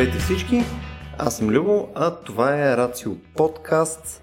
[0.00, 0.62] Здравейте всички,
[1.18, 4.22] аз съм Любо, а това е Рацио подкаст.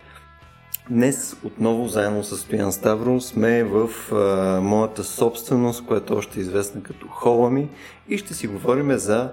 [0.90, 6.42] Днес отново заедно с Стоян Ставро сме в а, моята собственост, която е още е
[6.42, 7.70] известна като хола ми
[8.10, 9.32] и ще си говорим за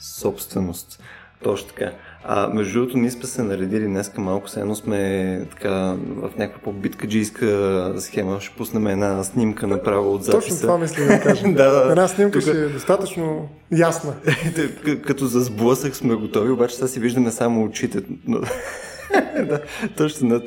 [0.00, 1.02] собственост.
[1.42, 1.92] Точно така.
[2.24, 5.70] А между другото, ние сме се наредили днеска малко, едно сме така
[6.16, 8.40] в някаква по-биткаджийска схема.
[8.40, 10.48] Ще пуснем една снимка направо от записа.
[10.48, 11.42] Точно това мисля да кажа.
[11.48, 11.90] да, да.
[11.90, 12.48] Една снимка Тук...
[12.48, 14.14] ще е достатъчно ясна.
[15.06, 18.02] Като за сблъсък сме готови, обаче сега си виждаме само очите.
[19.48, 19.60] да,
[19.96, 20.42] точно над,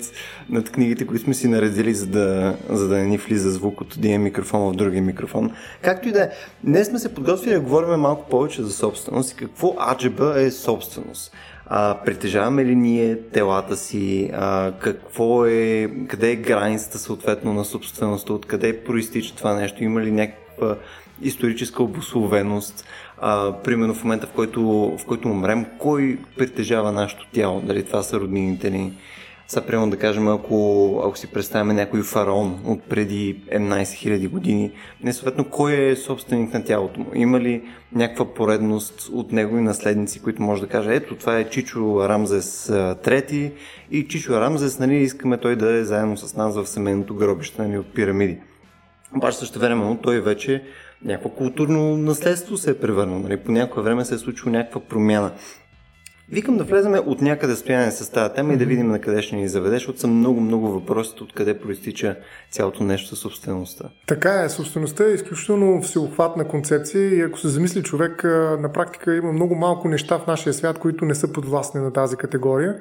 [0.50, 3.96] над книгите, които сме си наредили, за да, за да не ни влиза звук от
[3.96, 5.52] един микрофон в другия микрофон.
[5.82, 6.30] Както и да е,
[6.64, 11.34] днес сме се подготвили да говорим малко повече за собственост и какво аджеба е собственост.
[11.66, 14.30] А, притежаваме ли ние телата си?
[14.34, 18.34] А, какво е, къде е границата съответно на собствеността?
[18.34, 19.84] Откъде проистича това нещо?
[19.84, 20.76] Има ли някаква
[21.22, 22.86] историческа обословеност?
[23.22, 24.62] А, примерно в момента, в който,
[24.98, 27.62] в който умрем, кой притежава нашето тяло?
[27.62, 28.94] Дали това са роднините ни?
[29.54, 34.72] Сега, примерно да кажем, ако, ако си представяме някой фараон от преди 11 000 години,
[35.04, 37.06] не съответно кой е собственик на тялото му?
[37.16, 37.64] Има ли
[37.96, 42.72] някаква поредност от негови наследници, които може да каже, ето това е Чичо Рамзес
[43.04, 43.52] трети
[43.92, 47.78] и Чичо Рамзес, нали, искаме той да е заедно с нас в семейното гробище нали,
[47.78, 48.38] от пирамиди.
[49.16, 50.64] Обаче също време той вече
[51.06, 53.20] някакво културно наследство се е превърнал.
[53.20, 53.38] Нали?
[53.38, 55.32] По някое време се е случило някаква промяна.
[56.32, 59.36] Викам да влеземе от някъде стояне с тази тема и да видим на къде ще
[59.36, 62.16] ни заведеш, защото са много, много въпроси, откъде проистича
[62.52, 63.90] цялото нещо собствеността.
[64.08, 68.24] Така е, собствеността е изключително всеобхватна концепция и ако се замисли човек,
[68.60, 72.16] на практика има много малко неща в нашия свят, които не са подвластни на тази
[72.16, 72.76] категория.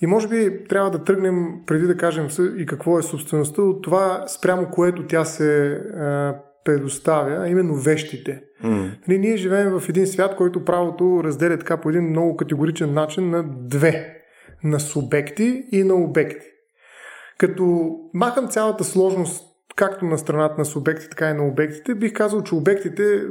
[0.00, 2.28] И може би трябва да тръгнем, преди да кажем
[2.58, 5.80] и какво е собствеността, от това спрямо което тя се
[6.66, 8.42] предоставя, а именно вещите.
[8.64, 8.90] Mm.
[9.08, 13.30] Нали, ние живеем в един свят, който правото разделя така по един много категоричен начин
[13.30, 14.16] на две.
[14.64, 16.46] На субекти и на обекти.
[17.38, 22.42] Като махам цялата сложност както на страната на субекти, така и на обектите, бих казал,
[22.42, 23.22] че обектите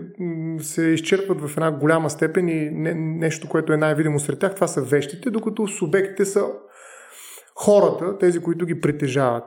[0.59, 4.67] се изчерпват в една голяма степен и не, нещо, което е най-видимо сред тях, това
[4.67, 6.45] са вещите, докато субектите са
[7.55, 9.43] хората, тези, които ги притежават.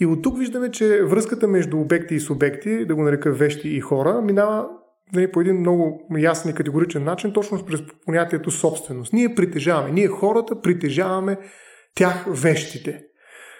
[0.00, 3.80] И от тук виждаме, че връзката между обекти и субекти, да го нарека вещи и
[3.80, 4.68] хора, минава
[5.12, 9.12] нали, по един много ясен и категоричен начин, точно през понятието собственост.
[9.12, 11.38] Ние притежаваме, ние хората притежаваме
[11.94, 13.02] тях вещите.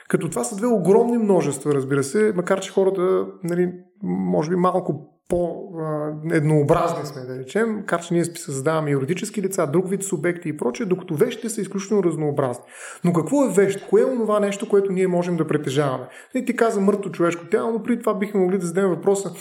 [0.08, 5.19] Като това са две огромни множества, разбира се, макар че хората, нали, може би малко
[5.30, 10.86] по-еднообразни сме, да речем, макар че ние създаваме юридически лица, друг вид субекти и прочее,
[10.86, 12.64] докато вещите са изключително разнообразни.
[13.04, 13.86] Но какво е вещ?
[13.91, 16.04] Кое е онова нещо, което ние можем да притежаваме?
[16.34, 19.32] И ти каза мъртво човешко тяло, но преди това бихме могли да зададем въпроса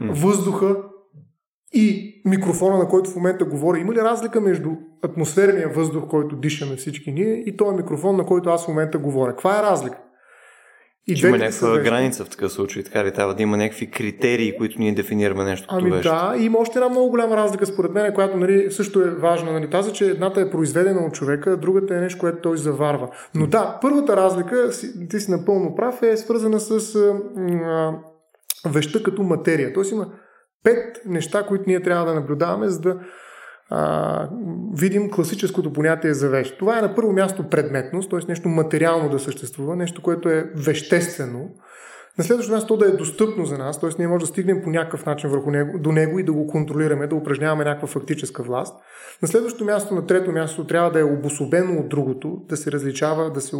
[0.00, 0.76] въздуха
[1.72, 3.78] и микрофона, на който в момента говоря.
[3.78, 4.70] Има ли разлика между
[5.02, 9.30] атмосферния въздух, който дишаме всички ние, и този микрофон, на който аз в момента говоря?
[9.30, 9.98] Каква е разлика?
[11.08, 14.78] И има някаква граница в такъв случай, така ли трябва да има някакви критерии, които
[14.78, 16.04] ние дефинираме нещо като Ами вещ.
[16.04, 19.52] да, и има още една много голяма разлика според мен, която нали, също е важна.
[19.52, 23.08] Нали, тази, че едната е произведена от човека, другата е нещо, което той заварва.
[23.34, 24.70] Но да, първата разлика,
[25.10, 27.92] ти си напълно прав, е свързана с а,
[28.66, 29.72] веща като материя.
[29.72, 30.06] Тоест има
[30.64, 33.00] пет неща, които ние трябва да наблюдаваме, за да
[33.70, 34.28] а,
[34.74, 36.58] видим класическото понятие за вещ.
[36.58, 38.18] Това е на първо място предметност, т.е.
[38.28, 41.50] нещо материално да съществува, нещо, което е веществено,
[42.18, 43.90] на следващото място да е достъпно за нас, т.е.
[43.98, 47.06] ние може да стигнем по някакъв начин върху него, до него и да го контролираме,
[47.06, 48.76] да упражняваме някаква фактическа власт.
[49.22, 53.32] На следващото място, на трето място, трябва да е обособено от другото, да се различава,
[53.32, 53.56] да се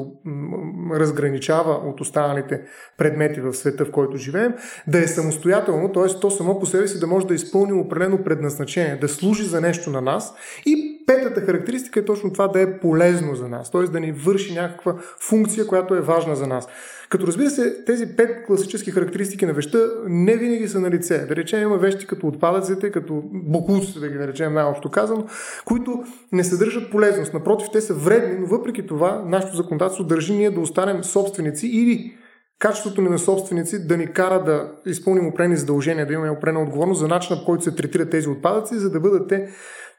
[0.95, 2.63] разграничава от останалите
[2.97, 4.55] предмети в света, в който живеем,
[4.87, 6.21] да е самостоятелно, т.е.
[6.21, 9.91] то само по себе си да може да изпълни определено предназначение, да служи за нещо
[9.91, 10.35] на нас
[10.67, 13.83] и петата характеристика е точно това да е полезно за нас, т.е.
[13.83, 16.69] да ни върши някаква функция, която е важна за нас.
[17.09, 21.27] Като разбира се, тези пет класически характеристики на веща не винаги са на лице.
[21.27, 25.27] Да речем, има вещи като отпадъците, като бокуците, да ги наречем най-общо казано,
[25.65, 27.35] които не съдържат полезност.
[27.35, 32.15] Напротив, те са вредни, но въпреки това нашето законодателство държи ние да останем собственици или
[32.59, 37.01] качеството ни на собственици да ни кара да изпълним опрени задължения, да имаме опрена отговорност
[37.01, 39.49] за начина, по който се третират тези отпадъци, за да бъдат те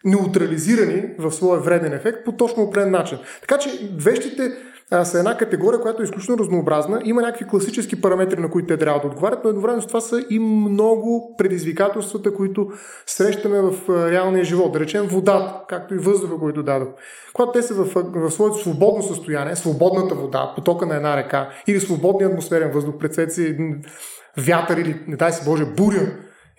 [0.06, 3.18] неутрализирани в своя вреден ефект по точно определен начин.
[3.42, 4.52] Така че вещите
[4.92, 7.02] а, са една категория, която е изключително разнообразна.
[7.06, 10.26] Има някакви класически параметри, на които те трябва да отговарят, но едновременно с това са
[10.30, 12.72] и много предизвикателствата, които
[13.06, 13.74] срещаме в
[14.12, 14.72] реалния живот.
[14.74, 16.90] Да речем водата, както и въздуха, който дадох.
[17.34, 21.80] Когато те са в, в своето свободно състояние, свободната вода, потока на една река или
[21.80, 23.58] свободния атмосферен въздух, пред си
[24.38, 26.12] вятър или, не дай се Боже, буря,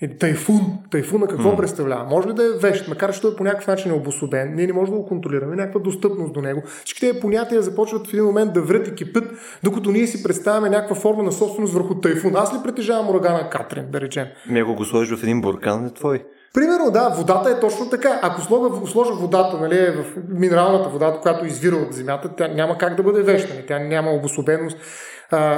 [0.03, 0.61] Или тайфун.
[0.91, 1.57] Тайфуна какво М.
[1.57, 2.05] представлява?
[2.05, 4.73] Може ли да е вещ, макар че той по някакъв начин е обособен, ние не
[4.73, 6.63] можем да го контролираме, някаква достъпност до него.
[6.85, 9.25] Всички тези понятия започват в един момент да врат и кипят,
[9.63, 12.37] докато ние си представяме някаква форма на собственост върху тайфун.
[12.37, 14.27] Аз ли притежавам урагана Катрин, да речем?
[14.49, 16.25] Ми ако го сложиш в един буркан, е твой.
[16.55, 18.21] Примерно, да, водата е точно така.
[18.23, 22.97] Ако сложа, сложа водата нали, в минералната вода, която извира от земята, тя няма как
[22.97, 23.55] да бъде вещна.
[23.55, 24.79] нали, Тя няма обособеност.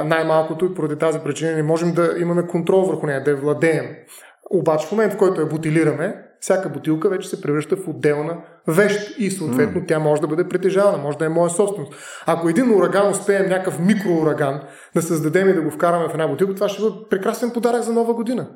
[0.05, 3.85] Най-малкото и поради тази причина не можем да имаме контрол върху нея, да я владеем.
[4.53, 9.19] Обаче в момент, в който я бутилираме, всяка бутилка вече се превръща в отделна вещ
[9.19, 11.93] и съответно тя може да бъде притежавана, може да е моя собственост.
[12.25, 14.61] Ако един ураган успеем, някакъв микроураган,
[14.95, 17.93] да създадем и да го вкараме в една бутилка, това ще бъде прекрасен подарък за
[17.93, 18.47] нова година.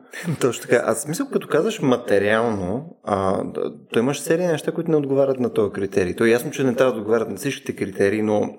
[0.42, 0.84] Точно така.
[0.86, 3.44] Аз мисля, като казваш материално, а,
[3.94, 6.16] то имаш серия неща, които не отговарят на този критерий.
[6.16, 8.58] То е ясно, че не трябва да отговарят на всичките критерии, но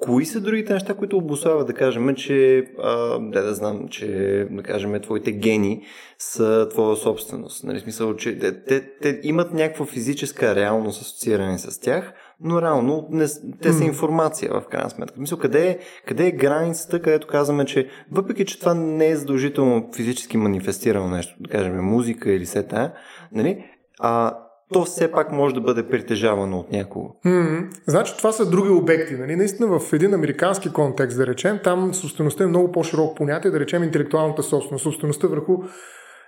[0.00, 4.06] кои са другите неща, които обославят да кажем, че а, да, да знам, че
[4.50, 5.82] да кажем, твоите гени
[6.18, 7.64] са твоя собственост.
[7.64, 13.26] Нали, смисъл, че те, те, имат някаква физическа реалност асоцииране с тях, но реално не,
[13.62, 15.14] те са информация в крайна сметка.
[15.14, 19.16] В Смисъл, къде е, къде е границата, където казваме, че въпреки, че това не е
[19.16, 22.92] задължително физически манифестирано нещо, да кажем музика или все тая,
[23.32, 23.64] нали,
[24.00, 24.38] а,
[24.72, 27.10] то все пак може да бъде притежавано от някого.
[27.24, 29.14] М, Значи това са други обекти.
[29.14, 29.36] Нали?
[29.36, 33.84] Наистина в един американски контекст, да речем, там собствеността е много по-широк понятие, да речем
[33.84, 35.56] интелектуалната собственост, собствеността върху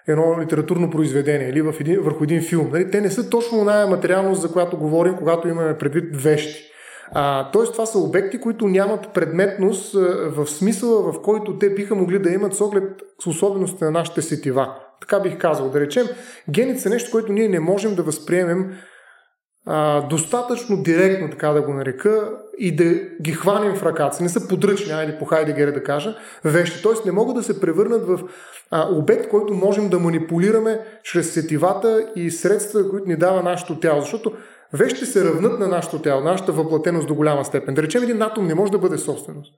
[0.09, 2.69] едно литературно произведение или в един, върху един филм.
[2.73, 2.91] Нали?
[2.91, 6.71] Те не са точно оная материалност, за която говорим, когато имаме предвид вещи.
[7.13, 9.95] А, тоест, това са обекти, които нямат предметност
[10.27, 14.23] в смисъла, в който те биха могли да имат с оглед с особеностите на нашите
[14.23, 14.75] сетива.
[15.01, 15.71] Така бих казал.
[15.71, 16.07] Да речем,
[16.51, 18.73] гените са нещо, което ние не можем да възприемем
[19.67, 22.85] а, достатъчно директно, така да го нарека, и да
[23.23, 24.23] ги хванем в ръката.
[24.23, 26.83] Не са подръчни, айде по Хайдегер да кажа, вещи.
[26.83, 26.93] Т.е.
[27.07, 28.21] не могат да се превърнат в
[28.71, 34.01] а, обект, който можем да манипулираме чрез сетивата и средства, които ни дава нашето тяло.
[34.01, 34.33] Защото
[34.73, 37.75] вещите се равнат на нашето тяло, нашата въплатеност до голяма степен.
[37.75, 39.53] Да речем, един атом не може да бъде собственост.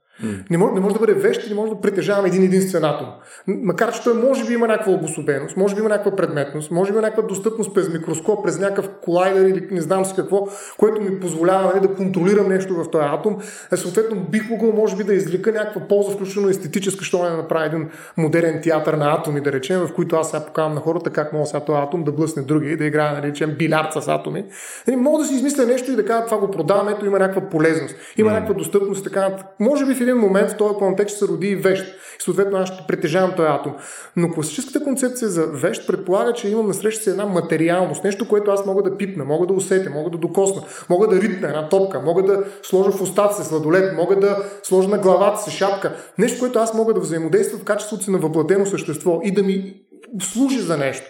[0.49, 3.07] Не, може, не може да бъде вещ не може да притежаваме един единствен атом.
[3.47, 6.97] Макар, че той може би има някаква обособеност, може би има някаква предметност, може би
[6.97, 11.19] има някаква достъпност през микроскоп, през някакъв колайдер или не знам си какво, което ми
[11.19, 13.37] позволява нали, да контролирам нещо в този атом.
[13.71, 17.37] Е, съответно, бих могъл, може би, да извлека някаква полза, включително естетическа, що не да
[17.37, 21.09] направя един модерен театър на атоми, да речем, в които аз сега покавам на хората
[21.09, 24.45] как мога сега този атом да блъсне други да играе, да речем, билярд с атоми.
[24.87, 27.49] Нали, мога да си измисля нещо и да кажа, това го продавам, ето има някаква
[27.49, 29.37] полезност, има някаква достъпност и така.
[29.59, 31.85] Може би в един момент в този контекст се роди и вещ.
[32.19, 33.75] И съответно аз ще притежавам този атом.
[34.15, 38.65] Но класическата концепция за вещ предполага, че имам насреща си една материалност, нещо, което аз
[38.65, 42.23] мога да пипна, мога да усетя, мога да докосна, мога да ритна една топка, мога
[42.23, 45.95] да сложа в устата си сладолет, мога да сложа на главата си шапка.
[46.17, 49.75] Нещо, което аз мога да взаимодействам в качеството си на въплатено същество и да ми
[50.21, 51.09] служи за нещо.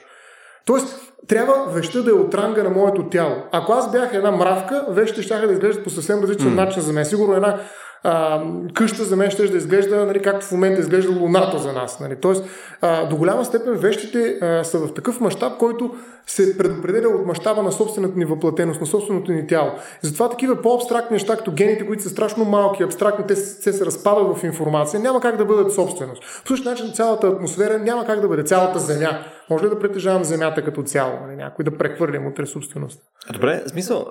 [0.66, 3.36] Тоест, трябва вещта да е от ранга на моето тяло.
[3.52, 6.56] Ако аз бях една мравка, вещите ще да изглеждат по съвсем различен mm.
[6.56, 7.06] начин за мен.
[7.06, 7.60] Сигурно една
[8.04, 8.44] а,
[8.74, 12.00] къща за мен ще да изглежда, нали, както в момента изглежда луната за нас.
[12.00, 12.16] Нали.
[12.22, 12.46] Тоест,
[12.82, 15.92] а, до голяма степен вещите а, са в такъв мащаб, който
[16.28, 19.72] се предопределя от мащаба на собствената ни въплатеност, на собственото ни тяло.
[20.02, 23.86] Затова такива по-абстрактни неща, като гените, които са страшно малки, абстрактни, те, се- те се
[23.86, 26.24] разпадат в информация, няма как да бъдат собственост.
[26.42, 29.20] По същия начин цялата атмосфера няма как да бъде цялата Земя.
[29.50, 31.20] Може ли да притежавам Земята като цяло?
[31.22, 31.36] Нали?
[31.36, 33.02] Някой да прехвърлим утре собственост.
[33.34, 34.06] Добре, смисъл,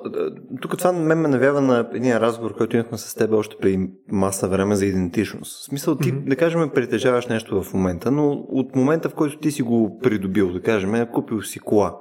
[0.60, 4.48] тук това мен ме навява на един разговор, който имахме с теб още преди маса
[4.48, 5.60] време за идентичност.
[5.60, 6.28] В смисъл, ти, mm-hmm.
[6.28, 10.52] да кажем, притежаваш нещо в момента, но от момента, в който ти си го придобил,
[10.52, 11.96] да кажем, купил си кола.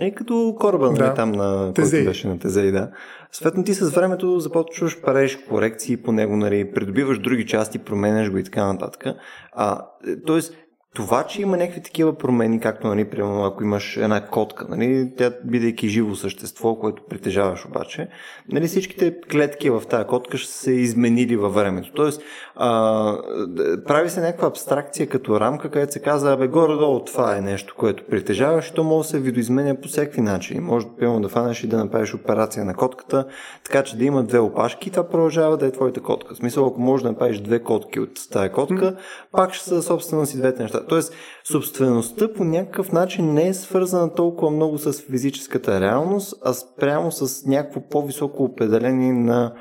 [0.00, 1.14] Е като кораба, нали, Да.
[1.14, 2.00] там на Тезей.
[2.00, 2.90] който беше на Тезей, да.
[3.32, 8.38] Съответно, ти с времето започваш правиш корекции по него, нали, придобиваш други части, променяш го
[8.38, 9.04] и така нататък.
[9.52, 10.54] А, е, тоест,
[10.94, 15.32] това, че има някакви такива промени, както, нали, примерно, ако имаш една котка, нали, тя
[15.44, 18.08] бидейки живо същество, което притежаваш обаче,
[18.48, 21.92] нали, всичките клетки в тази котка ще се изменили във времето.
[21.92, 22.22] Тоест,
[22.56, 23.16] а,
[23.86, 28.06] прави се някаква абстракция като рамка, където се казва, абе, горе-долу това е нещо, което
[28.06, 30.60] притежаваш и то може да се видоизменя по всякакви начини.
[30.60, 33.26] Може, примерно, да фанеш и да направиш операция на котката,
[33.64, 36.34] така че да има две опашки това продължава да е твоята котка.
[36.34, 38.96] В смисъл, ако можеш да направиш две котки от тази котка,
[39.32, 40.81] пак ще са собствена си двете неща.
[40.86, 47.12] Тоест, собствеността по някакъв начин не е свързана толкова много с физическата реалност, а спрямо
[47.12, 49.54] с някакво по-високо определение на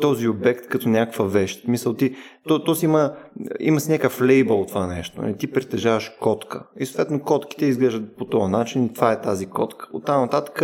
[0.00, 1.68] този обект като някаква вещ.
[1.68, 2.16] Мисъл ти,
[2.48, 3.12] то, то си има,
[3.60, 5.22] има си някакъв лейбъл това нещо.
[5.22, 5.36] нали?
[5.36, 6.66] Ти притежаваш котка.
[6.80, 9.88] И съответно котките изглеждат по този начин и това е тази котка.
[9.92, 10.62] От там нататък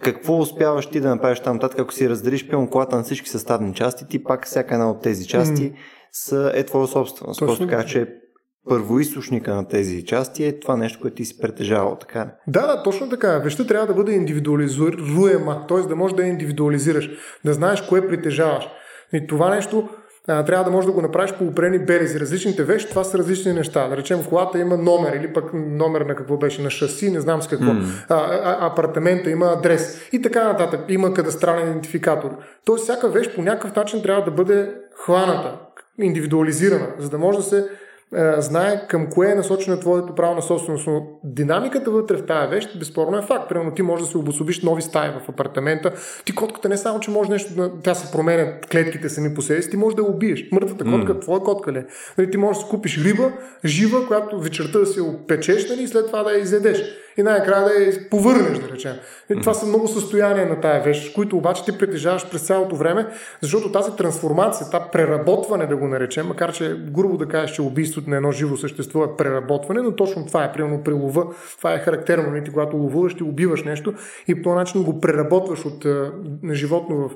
[0.00, 3.74] какво успяваш ти да направиш там нататък, ако си разделиш пилно колата на всички съставни
[3.74, 5.72] части, ти пак всяка една от тези части
[6.12, 7.38] са, е твоя собственост.
[7.38, 7.84] Точно Просто така.
[7.84, 8.08] че
[8.68, 13.08] първоисточника на тези части е това нещо, което ти си притежавал, така Да, да, точно
[13.08, 13.38] така.
[13.38, 15.80] Вещта трябва да бъде индивидуализируема, т.е.
[15.80, 17.10] да можеш да я индивидуализираш,
[17.44, 18.68] да знаеш кое притежаваш.
[19.12, 19.88] И това нещо
[20.28, 22.20] а, трябва да можеш да го направиш по опрени белези.
[22.20, 23.88] Различните вещи, това са различни неща.
[23.88, 27.42] Да речем, колата има номер или пък номер на какво беше, на шаси, не знам
[27.42, 27.70] с какво.
[27.70, 27.84] Mm.
[28.08, 30.80] А, а, апартамента има адрес и така нататък.
[30.88, 32.30] Има кадастрален идентификатор.
[32.64, 35.58] Тоест, всяка вещ по някакъв начин трябва да бъде хваната,
[35.98, 37.68] индивидуализирана, за да може да се
[38.38, 40.86] знае към кое е насочено твоето право на собственост.
[40.86, 43.48] Но динамиката вътре в тази вещ, безспорно е факт.
[43.48, 45.92] Примерно ти можеш да се обособиш нови стаи в апартамента.
[46.24, 49.70] Ти котката не само, че може нещо, тя се променя клетките сами по себе си,
[49.70, 50.48] ти можеш да я убиеш.
[50.52, 51.20] Мъртвата котка, mm.
[51.20, 51.78] твоя котка ли?
[51.78, 51.86] Е?
[52.18, 53.32] Нали, ти можеш да купиш риба,
[53.64, 56.82] жива, която вечерта да си опечеш нали, и след това да я изедеш
[57.16, 58.96] и най-накрая да я повърнеш, да речем.
[59.30, 63.06] И това са много състояния на тая вещ, които обаче ти притежаваш през цялото време,
[63.40, 68.10] защото тази трансформация, това преработване, да го наречем, макар че грубо да кажеш, че убийството
[68.10, 71.26] на едно живо същество е преработване, но точно това е, примерно при лова,
[71.58, 73.94] това е характерно, когато ловуваш, ти убиваш нещо
[74.28, 75.84] и по този начин го преработваш от
[76.42, 77.10] на животно в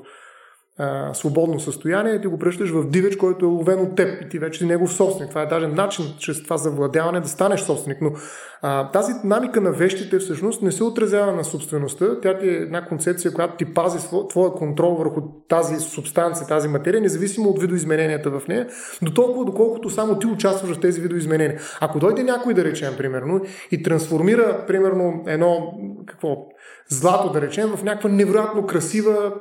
[1.13, 4.59] свободно състояние, ти го превръщаш в дивеч, който е ловен от теб и ти вече
[4.59, 5.29] си негов собственик.
[5.29, 7.97] Това е даже начин, чрез това завладяване да станеш собственик.
[8.01, 8.11] Но
[8.61, 12.19] а, тази динамика на вещите всъщност не се отразява на собствеността.
[12.21, 13.97] Тя ти е една концепция, която ти пази
[14.29, 18.67] твоя контрол върху тази субстанция, тази материя, независимо от видоизмененията в нея,
[19.01, 21.59] до толкова, доколкото само ти участваш в тези видоизменения.
[21.81, 25.73] Ако дойде някой, да речем, примерно, и трансформира, примерно, едно,
[26.07, 26.37] какво,
[26.89, 29.33] злато, да речем, в някаква невероятно красива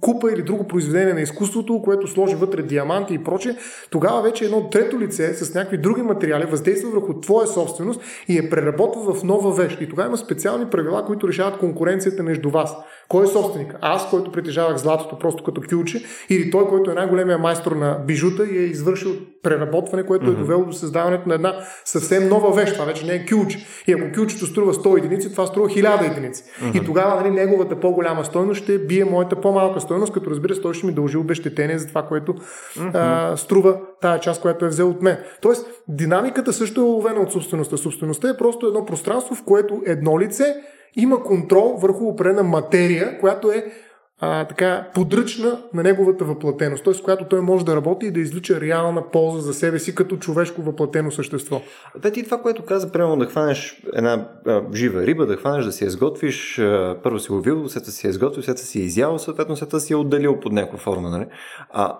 [0.00, 3.56] купа или друго произведение на изкуството, което сложи вътре диаманти и прочее,
[3.90, 8.50] тогава вече едно трето лице с някакви други материали въздейства върху твоя собственост и е
[8.50, 9.80] преработва в нова вещ.
[9.80, 12.76] И тогава има специални правила, които решават конкуренцията между вас.
[13.08, 13.74] Кой е собственик?
[13.80, 18.44] Аз, който притежавах златото просто като кюче, или той, който е най-големия майстор на бижута
[18.44, 22.72] и е извършил преработване, което е довело до създаването на една съвсем нова вещ.
[22.72, 23.66] Това вече не е кюче.
[23.86, 26.44] И ако кючето струва 100 единици, това струва 1000 единици.
[26.74, 30.74] И тогава нали, неговата по-голяма стойност ще бие моята по-малка стойност, като разбира се, той
[30.74, 32.34] ще ми дължи обещетение за това, което
[32.94, 35.18] а, струва тая част, която е взел от мен.
[35.40, 37.76] Тоест, динамиката също е уловена от собствеността.
[37.76, 40.54] Собствеността е просто едно пространство, в което едно лице
[40.96, 43.72] има контрол върху определена материя, която е
[44.20, 47.02] а, така подръчна на неговата въплатеност, т.е.
[47.04, 50.62] която той може да работи и да излича реална полза за себе си като човешко
[50.62, 51.60] въплатено същество.
[52.02, 55.72] Да, ти това, което каза, примерно да хванеш една а, жива риба, да хванеш да
[55.72, 59.18] си я изготвиш, а, първо си ловил, след си я изготвил, след си я изял,
[59.18, 61.10] съответно след си я отделил под някаква форма.
[61.10, 61.26] Нали?
[61.70, 61.98] А,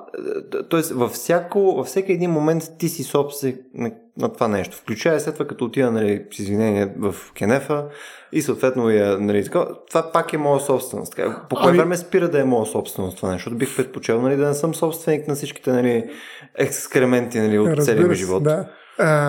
[0.69, 1.13] тоест, във,
[1.55, 4.77] във всеки един момент ти си собственик на това нещо.
[4.77, 7.85] Включая след това, като отида, нали, с извинение, в Кенефа
[8.33, 11.17] и съответно я, нали, така, това пак е моя собственост.
[11.17, 11.47] Така.
[11.51, 11.79] По кое ами...
[11.79, 13.55] време спира да е моя собственост това нещо?
[13.55, 16.11] Бих предпочел нали, да не съм собственик на всичките нали,
[16.55, 18.43] екскременти нали, от целия ми живот.
[18.43, 18.69] Да.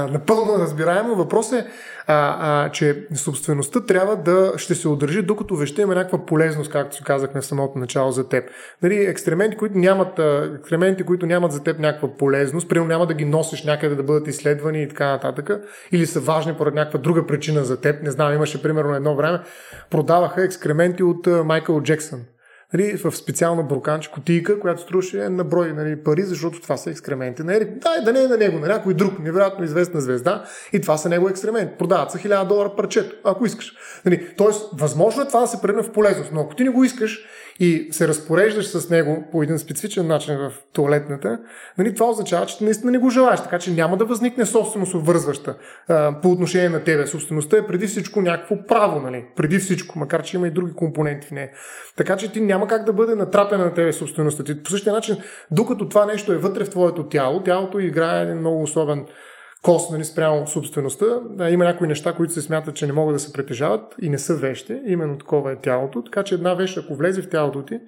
[0.10, 1.16] Напълно разбираемо.
[1.16, 1.68] Въпрос е,
[2.08, 6.96] а, а, че собствеността трябва да ще се удържи, докато веща има някаква полезност, както
[6.96, 8.50] си казахме в самото начало за теб.
[8.84, 10.20] Нали, екстременти, които нямат,
[10.60, 14.28] екстременти, които нямат за теб някаква полезност, примерно няма да ги носиш някъде да бъдат
[14.28, 15.50] изследвани и така нататък,
[15.92, 18.04] или са важни поради някаква друга причина за теб.
[18.04, 19.40] Не знам, имаше примерно едно време,
[19.90, 22.20] продаваха екскременти от Майкъл Джексън
[22.74, 27.44] нали, в специална броканч, кутийка, която струваше на брой нали, пари, защото това са екскременти.
[27.44, 30.98] Нали, дай да не е на него, на някой друг, невероятно известна звезда, и това
[30.98, 31.78] са него екскременти.
[31.78, 33.74] Продават се 1000 долара парчето, ако искаш.
[34.06, 36.84] Нали, тоест, възможно е това да се превърне в полезност, но ако ти не го
[36.84, 37.26] искаш
[37.60, 41.40] и се разпореждаш с него по един специфичен начин в туалетната,
[41.78, 45.56] нали, това означава, че наистина не го желаеш, така че няма да възникне собственост обвързваща
[45.88, 47.08] а, по отношение на тебе.
[47.08, 51.28] Собствеността е преди всичко някакво право, нали, преди всичко, макар че има и други компоненти
[51.28, 51.50] в нея.
[51.96, 54.64] Така че ти няма как да бъде натрапена на тебе собствеността ти.
[54.64, 55.18] По същия начин,
[55.52, 59.06] докато това нещо е вътре в твоето тяло, тялото играе един много особен
[59.68, 61.06] кост нали, спрямо собствеността.
[61.50, 64.36] Има някои неща, които се смятат, че не могат да се притежават и не са
[64.36, 64.82] вещи.
[64.86, 66.04] Именно такова е тялото.
[66.04, 67.80] Така че една вещ, ако влезе в тялото ти,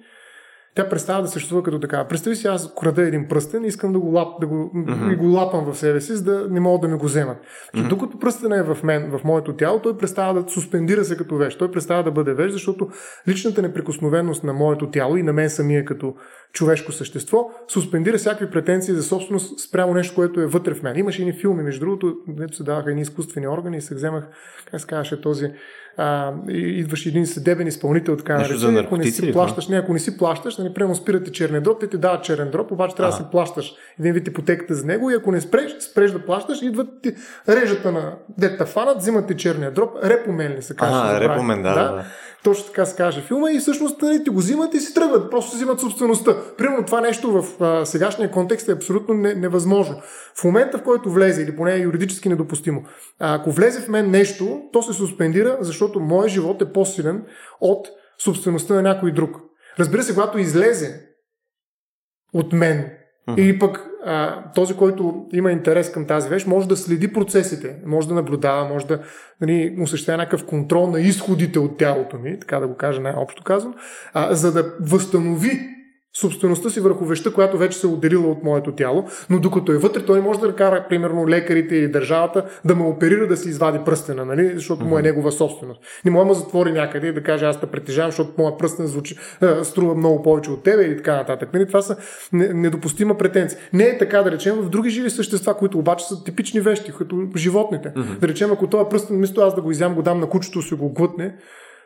[0.74, 2.08] тя престава да съществува като така.
[2.08, 5.16] Представи си, аз крада един пръстен и искам да го, лап, да го, mm-hmm.
[5.16, 7.36] го лапам в себе си, за да не могат да ми го вземат.
[7.36, 7.88] Mm-hmm.
[7.88, 11.58] Докато пръстен е в мен, в моето тяло, той престава да суспендира се като вещ.
[11.58, 12.88] Той престава да бъде вещ, защото
[13.28, 16.14] личната неприкосновеност на моето тяло и на мен самия като
[16.52, 20.98] човешко същество суспендира всякакви претенции за собственост спрямо нещо, което е вътре в мен.
[20.98, 24.24] Имаше и филми, между другото, дето се даваха едни изкуствени органи и се вземах,
[24.70, 25.52] как се казваше този
[25.96, 30.18] а, идваш един съдебен изпълнител, така наречен, ако не си плащаш, не, ако не си
[30.18, 33.22] плащаш, нали, прямо спирате черния дроп, те ти дават черен дроп, обаче трябва да си
[33.30, 37.14] плащаш един вид ипотеката за него и ако не спреш, спреш да плащаш, идват ти
[37.48, 40.98] режата на дета фанат, взимат ти черния дроп, репомен ли се казва.
[40.98, 42.04] А, репомен, да, да.
[42.44, 45.50] Точно така се каже филма и всъщност нали, ти го взимат и си тръгват, просто
[45.50, 46.36] си взимат собствеността.
[46.58, 50.00] Примерно това нещо в а, сегашния контекст е абсолютно не, невъзможно.
[50.40, 52.84] В момента, в който влезе, или поне е юридически недопустимо,
[53.18, 57.24] а, ако влезе в мен нещо, то се суспендира, защото моят живот е по-силен
[57.60, 59.36] от собствеността на някой друг.
[59.78, 61.06] Разбира се, когато излезе
[62.32, 62.90] от мен,
[63.28, 63.40] uh-huh.
[63.40, 63.89] или пък
[64.54, 68.86] този, който има интерес към тази вещ, може да следи процесите, може да наблюдава, може
[68.86, 68.98] да
[69.40, 73.74] нали, осъществява някакъв контрол на изходите от тялото ми, така да го кажа най-общо казвам,
[74.12, 75.79] а, за да възстанови
[76.16, 79.78] собствеността си върху веща, която вече се е отделила от моето тяло, но докато е
[79.78, 83.78] вътре, той може да кара, примерно, лекарите или държавата да ме оперира да си извади
[83.84, 84.52] пръстена, нали?
[84.54, 84.88] защото mm-hmm.
[84.88, 85.80] му е негова собственост.
[86.04, 89.16] Не може да затвори някъде и да каже аз те притежавам, защото моят пръстен звучи,
[89.62, 91.48] струва много повече от тебе и така нататък.
[91.52, 91.66] Нали?
[91.66, 91.96] Това са
[92.32, 93.58] недопустима претенция.
[93.72, 97.28] Не е така, да речем, в други живи същества, които обаче са типични вещи, като
[97.36, 97.88] животните.
[97.88, 98.18] Mm-hmm.
[98.18, 100.74] Да речем, ако това пръстен, вместо аз да го изям, го дам на кучето, си
[100.74, 101.34] го глътне,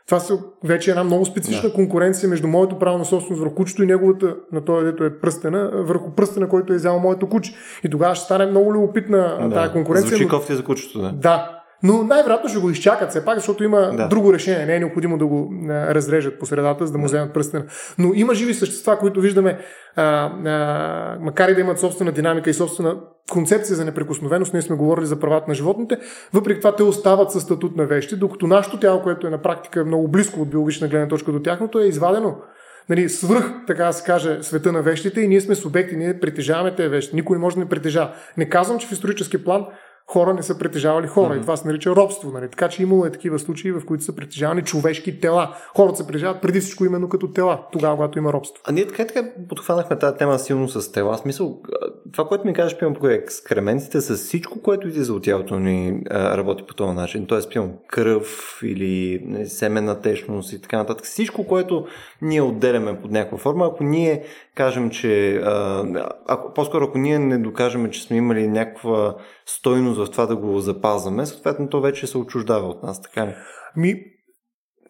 [0.07, 1.75] това са вече една много специфична да.
[1.75, 5.71] конкуренция между моето право на собственост върху кучето и неговата, на този, дето е пръстена,
[5.75, 7.55] върху пръстена, който е взял моето куче.
[7.85, 9.55] И тогава ще стане много любопитна да.
[9.55, 10.09] тази конкуренция.
[10.09, 11.13] Звучи кофти за кучето, да.
[11.13, 14.09] Да, но най-вероятно ще го изчакат все пак, защото има да.
[14.09, 14.67] друго решение.
[14.67, 17.65] Не е необходимо да го разрежат по средата, за да му вземат пръстена.
[17.99, 19.59] Но има живи същества, които виждаме,
[19.97, 22.97] а, а, макар и да имат собствена динамика и собствена
[23.31, 25.99] концепция за неприкосновеност, ние сме говорили за правата на животните,
[26.33, 29.85] въпреки това те остават със статут на вещи, докато нашето тяло, което е на практика
[29.85, 32.37] много близко от биологична гледна точка до тяхното, е извадено
[32.89, 36.75] нали, свръх, така да се каже, света на вещите и ние сме субекти, ние притежаваме
[36.75, 37.17] тези вещи.
[37.17, 38.15] Никой не може да не притежава.
[38.37, 39.67] Не казвам, че в исторически план
[40.07, 41.35] хора не са притежавали хора.
[41.35, 41.39] Mm-hmm.
[41.39, 42.31] И това се нарича робство.
[42.31, 42.49] Нали?
[42.51, 45.55] Така че имало е такива случаи, в които са притежавани човешки тела.
[45.77, 48.63] Хората се притежават преди всичко именно като тела, тогава, когато има робство.
[48.67, 51.19] А ние така така подхванахме тази тема силно с тела.
[51.19, 51.63] Смисъл,
[52.13, 56.65] това, което ми кажеш, пием по екскрементите, с всичко, което излиза от тялото ни, работи
[56.69, 57.27] по този начин.
[57.27, 61.05] Тоест, пием кръв или семена течност и така нататък.
[61.07, 61.87] Всичко, което
[62.23, 65.43] ние отделяме под някаква форма, ако ние кажем, че
[66.27, 70.59] ако, по-скоро ако ние не докажем, че сме имали някаква стойност в това да го
[70.59, 73.35] запазваме, съответно то вече се отчуждава от нас, така ли?
[73.77, 73.95] Ми,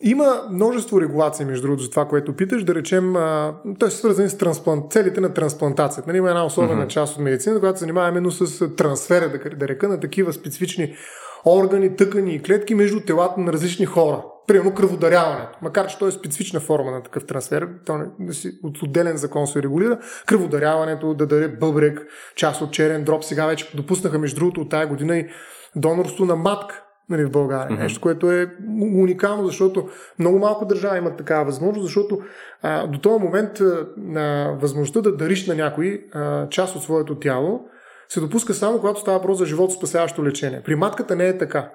[0.01, 2.65] има множество регулации, между другото, за това, което питаш.
[2.65, 6.09] Да речем, а, той е свързан с трансплант, целите на трансплантацията.
[6.09, 6.89] Нали, има една особена uh-huh.
[6.89, 10.95] част от медицина, която се занимава именно с трансфера, да, да река, на такива специфични
[11.47, 14.25] органи, тъкани и клетки между телата на различни хора.
[14.47, 15.59] Примерно кръводаряването.
[15.63, 19.17] Макар, че то е специфична форма на такъв трансфер, то не, да си, от отделен
[19.17, 19.99] закон се регулира.
[20.27, 23.25] Кръводаряването, да даде бъбрек, част от черен дроб.
[23.25, 25.29] Сега вече допуснаха, между другото, от тази година и
[25.77, 27.77] донорство на матка нали, в България.
[27.77, 27.83] Mm-hmm.
[27.83, 32.19] Нещо, което е уникално, защото много малко държави имат такава възможност, защото
[32.63, 37.61] а, до този момент а, възможността да дариш на някой а, част от своето тяло
[38.09, 40.63] се допуска само когато става въпрос за живот спасяващо лечение.
[40.65, 41.71] При матката не е така.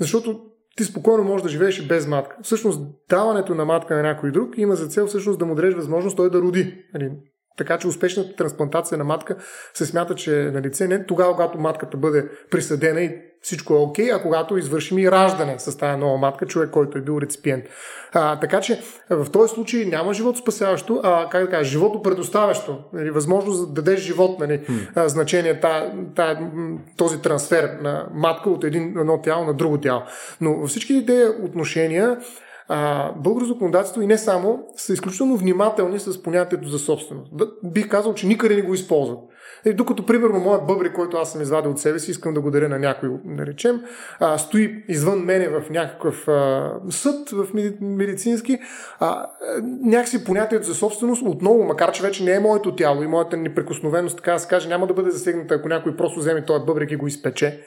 [0.00, 0.40] Защото
[0.80, 2.36] ти спокойно можеш да живееш и без матка.
[2.42, 6.16] Всъщност, даването на матка на някой друг има за цел всъщност да му дадеш възможност
[6.16, 6.84] той да роди.
[7.60, 9.36] Така че успешната трансплантация на матка
[9.74, 13.76] се смята, че е на лице не тогава, когато матката бъде присъдена и всичко е
[13.76, 17.18] окей, okay, а когато извършим и раждане с тази нова матка, човек, който е бил
[17.22, 17.64] реципиент.
[18.12, 22.78] А, така че в този случай няма живот спасяващо, а как да кажа, живото предоставящо.
[22.92, 25.06] Нали, възможност да дадеш живот, нали, hmm.
[25.06, 26.38] значение, та, та,
[26.96, 30.02] този трансфер на матка от един, едно тяло на друго тяло.
[30.40, 32.16] Но във всички тези отношения
[32.72, 37.36] а, българско законодателство и не само са изключително внимателни с понятието за собственост.
[37.36, 39.18] Да, бих казал, че никъде не го използват.
[39.64, 42.50] И докато, примерно, моят бъбри, който аз съм извадил от себе си, искам да го
[42.50, 43.80] даря на някой, наречем,
[44.20, 47.46] а, стои извън мене в някакъв а, съд, в
[47.80, 48.58] медицински,
[48.98, 49.26] а,
[49.84, 54.16] някакси понятието за собственост отново, макар че вече не е моето тяло и моята неприкосновеност,
[54.16, 56.96] така да се каже, няма да бъде засегната, ако някой просто вземе този бъбрик и
[56.96, 57.60] го изпече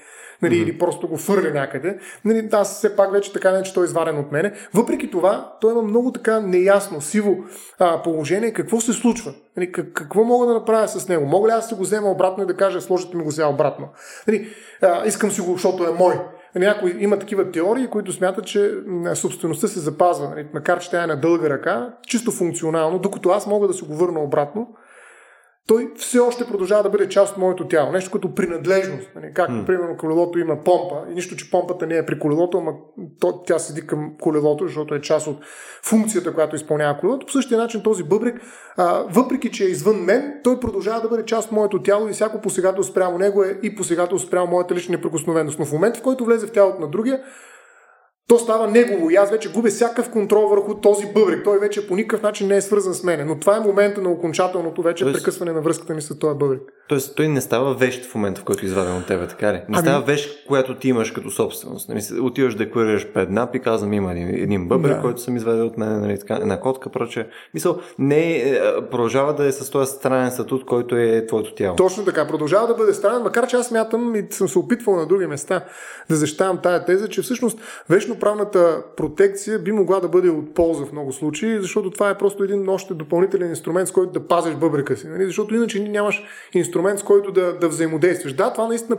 [0.43, 0.63] нали, mm-hmm.
[0.63, 1.97] или просто го фърля някъде.
[2.25, 4.53] Нали, аз все пак вече така не, че той е изварен от мене.
[4.73, 7.37] Въпреки това, той има много така неясно, сиво
[7.79, 8.53] а, положение.
[8.53, 9.33] Какво се случва?
[9.57, 11.25] Нали, как, какво мога да направя с него?
[11.25, 13.87] Мога ли аз да го взема обратно и да кажа, сложите ми го сега обратно?
[14.27, 14.47] Нали,
[14.81, 16.19] а, искам си го, защото е мой.
[16.55, 18.71] Някой има такива теории, които смятат, че
[19.13, 23.47] собствеността се запазва, нали, макар че тя е на дълга ръка, чисто функционално, докато аз
[23.47, 24.67] мога да се го върна обратно
[25.67, 27.91] той все още продължава да бъде част от моето тяло.
[27.91, 29.09] Нещо като принадлежност.
[29.15, 29.33] Нали?
[29.33, 29.65] Как, mm.
[29.65, 32.71] примерно, колелото има помпа и нищо, че помпата не е при колелото, ама
[33.19, 35.37] то, тя седи към колелото, защото е част от
[35.83, 37.25] функцията, която изпълнява колелото.
[37.25, 38.41] По същия начин този бъбрик,
[38.77, 42.13] а, въпреки че е извън мен, той продължава да бъде част от моето тяло и
[42.13, 45.59] всяко посегателство спрямо него е и посегателство спрямо моята лична неприкосновеност.
[45.59, 47.23] Но в момента, в който влезе в тялото на другия,
[48.27, 51.43] то става негово и аз вече губя всякакъв контрол върху този бъбрик.
[51.43, 53.25] Той вече по никакъв начин не е свързан с мене.
[53.25, 56.61] Но това е момента на окончателното вече Тоест, прекъсване на връзката ми с този бъбрик.
[56.87, 59.57] Тоест, той не става вещ в момента, в който е изваден от тебе, така ли?
[59.57, 59.77] Не ами...
[59.77, 61.89] става вещ, която ти имаш като собственост.
[61.89, 65.01] Нали, отиваш да декларираш пред НАП и казвам, има един, един бъбър, да.
[65.01, 67.27] който съм извадил от мен, нали, така, една котка, проче.
[67.53, 68.59] Мисъл, не е,
[68.91, 71.75] продължава да е с този странен статут, който е твоето тяло.
[71.75, 75.07] Точно така, продължава да бъде странен, макар че аз мятам и съм се опитвал на
[75.07, 75.65] други места
[76.09, 80.91] да защитавам тая теза, че всъщност вечноправната протекция би могла да бъде от полза в
[80.91, 84.97] много случаи, защото това е просто един още допълнителен инструмент, с който да пазиш бъбрика
[84.97, 85.07] си.
[85.07, 85.25] Нали?
[85.25, 88.33] Защото иначе нямаш инструмент, с който да, да взаимодействаш.
[88.33, 88.97] Да, това наистина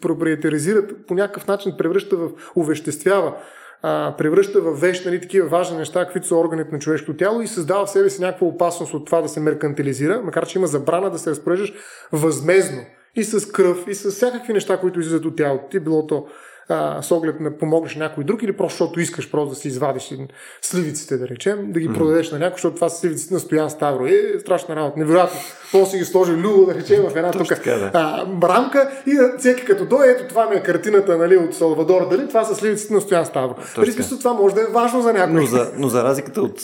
[0.00, 3.34] проприетаризира, по някакъв начин превръща в увеществява
[3.82, 7.46] а, превръща в вещ нали, такива важни неща, каквито са органите на човешкото тяло и
[7.46, 11.10] създава в себе си някаква опасност от това да се меркантилизира, макар че има забрана
[11.10, 11.72] да се разпореждаш
[12.12, 12.82] възмезно
[13.16, 16.26] и с кръв, и с всякакви неща, които излизат от тялото ти, било то
[16.68, 20.14] а, с оглед на помогнеш някой друг или просто защото искаш просто да си извадиш
[20.62, 21.94] сливиците, да речем, да ги mm.
[21.94, 24.06] продадеш на някой, защото това са сливиците на Стоян Ставро.
[24.06, 25.40] Е, страшна работа, невероятно.
[25.72, 27.90] После си ги сложи люло, да речем, в една тук да.
[27.94, 32.28] а, рамка и всеки като дойде, ето това ми е картината нали, от Салвадор, дали
[32.28, 33.54] това са сливиците на Стоян Ставро.
[33.78, 35.40] Нали, смисъл, това може да е важно за някой.
[35.40, 36.60] Но за, но за, разликата от,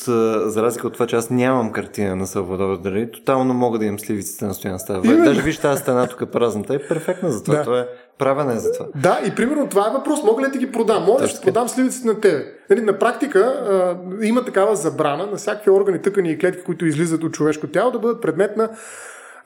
[0.47, 3.99] за разлика от това, че аз нямам картина на Салвадор дали, тотално мога да имам
[3.99, 5.25] сливиците на Стоян Ставро.
[5.25, 7.57] Даже виж тази стена тук празната е перфектна за това.
[7.57, 7.63] Да.
[7.65, 7.87] Това е
[8.19, 8.87] Правена е за това.
[8.97, 10.23] Да, и примерно това е въпрос.
[10.23, 11.05] Мога ли да ти ги продам?
[11.05, 12.45] Мога да ще продам сливиците на тебе.
[12.71, 17.25] Нали, на практика а, има такава забрана на всякакви органи, тъкани и клетки, които излизат
[17.25, 18.71] от човешко тяло, да бъдат предмет на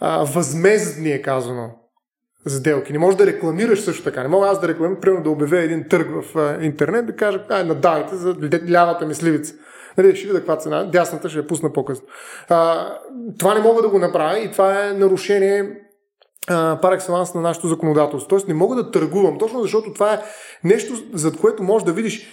[0.01, 1.71] а, възмездни, е казано,
[2.47, 2.93] сделки.
[2.93, 4.23] Не можеш да рекламираш също така.
[4.23, 7.45] Не мога аз да рекламирам, примерно да обявя един търг в а, интернет, да кажа,
[7.49, 8.37] ай, надавайте за
[8.71, 9.55] лявата ми сливица.
[9.99, 12.07] Нали, ще видя каква цена, дясната ще я пусна по-късно.
[12.49, 12.89] А,
[13.39, 15.82] това не мога да го направя и това е нарушение
[16.83, 18.29] пар екселанс на нашето законодателство.
[18.29, 20.21] Тоест не мога да търгувам, точно защото това е
[20.65, 22.27] нещо, за което можеш да видиш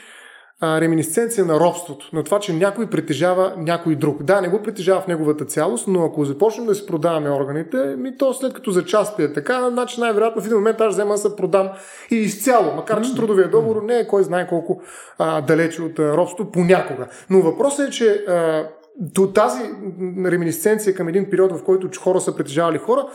[0.62, 4.24] а, реминисценция на робството, на това, че някой притежава някой друг.
[4.24, 8.18] Да, не го притежава в неговата цялост, но ако започнем да си продаваме органите, ми
[8.18, 11.18] то след като за част е така, значи най-вероятно в един момент аз взема да
[11.18, 11.70] се продам
[12.12, 14.82] и изцяло, макар че трудовия договор не е кой знае колко
[15.18, 17.08] а, далече от а, робството понякога.
[17.30, 18.68] Но въпросът е, че а,
[19.34, 19.62] тази
[20.26, 23.08] реминисценция към един период, в който хора са притежавали хора,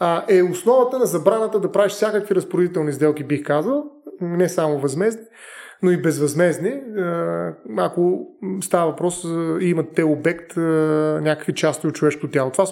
[0.00, 3.84] а, е основата на забраната да правиш всякакви разпоредителни сделки, бих казал,
[4.20, 5.22] не само възмезни,
[5.82, 6.82] но и безвъзмезни,
[7.76, 8.26] ако
[8.60, 9.24] става въпрос
[9.60, 10.56] и имат те обект
[11.22, 12.50] някакви части от човешкото тяло.
[12.50, 12.66] Това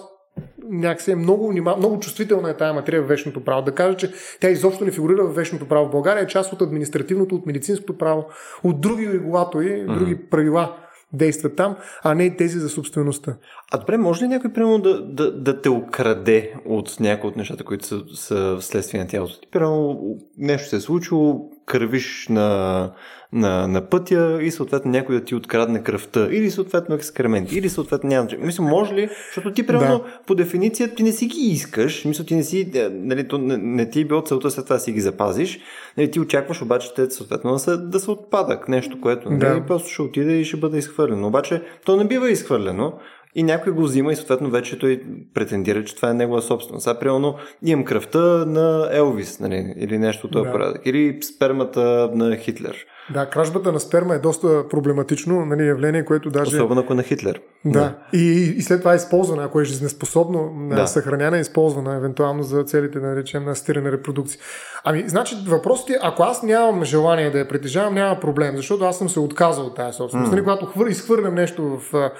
[0.68, 3.62] някакси е много, много чувствителна е тая материя в вечното право.
[3.62, 6.62] Да кажа, че тя изобщо не фигурира в вечното право в България, е част от
[6.62, 8.26] административното, от медицинското право,
[8.64, 9.98] от други регулатори, mm-hmm.
[9.98, 10.76] други правила
[11.12, 13.36] действат там, а не тези за собствеността.
[13.72, 17.64] А добре, може ли някой, примерно, да, да, да те украде от някои от нещата,
[17.64, 19.48] които са, са вследствие на тялото ти?
[19.50, 20.00] Примерно,
[20.38, 22.90] нещо се е случило, кървиш на,
[23.32, 28.08] на, на пътя и съответно някой да ти открадне кръвта, или съответно екскремент, или съответно
[28.08, 28.28] няма.
[28.38, 30.04] Мисля, може ли, защото ти, примерно, да.
[30.26, 33.56] по дефиниция, ти не си ги искаш, мисля, ти не си, е, нали, то не,
[33.56, 35.60] не ти е било целта след това да си ги запазиш,
[35.96, 39.66] нали, ти очакваш обаче те съответно да са, да са отпадък, нещо, което нали, да.
[39.66, 41.26] просто ще отиде и ще бъде изхвърлено.
[41.26, 42.92] Обаче, то не бива изхвърлено,
[43.34, 45.02] и някой го взима и съответно вече той
[45.34, 46.84] претендира, че това е негова собственост.
[46.84, 50.52] Сега, примерно, имам кръвта на Елвис, нали, или нещо от този да.
[50.52, 52.86] порядък, или спермата на Хитлер.
[53.12, 56.56] Да, кражбата на сперма е доста проблематично нали, явление, което даже...
[56.56, 57.40] Особено ако е на Хитлер.
[57.64, 57.94] Да, да.
[58.12, 60.86] И, и след това е използвана, ако е жизнеспособно, да.
[60.86, 64.40] съхраняна е използвана, евентуално за целите, да речем, на стиране репродукция.
[64.84, 68.98] Ами, значи, въпросът е, ако аз нямам желание да я притежавам, няма проблем, защото аз
[68.98, 70.28] съм се отказал от тази собственост.
[70.28, 70.32] Mm.
[70.32, 72.10] Нали, когато хвър, изхвърлям нещо в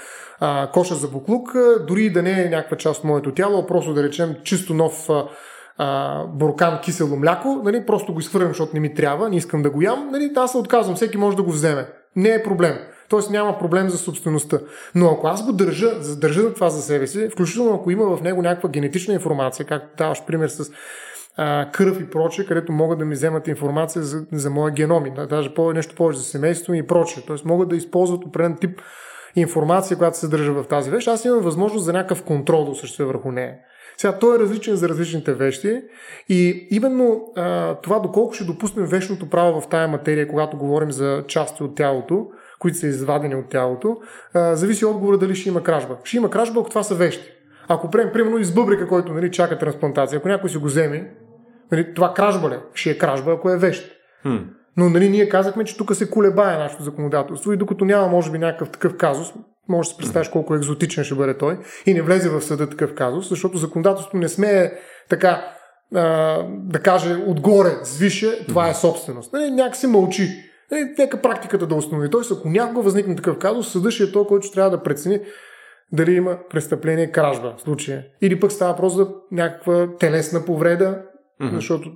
[0.41, 1.55] а, коша за буклук,
[1.87, 5.11] дори да не е някаква част от моето тяло, а просто да речем чисто нов
[5.11, 5.25] а,
[6.29, 9.83] буркан кисело мляко, нали, просто го изхвърлям, защото не ми трябва, не искам да го
[9.83, 11.89] ям, нали, аз се отказвам, всеки може да го вземе.
[12.17, 12.79] Не е проблем.
[13.09, 14.59] Тоест няма проблем за собствеността.
[14.95, 18.43] Но ако аз го държа, държа това за себе си, включително ако има в него
[18.43, 20.71] някаква генетична информация, както даваш пример с
[21.73, 25.55] кръв и прочее, където могат да ми вземат информация за, за моя геном и даже
[25.55, 27.23] по, нещо повече за семейство и прочее.
[27.27, 28.81] Тоест могат да използват определен тип
[29.37, 31.09] информация, която се съдържа в тази вещ.
[31.09, 33.55] Аз имам възможност за някакъв контрол да осъществя върху нея.
[34.01, 35.83] Сега, той е различен за различните вещи
[36.29, 41.25] и именно а, това доколко ще допуснем вечното право в тая материя, когато говорим за
[41.29, 42.27] части от тялото,
[42.59, 43.97] които са извадени от тялото,
[44.35, 45.97] а, зависи от отговора дали ще има кражба.
[46.05, 47.33] Ще има кражба, ако това са вещи.
[47.69, 51.15] Ако приемем, примерно, избъбрика, който нали, чака трансплантация, ако някой си го вземе,
[51.73, 52.57] нали, това кражба ли?
[52.75, 53.97] Ще е кражба, ако е вещ.
[54.27, 54.45] Hmm.
[54.77, 58.39] Но нали, ние казахме, че тук се колебае нашето законодателство и докато няма, може би,
[58.39, 59.33] някакъв такъв казус,
[59.69, 62.95] може да си представиш колко екзотичен ще бъде той и не влезе в съда такъв
[62.95, 64.73] казус, защото законодателството не смее
[65.09, 65.55] така
[66.49, 69.33] да каже отгоре, свише, това е собственост.
[69.33, 70.29] Нали, някак се мълчи.
[70.71, 72.11] Нали, нека практиката да установи.
[72.11, 75.21] Тоест, ако някога възникне такъв казус, съдът ще е той, който трябва да прецени
[75.93, 78.05] дали има престъпление кражба в случая.
[78.23, 81.03] Или пък става просто за някаква телесна повреда,
[81.41, 81.55] mm-hmm.
[81.55, 81.93] защото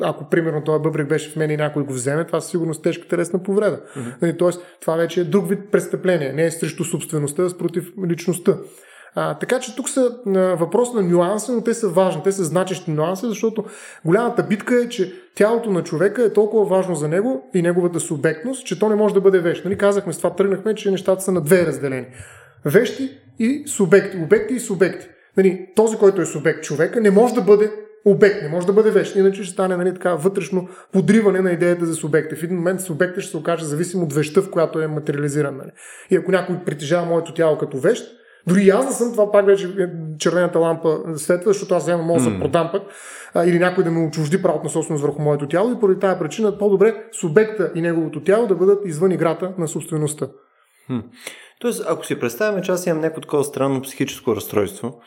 [0.00, 3.08] ако примерно този бъбрик беше в мен и някой го вземе, това със сигурност тежка
[3.08, 3.80] телесна повреда.
[3.96, 4.38] Mm-hmm.
[4.38, 6.32] Тоест, това вече е друг вид престъпление.
[6.32, 8.56] Не е срещу собствеността, а против личността.
[9.14, 12.44] А, така че тук са а, въпрос на нюанси, но те са важни, те са
[12.44, 13.64] значещи нюанси, защото
[14.04, 18.66] голямата битка е, че тялото на човека е толкова важно за него и неговата субектност,
[18.66, 19.64] че то не може да бъде вещ.
[19.64, 22.06] Нали, казахме с това, тръгнахме, че нещата са на две разделени.
[22.64, 24.16] Вещи и субекти.
[24.16, 25.06] Обекти и субекти.
[25.36, 27.70] Нали, този, който е субект човека, не може да бъде
[28.04, 31.86] обект, не може да бъде вещ, иначе ще стане нали, така вътрешно подриване на идеята
[31.86, 32.36] за субекта.
[32.36, 35.56] В един момент субектът ще се окаже зависим от вещта, в която е материализиран.
[35.56, 35.70] Нали.
[36.10, 38.04] И ако някой притежава моето тяло като вещ,
[38.46, 39.86] дори аз да съм, това пак вече е
[40.18, 42.40] червената лампа светва, защото аз няма мога да mm.
[42.40, 42.82] продам пък,
[43.34, 46.18] а, или някой да ме отчужди правото на собственост върху моето тяло и поради тази
[46.18, 50.28] причина по-добре субекта и неговото тяло да бъдат извън играта на собствеността.
[50.86, 50.98] Хм.
[51.60, 55.00] Тоест, ако си представяме, че аз имам някакво такова странно психическо разстройство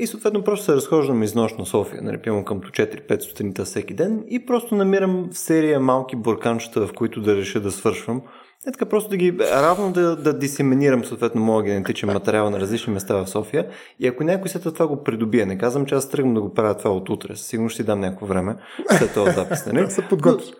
[0.00, 3.94] и съответно просто се разхождам из нощ на София, нали, пивам към 4-5 сутринта всеки
[3.94, 8.22] ден и просто намирам серия малки бурканчета, в които да реша да свършвам
[8.66, 12.92] е така просто да ги равно да, да дисеминирам съответно моя генетичен материал на различни
[12.92, 13.66] места в София
[14.00, 16.76] и ако някой след това го придобие, не казвам, че аз тръгвам да го правя
[16.76, 18.56] това от утре, сигурно ще ти дам някакво време
[18.98, 19.66] след този запис.
[19.66, 19.86] Нали?
[19.90, 20.50] се подготвиш.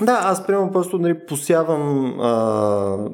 [0.00, 2.30] Да, аз примерно просто нали, посявам а,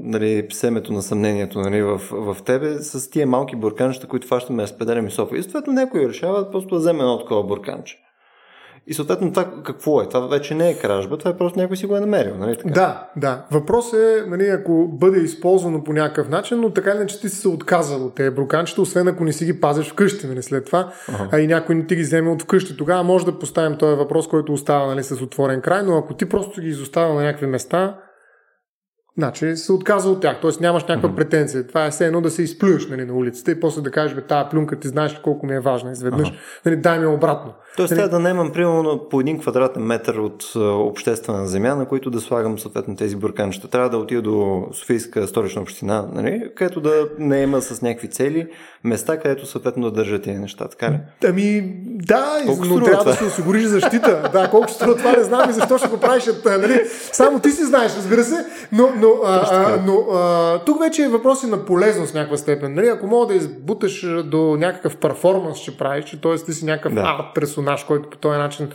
[0.00, 5.06] нали, семето на съмнението нали, в, в тебе с тия малки бурканчета, които фащаме, разпределям
[5.06, 5.38] и София.
[5.38, 8.07] И съответно някой решава просто да вземе едно такова бурканче.
[8.90, 10.09] И съответно това какво е?
[10.09, 12.35] Това вече не е кражба, това е просто някой си го е намерил.
[12.38, 12.70] Нали, така?
[12.70, 13.44] Да, да.
[13.51, 17.37] Въпрос е, нали, ако бъде използвано по някакъв начин, но така или иначе ти си
[17.37, 20.92] се отказал от тези броканчета, освен ако не си ги пазиш вкъщи нали, след това,
[21.09, 21.29] ага.
[21.33, 22.77] а и някой не ти ги вземе от вкъщи.
[22.77, 26.29] Тогава може да поставим този въпрос, който остава нали, с отворен край, но ако ти
[26.29, 27.98] просто ги изоставя на някакви места,
[29.18, 30.50] Значи се отказва от тях, т.е.
[30.61, 31.14] нямаш някаква mm-hmm.
[31.14, 31.66] претенция.
[31.66, 34.20] Това е все едно да се изплюеш нали, на улицата и после да кажеш, бе,
[34.20, 36.28] тази плюнка ти знаеш колко ми е важна изведнъж.
[36.28, 36.64] Uh-huh.
[36.66, 37.52] Нали, дай ми обратно.
[37.76, 38.11] Тоест, нали...
[38.11, 42.96] да наемам примерно по един квадратен метър от обществена земя, на които да слагам съответно
[42.96, 43.68] тези бурканчета.
[43.68, 48.46] Трябва да отида до Софийска столична община, нали, където да наема с някакви цели
[48.85, 50.98] места, където съответно да държат тези неща, така ли?
[51.24, 53.12] Ами, да, колко но трябва това?
[53.12, 54.31] да се осигуриш защита.
[54.33, 56.24] да, колко струва това не знам и защо ще го правиш.
[56.44, 56.81] Нали?
[57.12, 61.08] Само ти си знаеш, разбира се, но, но, а, а, но а, тук вече е
[61.08, 62.74] въпрос на полезност в някаква степен.
[62.74, 62.88] Нали?
[62.88, 66.34] Ако мога да избуташ до някакъв перформанс, ще правиш, че т.е.
[66.34, 67.00] ти си някакъв да.
[67.00, 68.70] арт персонаж, който по този начин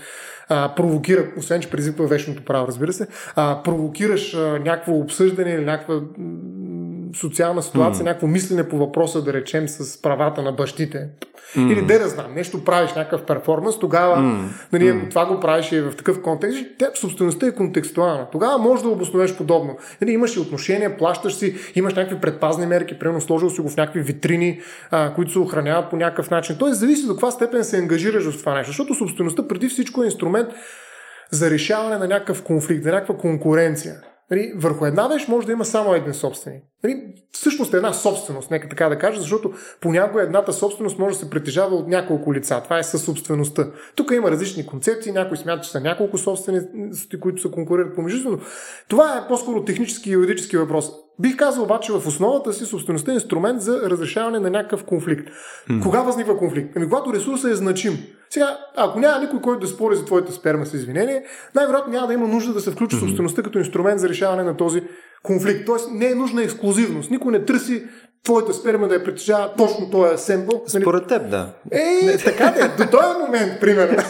[0.49, 5.65] а, провокира, освен че предизвиква вечното право, разбира се, а, провокираш а, някакво обсъждане или
[5.65, 5.95] някаква
[7.15, 8.05] социална ситуация, mm.
[8.05, 11.09] някакво мислене по въпроса, да речем, с правата на бащите.
[11.55, 11.71] Mm.
[11.71, 14.47] Или де да знам, нещо правиш, някакъв перформанс, тогава, mm.
[14.73, 15.09] нали, ако mm.
[15.09, 18.27] това го правиш и е в такъв контекст, те, собствеността е контекстуална.
[18.31, 19.77] Тогава можеш да обосновеш подобно.
[20.01, 23.77] Нали, имаш и отношения, плащаш си, имаш някакви предпазни мерки, примерно сложил си го в
[23.77, 26.55] някакви витрини, а, които се охраняват по някакъв начин.
[26.59, 28.69] Тоест, зависи до каква степен се ангажираш в това нещо.
[28.69, 30.49] Защото собствеността преди всичко е инструмент
[31.31, 33.95] за решаване на някакъв конфликт, на някаква конкуренция.
[34.31, 36.63] Нали, върху една вещ може да има само един собственик.
[36.83, 41.19] Нали, всъщност е една собственост, нека така да кажа, защото понякога едната собственост може да
[41.19, 42.61] се притежава от няколко лица.
[42.63, 43.67] Това е със собствеността.
[43.95, 48.39] Тук има различни концепции, някои смятат, че са няколко собственици, които се конкурират помежду но
[48.87, 50.91] това е по-скоро технически и юридически въпрос.
[51.19, 55.29] Бих казал обаче в основата си собствеността е инструмент за разрешаване на някакъв конфликт.
[55.69, 55.83] Mm.
[55.83, 56.73] Кога възниква конфликт?
[56.75, 57.97] Ами когато ресурсът е значим.
[58.29, 61.23] Сега, ако няма никой, който да спори за твоята сперма с извинение,
[61.55, 62.99] най-вероятно няма да има нужда да се включи mm-hmm.
[62.99, 64.83] собствеността като инструмент за решаване на този
[65.23, 65.65] конфликт.
[65.65, 67.11] Тоест не е нужна ексклюзивност.
[67.11, 67.83] Никой не търси
[68.23, 70.61] твоята сперма да я притежава точно този семпъл.
[70.73, 70.83] Нали?
[70.83, 71.53] Според теб, да.
[72.03, 73.95] Не, така де, до този момент, примерно.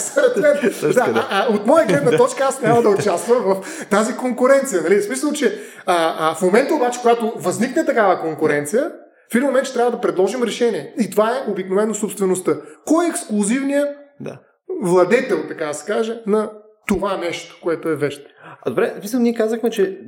[0.94, 4.82] да, а, а, от моя гледна точка аз няма да участвам в тази конкуренция.
[4.82, 4.96] Нали?
[4.96, 8.92] В смисъл, че а, а, в момента обаче, когато възникне такава конкуренция,
[9.32, 10.94] в един момент ще трябва да предложим решение.
[11.00, 12.56] И това е обикновено собствеността.
[12.86, 14.40] Кой е ексклюзивният да.
[14.82, 16.52] владетел, така да се каже, на
[16.88, 18.28] това нещо, което е вещ?
[18.66, 20.00] А добре, мисля, ние казахме, че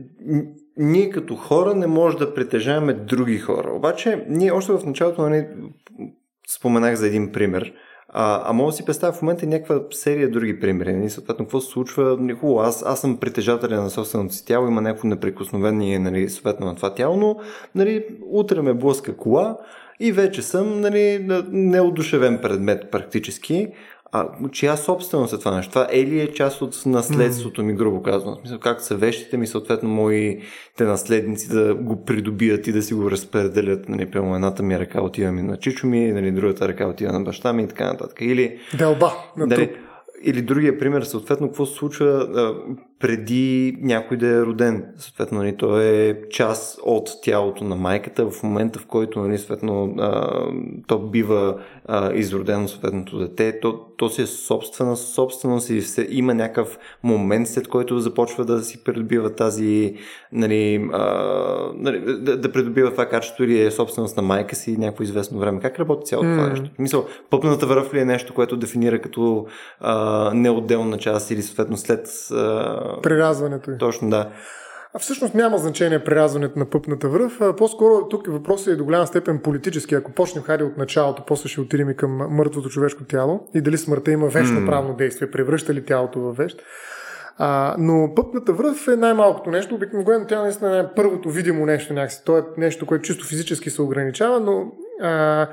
[0.78, 3.72] ние като хора не може да притежаваме други хора.
[3.74, 5.48] Обаче, ние още в началото нали,
[6.48, 7.74] споменах за един пример.
[8.10, 10.94] А, а мога да си представя в момента някаква серия други примери.
[10.94, 11.10] Нали?
[11.10, 12.18] Съответно, какво се случва?
[12.20, 16.66] Нали, хубаво, аз, аз съм притежателя на собственото си тяло, има някакво неприкосновение нали, съответно
[16.66, 17.40] на това тяло, но
[17.76, 19.58] нали, утре ме блъска кола
[20.00, 23.68] и вече съм нали, неодушевен предмет практически.
[24.12, 25.72] А чия собственост е това нещо?
[25.72, 28.36] Това е ли е част от наследството ми, грубо казано?
[28.36, 33.12] Смисъл, как са вещите ми, съответно, моите наследници да го придобият и да си го
[33.12, 33.90] разпределят.
[33.90, 37.22] Нали, прямо едната ми ръка отива ми на чичо ми, нали, другата ръка отива на
[37.22, 38.18] баща ми и така нататък.
[38.22, 39.76] Или, Делба на дали,
[40.24, 42.28] Или другия пример, съответно, какво се случва
[43.00, 44.86] преди някой да е роден.
[44.98, 49.96] Съответно, нали, то е част от тялото на майката в момента, в който нали, съответно,
[50.00, 50.42] а,
[50.88, 53.60] то бива а, изродено съответното дете.
[53.60, 58.64] То, то си е собствена собственост и се, има някакъв момент, след който започва да
[58.64, 59.96] си придобива тази,
[60.32, 61.04] нали, а,
[61.76, 65.62] нали, да, да придобива това качество или е собственост на майка си някакво известно време.
[65.62, 66.38] Как работи цялото mm.
[66.38, 66.70] това нещо?
[66.80, 69.46] Мисъл, пъпната връв ли е нещо, което дефинира като
[69.80, 72.08] а, неотделна част или съответно след...
[72.32, 72.85] А...
[73.04, 73.78] Прирязването.
[73.78, 74.32] Точно, да.
[74.96, 77.40] А всъщност няма значение прерязването на пъпната връв.
[77.58, 79.96] По-скоро тук въпросът е до голяма степен политически.
[79.96, 83.78] Ако почнем хари от началото, после ще отидем и към мъртвото човешко тяло и дали
[83.78, 84.66] смъртта има вечно mm.
[84.66, 86.64] правно действие, превръща ли тялото в вещ.
[87.38, 89.76] А, но пъпната връв е най-малкото нещо.
[89.76, 92.22] Обикновено тя наистина е първото видимо нещо някакси.
[92.26, 94.72] То е нещо, което чисто физически се ограничава, но
[95.02, 95.48] а,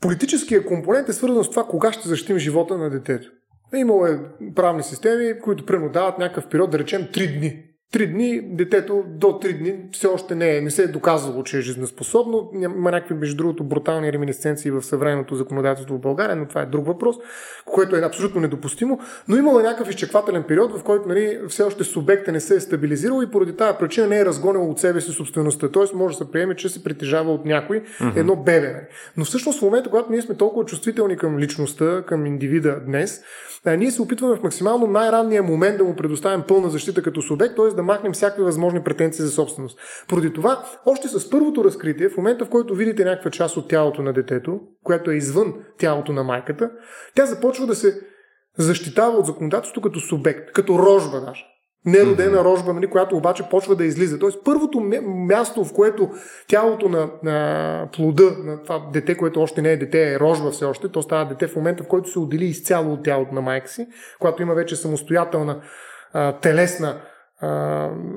[0.00, 3.30] политическия компонент е свързан с това кога ще защитим живота на детето.
[3.76, 4.20] Имало е
[4.54, 9.58] правни системи, които пренодават някакъв период, да речем 3 дни Три дни, детето до 3
[9.58, 12.50] дни все още не, е, не се е доказало, че е жизнеспособно.
[12.54, 16.86] Има някакви, между другото, брутални реминесценции в съвременното законодателство в България, но това е друг
[16.86, 17.16] въпрос,
[17.64, 18.98] което е абсолютно недопустимо.
[19.28, 22.60] Но имало е някакъв изчеквателен период, в който нали, все още субекта не се е
[22.60, 25.68] стабилизирал и поради тази причина не е разгонил от себе си собствеността.
[25.68, 28.16] Тоест може да се приеме, че се притежава от някой mm-hmm.
[28.16, 28.72] едно бебе.
[28.72, 28.84] Нали.
[29.16, 33.22] Но всъщност в момента, когато ние сме толкова чувствителни към личността, към индивида днес,
[33.66, 37.74] ние се опитваме в максимално най-ранния момент да му предоставим пълна защита като субект, т.е.
[37.74, 39.78] да махнем всякакви възможни претенции за собственост.
[40.08, 44.02] Поради това, още с първото разкритие, в момента в който видите някаква част от тялото
[44.02, 46.70] на детето, което е извън тялото на майката,
[47.14, 48.00] тя започва да се
[48.58, 51.44] защитава от законодателството като субект, като рожба даже
[51.86, 54.18] неродена рожба, нали, която обаче почва да излиза.
[54.18, 56.10] Тоест първото място, в което
[56.48, 60.64] тялото на, на плода, на това дете, което още не е дете, е рожба все
[60.64, 63.68] още, то става дете в момента, в който се отдели изцяло от тялото на майка
[63.68, 63.86] си,
[64.20, 65.60] когато има вече самостоятелна
[66.12, 67.00] а, телесна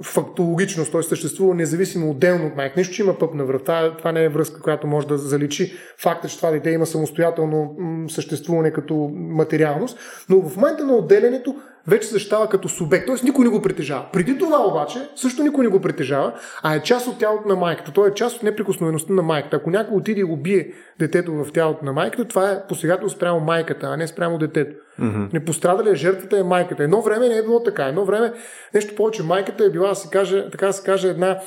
[0.04, 1.04] фактологичност, т.е.
[1.04, 2.80] съществува независимо отделно от майка.
[2.80, 3.64] Нищо, че има пъпна връв.
[3.98, 7.76] Това, не е връзка, която може да заличи факта, че това дете има самостоятелно
[8.10, 10.00] съществуване като материалност,
[10.30, 11.56] но в момента на отделянето
[11.88, 13.06] вече защитава като субект.
[13.08, 14.06] Тоест никой не го притежава.
[14.14, 17.92] Преди това обаче също никой не го притежава, а е част от тялото на майката.
[17.92, 19.56] Той е част от неприкосновеността на майката.
[19.56, 23.88] Ако някой отиде и убие детето в тялото на майката, това е посегателство спрямо майката,
[23.88, 24.76] а не спрямо детето.
[25.00, 25.34] Mm-hmm.
[25.34, 26.84] Не пострада ли е жертвата е майката.
[26.84, 27.84] Едно време не е било така.
[27.84, 28.34] Едно време,
[28.74, 31.40] нещо повече, майката е била, се каже, така се каже, една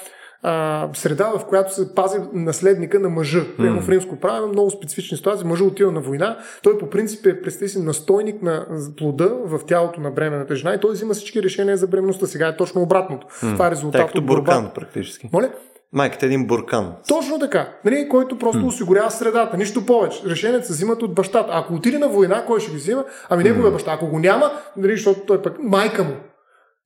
[0.42, 3.40] а, среда, в която се пази наследника на мъжа.
[3.40, 3.80] Mm.
[3.80, 5.46] В римско право много специфични ситуации.
[5.46, 6.38] Мъжа отива на война.
[6.62, 10.80] Той по принцип е, представи си, настойник на плода в тялото на бременната жена и
[10.80, 12.26] той взима всички решения за бременността.
[12.26, 13.26] Сега е точно обратното.
[13.26, 13.52] Mm.
[13.52, 15.30] Това е резултат от буркан, практически.
[15.32, 15.48] Моля?
[15.92, 16.92] Майката е един буркан.
[17.08, 17.68] Точно така.
[17.84, 18.66] Нали, който просто mm.
[18.66, 19.56] осигурява средата.
[19.56, 20.22] Нищо повече.
[20.26, 21.50] Решенията се взимат от бащата.
[21.52, 23.04] Ако отиде на война, кой ще ги взима?
[23.28, 23.72] Ами неговия mm.
[23.72, 23.92] баща.
[23.92, 26.12] Ако го няма, нали, защото той пък майка му.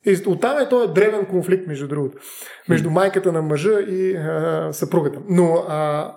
[0.06, 2.18] И оттам е този древен конфликт, между другото,
[2.68, 5.18] между майката на мъжа и а, съпругата.
[5.28, 6.14] Но а,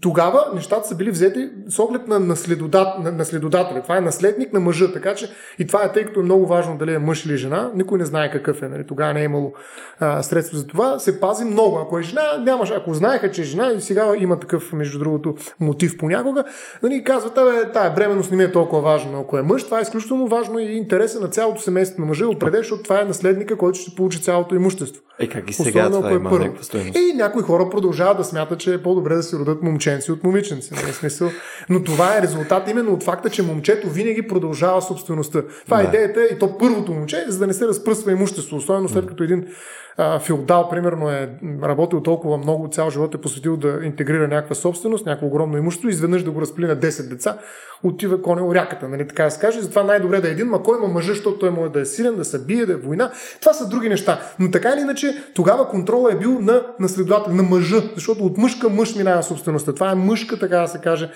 [0.00, 3.82] тогава нещата са били взети с оглед на, наследодат, на наследодателя.
[3.82, 6.78] Това е наследник на мъжа, така че и това е тъй като е много важно
[6.78, 7.70] дали е мъж или жена.
[7.74, 8.68] Никой не знае какъв е.
[8.68, 8.86] Нали?
[8.86, 9.52] Тогава не е имало
[10.00, 10.98] а, средство за това.
[10.98, 11.78] Се пази много.
[11.78, 12.70] Ако е жена, нямаш.
[12.70, 16.44] Ако знаеха, че е жена и сега има такъв, между другото, мотив понякога,
[16.82, 19.20] нали, казват, бе, тая бременност не ми е толкова важна.
[19.20, 22.60] Ако е мъж, това е изключително важно и интереса на цялото семейство на мъжа определя,
[22.60, 25.02] защото това е наследника, който ще получи цялото имущество.
[25.18, 26.54] Е, как и сега Особено, това е първо.
[26.94, 30.74] И някои хора продължават да смятат, че е по-добре да се родят момченци от момиченци.
[30.74, 30.92] Нали?
[30.92, 31.30] Смисъл.
[31.68, 35.42] Но това е резултат именно от факта, че момчето винаги продължава собствеността.
[35.64, 39.06] Това е идеята и то първото момче, за да не се разпръсва имущество, особено след
[39.06, 39.46] като един
[39.96, 41.30] а, феодал, примерно, е
[41.62, 46.22] работил толкова много, цял живот е посветил да интегрира някаква собственост, някакво огромно имущество, изведнъж
[46.22, 47.38] да го разпили на 10 деца,
[47.82, 49.60] отива коне ряката, нали, така се каже.
[49.60, 52.16] Затова най-добре да е един, ма кой има мъжа, защото той може да е силен,
[52.16, 53.10] да се бие, да е война.
[53.40, 54.20] Това са други неща.
[54.38, 58.54] Но така или иначе, тогава контрола е бил на наследодател, на мъжа, защото от мъж
[58.54, 59.74] към мъж минава собствеността.
[59.74, 61.10] Това е мъжка, така да се каже,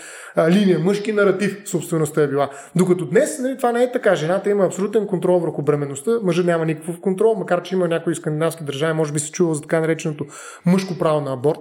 [0.49, 2.51] линия, мъжки наратив собствеността е била.
[2.77, 4.15] Докато днес нали, това не е така.
[4.15, 8.65] Жената има абсолютен контрол върху бременността, мъжът няма никакъв контрол, макар че има някои скандинавски
[8.73, 10.25] държави, може би се чува за така нареченото
[10.67, 11.61] мъжко право на аборт.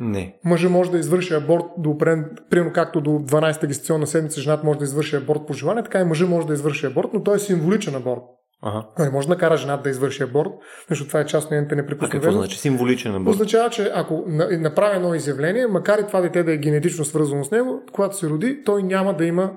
[0.00, 0.36] Не.
[0.44, 1.98] Мъжа може да извърши аборт до
[2.50, 6.04] примерно както до 12-та гестационна седмица жената може да извърши аборт по желание, така и
[6.04, 8.20] мъжа може да извърши аборт, но той е символичен аборт.
[8.62, 8.86] Ага.
[8.98, 10.48] Не може да накара жената да извърши аборт,
[10.88, 12.22] защото това е част от нейната неприкосновеност.
[12.22, 13.34] Какво значи символичен аборт?
[13.34, 17.50] Означава, че ако направи едно изявление, макар и това дете да е генетично свързано с
[17.50, 19.52] него, когато се роди, той няма да има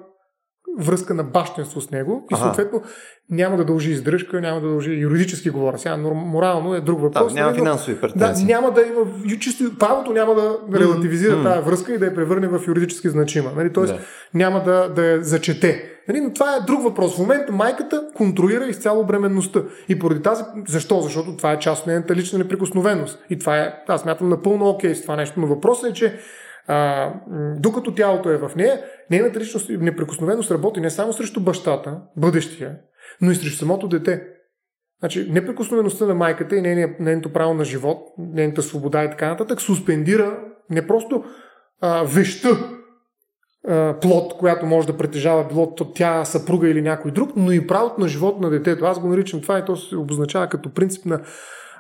[0.80, 2.82] връзка на бащенство с него и съответно
[3.30, 5.78] няма да дължи издръжка, няма да дължи юридически говоря.
[5.78, 7.34] Сега морално е друг въпрос.
[7.34, 8.46] Да, няма финансови претенции.
[8.46, 11.44] Да, няма да има, чисто правото няма да релативизира mm-hmm.
[11.44, 13.52] тази връзка и да я превърне в юридически значима.
[13.56, 13.74] Нали?
[13.74, 14.00] Тоест да.
[14.34, 15.90] няма да, да я зачете.
[16.08, 16.22] Нали?
[16.22, 17.16] Но това е друг въпрос.
[17.16, 19.62] В момента майката контролира изцяло бременността.
[19.90, 20.44] И поради тази...
[20.68, 21.02] Защо?
[21.02, 23.20] Защото това е част от нейната лична неприкосновеност.
[23.30, 25.40] И това е, аз мятам напълно окей с това нещо.
[25.40, 26.20] Но въпросът е, че
[26.68, 27.12] а,
[27.60, 32.78] докато тялото е в нея, нейната личност неприкосновеност работи не само срещу бащата, бъдещия,
[33.22, 34.28] но и срещу самото дете.
[35.00, 36.62] Значи, неприкосновеността на майката и
[37.00, 40.40] нейното право на живот, нейната свобода и така нататък, суспендира
[40.70, 41.24] не просто
[41.82, 42.50] а, веща,
[43.68, 48.02] а, плод, която може да притежава било тя, съпруга или някой друг, но и правото
[48.02, 48.86] на живот на детето.
[48.86, 51.22] Аз го наричам това и то се обозначава като принцип на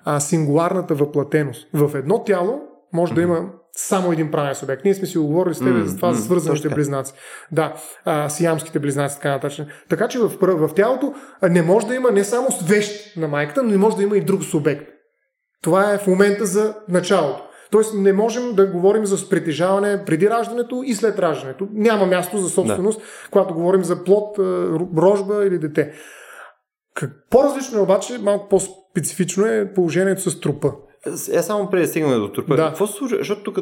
[0.06, 1.68] а, сингуларната въплатеност.
[1.74, 2.62] В едно тяло
[2.94, 4.86] може да има само един правен субект.
[4.86, 7.14] Ние сме си оговорили с теб mm, за това, mm, за свързаните близнаци.
[7.52, 7.74] Да,
[8.06, 9.68] а, сиамските близнаци, така нататък.
[9.90, 11.14] Така че в, в тялото
[11.50, 14.22] не може да има не само вещ на майката, но и може да има и
[14.22, 14.90] друг субект.
[15.62, 17.44] Това е в момента за началото.
[17.72, 21.68] Тоест не можем да говорим за притежаване преди раждането и след раждането.
[21.74, 23.06] Няма място за собственост, да.
[23.32, 24.40] когато говорим за плод,
[24.98, 25.94] рожба или дете.
[27.30, 30.74] По-различно е обаче, малко по-специфично е положението с трупа.
[31.08, 32.56] Е, само преди да стигнем до трупа.
[32.56, 32.68] Да.
[32.68, 33.18] Какво се случва?
[33.18, 33.60] Защото тук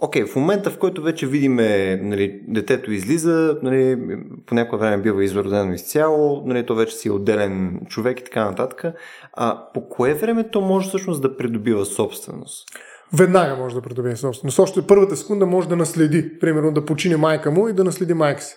[0.00, 3.98] Окей, okay, в момента, в който вече видиме, нали, детето излиза, нали,
[4.46, 8.44] по някое време бива изродено изцяло, нали, то вече си е отделен човек и така
[8.44, 8.84] нататък.
[9.32, 12.68] А по кое време то може всъщност да придобива собственост?
[13.12, 14.58] Веднага може да придобие собственост.
[14.58, 18.42] Още първата секунда може да наследи, примерно да почине майка му и да наследи майка
[18.42, 18.56] си.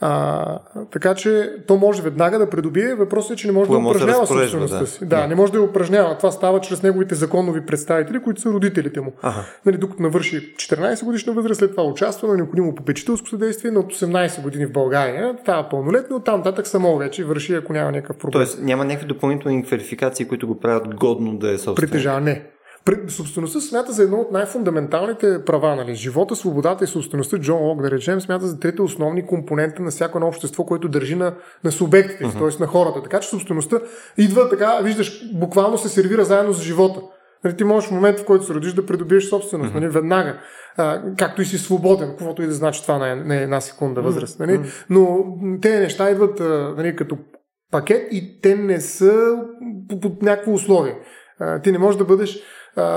[0.00, 0.58] А,
[0.92, 2.94] така че то може веднага да придобие.
[2.94, 4.86] Въпросът е, че не може Кога да упражнява да собствеността да.
[4.86, 4.98] си.
[5.04, 6.16] Да, да, не може да я упражнява.
[6.16, 9.12] Това става чрез неговите законови представители, които са родителите му.
[9.22, 9.44] Ага.
[9.66, 13.92] Нали, докато навърши 14 годишна възраст, след това участва на необходимо попечителско съдействие, но от
[13.92, 18.32] 18 години в България става пълнолетно, оттам нататък само вече върши, ако няма някакъв проблем.
[18.32, 21.88] Тоест няма някакви допълнителни квалификации, които го правят годно да е собствен.
[21.88, 22.42] Притежава, не.
[23.08, 25.76] Собствеността се смята за едно от най-фундаменталните права.
[25.76, 25.94] Нали?
[25.94, 30.18] Живота, свободата и собствеността, Джон Лок, да речем, смята за трите основни компонента на всяко
[30.18, 31.34] едно общество, което държи на,
[31.64, 32.50] на субектите, uh-huh.
[32.50, 32.60] т.е.
[32.60, 33.02] на хората.
[33.02, 33.76] Така че собствеността
[34.18, 37.00] идва така, виждаш, буквално се сервира заедно с живота.
[37.44, 39.74] Нали, ти можеш в момента, в който се родиш, да придобиеш собственост, uh-huh.
[39.74, 40.38] нали, веднага.
[40.76, 44.40] А, както и си свободен, каквото и да значи това на, на една секунда възраст.
[44.40, 44.58] Нали?
[44.58, 44.84] Uh-huh.
[44.90, 45.24] Но
[45.62, 46.40] тези неща идват
[46.76, 47.18] нали, като
[47.70, 49.36] пакет и те не са
[50.02, 50.98] под някакво условие.
[51.40, 52.42] А, ти не можеш да бъдеш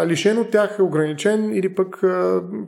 [0.06, 2.00] лишен от тях, е ограничен или пък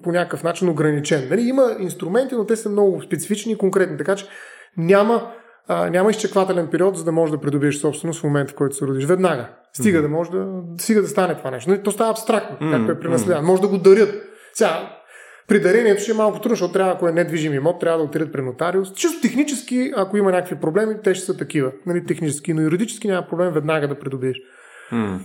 [0.03, 1.27] по някакъв начин ограничен.
[1.29, 4.25] Нали, има инструменти, но те са много специфични и конкретни, така че
[4.77, 5.31] няма,
[5.67, 8.87] а, няма изчеквателен период, за да можеш да придобиеш собственост в момента, в който се
[8.87, 9.05] родиш.
[9.05, 9.49] Веднага.
[9.73, 10.01] Стига mm-hmm.
[10.01, 10.47] да може да,
[10.77, 11.69] стига да стане това нещо.
[11.69, 12.77] Нали, то става абстрактно, mm-hmm.
[12.77, 13.47] както е при наследяване.
[13.47, 14.15] Може да го дарят.
[14.53, 14.97] Сега,
[15.47, 18.31] при дарението ще е малко трудно, защото трябва, ако е недвижим имот, трябва да отидат
[18.31, 18.93] при нотариус.
[18.93, 21.71] Чисто технически, ако има някакви проблеми, те ще са такива.
[21.85, 24.37] Нали, технически, но юридически няма проблем веднага да придобиеш.
[24.91, 25.19] Mm.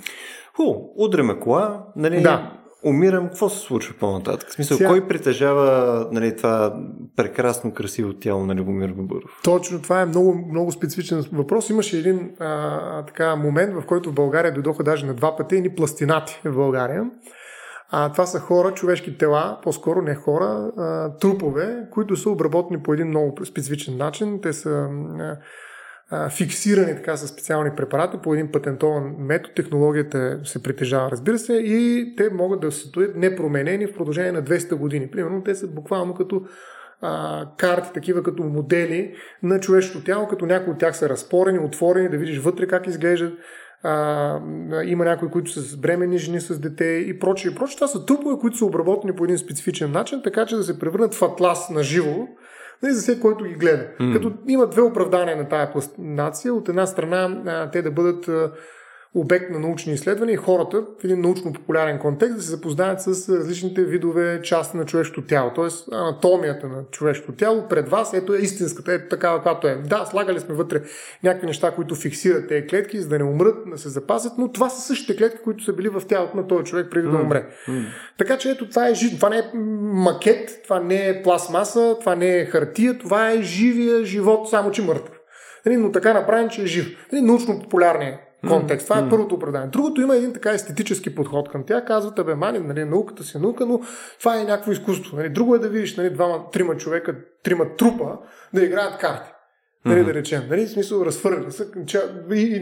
[0.56, 2.52] Ху, удреме кола, нали, да.
[2.84, 4.48] умирам, какво се случва по-нататък?
[4.48, 4.88] В смисъл, Сега...
[4.88, 6.76] кой притежава нали, това
[7.16, 9.40] прекрасно, красиво тяло на Любомир Бабуров?
[9.44, 11.70] Точно, това е много, много специфичен въпрос.
[11.70, 15.74] Имаше един а, така момент, в който в България дойдоха даже на два пъти ни
[15.74, 17.04] пластинати в България.
[17.90, 22.94] А, това са хора, човешки тела, по-скоро не хора, а, трупове, които са обработени по
[22.94, 24.40] един много специфичен начин.
[24.42, 25.36] Те са а,
[26.30, 29.54] фиксирани така с специални препарати по един патентован метод.
[29.54, 34.42] Технологията се притежава, разбира се, и те могат да се стоят непроменени в продължение на
[34.42, 35.10] 200 години.
[35.10, 36.42] Примерно те са буквално като
[37.00, 42.08] а, карти, такива като модели на човешкото тяло, като някои от тях са разпорени, отворени,
[42.08, 43.34] да видиш вътре как изглеждат.
[43.82, 44.40] А,
[44.84, 47.52] има някои, които са с бремени жени с дете и прочее.
[47.52, 47.76] И прочее.
[47.76, 51.14] Това са трупове, които са обработени по един специфичен начин, така че да се превърнат
[51.14, 52.26] в атлас на живо,
[52.82, 53.86] за всеки, който ги гледа.
[54.00, 54.12] Mm.
[54.12, 56.54] Като има две оправдания на тая пластинация.
[56.54, 58.30] От една страна, те да бъдат
[59.16, 63.84] обект на научни изследвания и хората в един научно-популярен контекст да се запознаят с различните
[63.84, 65.50] видове части на човешкото тяло.
[65.54, 69.74] Тоест анатомията на човешкото тяло пред вас, ето е истинската, ето такава, каквато е.
[69.74, 70.82] Да, слагали сме вътре
[71.22, 74.68] някакви неща, които фиксират тези клетки, за да не умрат, да се запазят, но това
[74.68, 77.46] са същите клетки, които са били в тялото на този човек преди да умре.
[78.18, 79.16] Така че ето това е жив...
[79.16, 79.50] Това не е
[79.82, 84.82] макет, това не е пластмаса, това не е хартия, това е живия живот, само че
[84.82, 85.20] мъртъв.
[85.66, 87.06] Нали, но така направен, че е жив.
[87.12, 88.86] Нали, научно-популярният контекст.
[88.88, 89.68] Това е първото оправдание.
[89.68, 91.84] Другото има един така естетически подход към тях.
[91.86, 93.80] Казват, бе, мани, нали, науката си е наука, но
[94.18, 95.16] това е някакво изкуство.
[95.16, 95.28] Нали.
[95.28, 98.18] Друго е да видиш нали, двама, трима човека, трима трупа
[98.54, 99.30] да играят карти.
[99.86, 100.42] Нали, да речем.
[100.50, 101.66] Нали, в смисъл, разфърли се.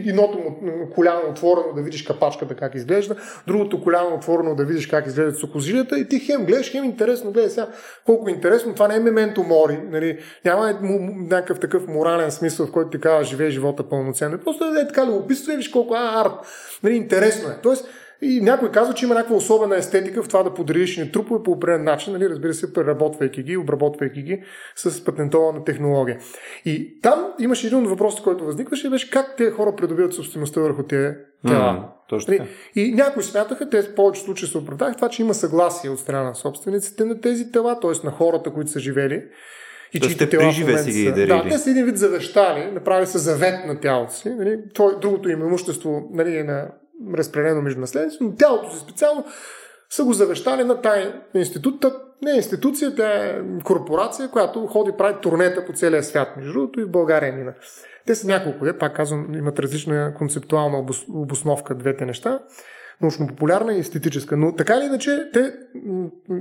[0.09, 3.15] Едното му коляно отворено да видиш капачката как изглежда,
[3.47, 7.49] другото коляно отворено да видиш как изглеждат сокожилията и ти хем гледаш, хем интересно, гледай
[7.49, 7.67] сега
[8.05, 8.73] колко интересно.
[8.73, 9.79] Това не е мементо мори.
[9.91, 10.73] Нали, няма е
[11.29, 14.37] някакъв такъв морален смисъл, в който ти казва, живее живота пълноценно.
[14.37, 16.31] Просто е така любопитство и виж колко а, арт.
[16.83, 17.57] Нали, интересно е.
[17.63, 17.87] Тоест,
[18.21, 21.51] и някой казва, че има някаква особена естетика в това да подредиш ни трупове по
[21.51, 24.43] определен начин, нали, разбира се, преработвайки ги, обработвайки ги
[24.75, 26.19] с патентована технология.
[26.65, 30.83] И там имаше един от въпросите, който възникваше, беше как тези хора придобиват собствеността върху
[30.83, 31.15] тези
[31.47, 31.59] тела.
[31.59, 35.33] Mm, точно нали, И някои смятаха, те в повечето случаи се оправдаха това, че има
[35.33, 38.05] съгласие от страна на собствениците на тези тела, т.е.
[38.05, 39.23] на хората, които са живели.
[39.93, 41.27] И че те тела си ги дарили.
[41.27, 44.29] Да, те са един вид завещали, направили са завет на тялото си.
[44.29, 44.57] Нали,
[45.01, 46.67] другото им имущество нали, е на
[47.13, 49.25] разпределено между наследниците, но тялото си специално
[49.89, 51.85] са го завещали на тая институт.
[52.21, 56.27] Не е институция, тя е корпорация, която ходи прави турнета по целия свят.
[56.37, 57.53] Между другото и в България мина.
[58.05, 62.39] Те са няколко, де, пак казвам, имат различна концептуална обосновка двете неща
[63.01, 64.37] научно-популярна и естетическа.
[64.37, 65.53] Но така или иначе, те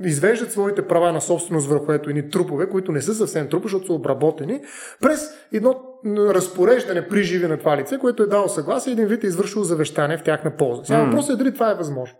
[0.04, 3.86] извеждат своите права на собственост върху ето едни трупове, които не са съвсем трупи, защото
[3.86, 4.60] са обработени,
[5.00, 9.26] през едно разпореждане при живи на това лице, което е дало съгласие, един вид е
[9.26, 10.84] извършил завещание в тяхна полза.
[10.84, 11.04] Сега mm.
[11.04, 12.18] въпросът е дали това е възможно.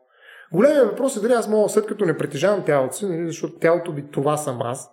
[0.53, 3.93] Големият въпрос е дали аз мога, след като не притежавам тялото си, нали, защото тялото
[3.93, 4.91] би това съм аз,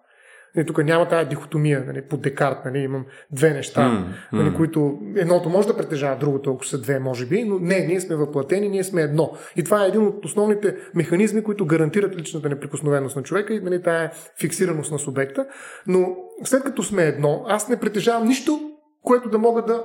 [0.56, 4.58] Нали, тук няма тази дихотомия, нали, по Декарт, нали, имам две неща, mm, нали, mm.
[4.58, 8.16] които едното може да притежава другото, ако са две, може би, но не, ние сме
[8.16, 9.32] въплатени, ние сме едно.
[9.56, 13.82] И това е един от основните механизми, които гарантират личната неприкосновеност на човека и нали,
[13.82, 15.46] тая фиксираност на субекта.
[15.88, 18.60] Но след като сме едно, аз не притежавам нищо,
[19.04, 19.84] което да мога да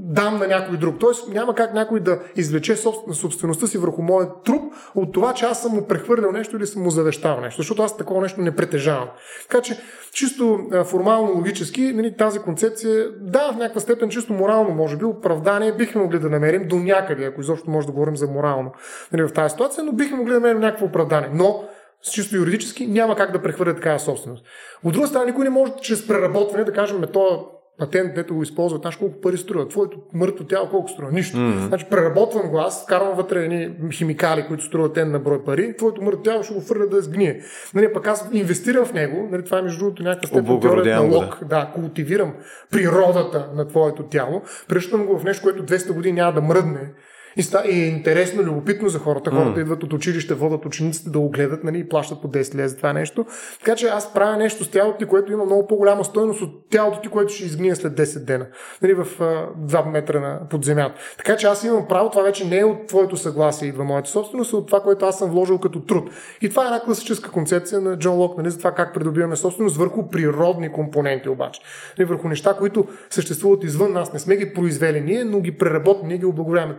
[0.00, 0.96] дам на някой друг.
[1.00, 5.62] Тоест няма как някой да извлече собствеността си върху моят труп от това, че аз
[5.62, 9.08] съм му прехвърлял нещо или съм му завещал нещо, защото аз такова нещо не притежавам.
[9.48, 9.78] Така че,
[10.12, 15.72] чисто формално, логически, нали, тази концепция, да, в някаква степен чисто морално, може би, оправдание
[15.72, 18.72] бихме могли да намерим до някъде, ако изобщо може да говорим за морално
[19.12, 21.30] нали, в тази ситуация, но бихме могли да намерим някакво оправдание.
[21.34, 21.64] Но
[22.02, 24.44] с чисто юридически няма как да прехвърля такава собственост.
[24.84, 27.46] От друга страна, никой не може чрез преработване да кажем, то
[27.78, 29.68] патент, дето го използват, знаеш колко пари струва.
[29.68, 31.12] Твоето мъртво тяло колко струва?
[31.12, 31.36] Нищо.
[31.36, 31.66] Mm-hmm.
[31.66, 36.02] Значи преработвам го аз, карам вътре едни химикали, които струват ten на брой пари, твоето
[36.02, 37.40] мъртво тяло ще го фърля да сгние.
[37.74, 41.16] Нали, пък аз инвестирам в него, нали, това е между другото някаква степен теорията на
[41.16, 41.46] лок, да.
[41.46, 42.34] да, култивирам
[42.70, 46.92] природата на твоето тяло, превръщам го в нещо, което 200 години няма да мръдне
[47.38, 49.30] и, ста, и е интересно, любопитно за хората.
[49.30, 49.62] Хората mm.
[49.62, 52.76] идват от училище, водят учениците да го гледат нали, и плащат по 10 лева за
[52.76, 53.26] това нещо.
[53.58, 57.00] Така че аз правя нещо с тялото ти, което има много по-голяма стойност от тялото
[57.00, 58.46] ти, което ще изгния след 10 дена.
[58.82, 61.00] Нали, в а, 2 метра на, под земята.
[61.16, 64.52] Така че аз имам право, това вече не е от твоето съгласие, идва моята собственост,
[64.52, 66.10] а от това, което аз съм вложил като труд.
[66.40, 69.76] И това е една класическа концепция на Джон Лок, нали, за това как придобиваме собственост
[69.76, 71.60] върху природни компоненти обаче.
[71.98, 74.12] Нали, върху неща, които съществуват извън нас.
[74.12, 76.76] Не сме ги произвели ние, но ги преработваме, ние ги облагоряваме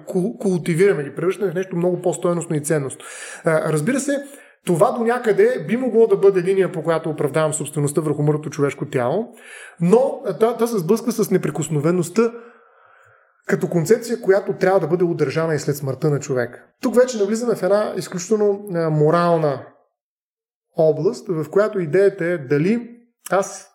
[0.49, 3.01] култивираме, ги превръщаме в нещо много по-стойностно и ценност.
[3.45, 4.23] Разбира се,
[4.65, 8.85] това до някъде би могло да бъде линия, по която оправдавам собствеността върху мъртвото човешко
[8.85, 9.33] тяло,
[9.81, 10.21] но
[10.59, 12.31] да се сблъска с неприкосновеността
[13.47, 16.65] като концепция, която трябва да бъде удържана и след смъртта на човек.
[16.81, 19.65] Тук вече навлизаме в една изключително морална
[20.77, 22.89] област, в която идеята е дали
[23.31, 23.68] аз,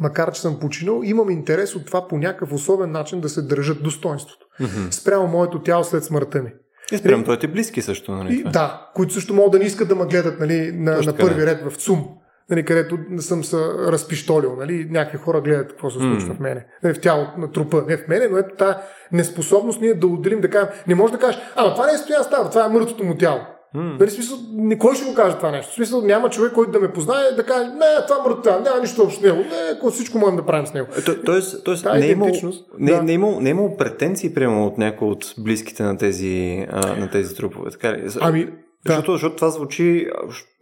[0.00, 3.82] макар че съм починал, имам интерес от това по някакъв особен начин да се държат
[3.82, 4.90] достоинството mm-hmm.
[4.90, 6.50] спрямо моето тяло след смъртта ми.
[6.92, 8.34] И спрямо твоите близки също, нали?
[8.34, 11.46] И, да, които също могат да не искат да ме гледат нали, на, на първи
[11.46, 12.08] ред в ЦУМ,
[12.50, 14.56] нали, където съм се разпиштолил.
[14.56, 16.36] Нали, някакви хора гледат какво се случва mm.
[16.36, 16.66] в мене.
[16.82, 17.84] Нали, в тялото на трупа.
[17.88, 18.74] Не в мене, но ето тази
[19.12, 22.24] неспособност ние да отделим, да кажем, не може да кажеш, ама това не е стоян
[22.24, 23.40] става, това е мъртвото му тяло.
[23.76, 24.00] Mm.
[24.00, 25.72] Нали, смисъл, никой ще го каже това нещо.
[25.72, 29.02] В смисъл, няма човек, който да ме познае да каже, не, това мъртва, няма нищо
[29.02, 29.38] общо с него.
[29.38, 30.88] Не, всичко можем да правим с него.
[31.04, 32.30] То, тоест, тоест не, е имал,
[32.78, 33.02] не, да.
[33.02, 36.96] не, е имал, не е имал претенции, прямо от някой от близките на тези, а,
[36.96, 37.70] на тези трупове.
[37.70, 38.08] Така ли?
[38.20, 38.48] Ами,
[38.86, 39.12] защото, да.
[39.12, 40.06] защото това звучи,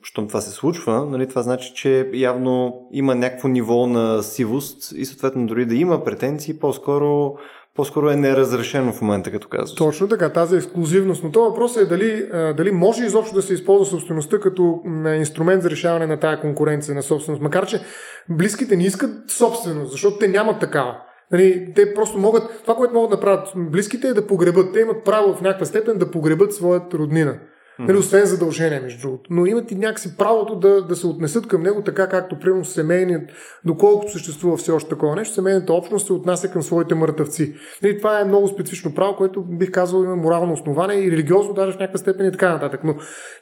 [0.02, 5.04] щом това се случва, нали, това значи, че явно има някакво ниво на сивост и
[5.04, 7.34] съответно дори да има претенции, по-скоро
[7.78, 9.74] по-скоро е неразрешено в момента, като казваш.
[9.74, 11.24] Точно така, тази ексклюзивност.
[11.24, 14.80] Но това въпрос е дали, дали може изобщо да се използва собствеността като
[15.16, 17.42] инструмент за решаване на тая конкуренция на собственост.
[17.42, 17.80] Макар, че
[18.28, 20.96] близките не искат собственост, защото те нямат такава.
[21.32, 24.72] Нали, те просто могат, това, което могат да правят близките е да погребат.
[24.72, 27.38] Те имат право в някаква степен да погребат своят роднина.
[27.78, 29.32] Нали, освен задължение, между другото.
[29.32, 33.22] Но имат и някакси правото да, да се отнесат към него така, както примерно семейният,
[33.64, 37.54] доколкото съществува все още такова нещо, семейната общност се отнася към своите мъртъвци.
[37.82, 41.72] Нали, това е много специфично право, което бих казал има морално основание и религиозно даже
[41.72, 42.80] в някаква степен и така нататък.
[42.84, 42.94] Но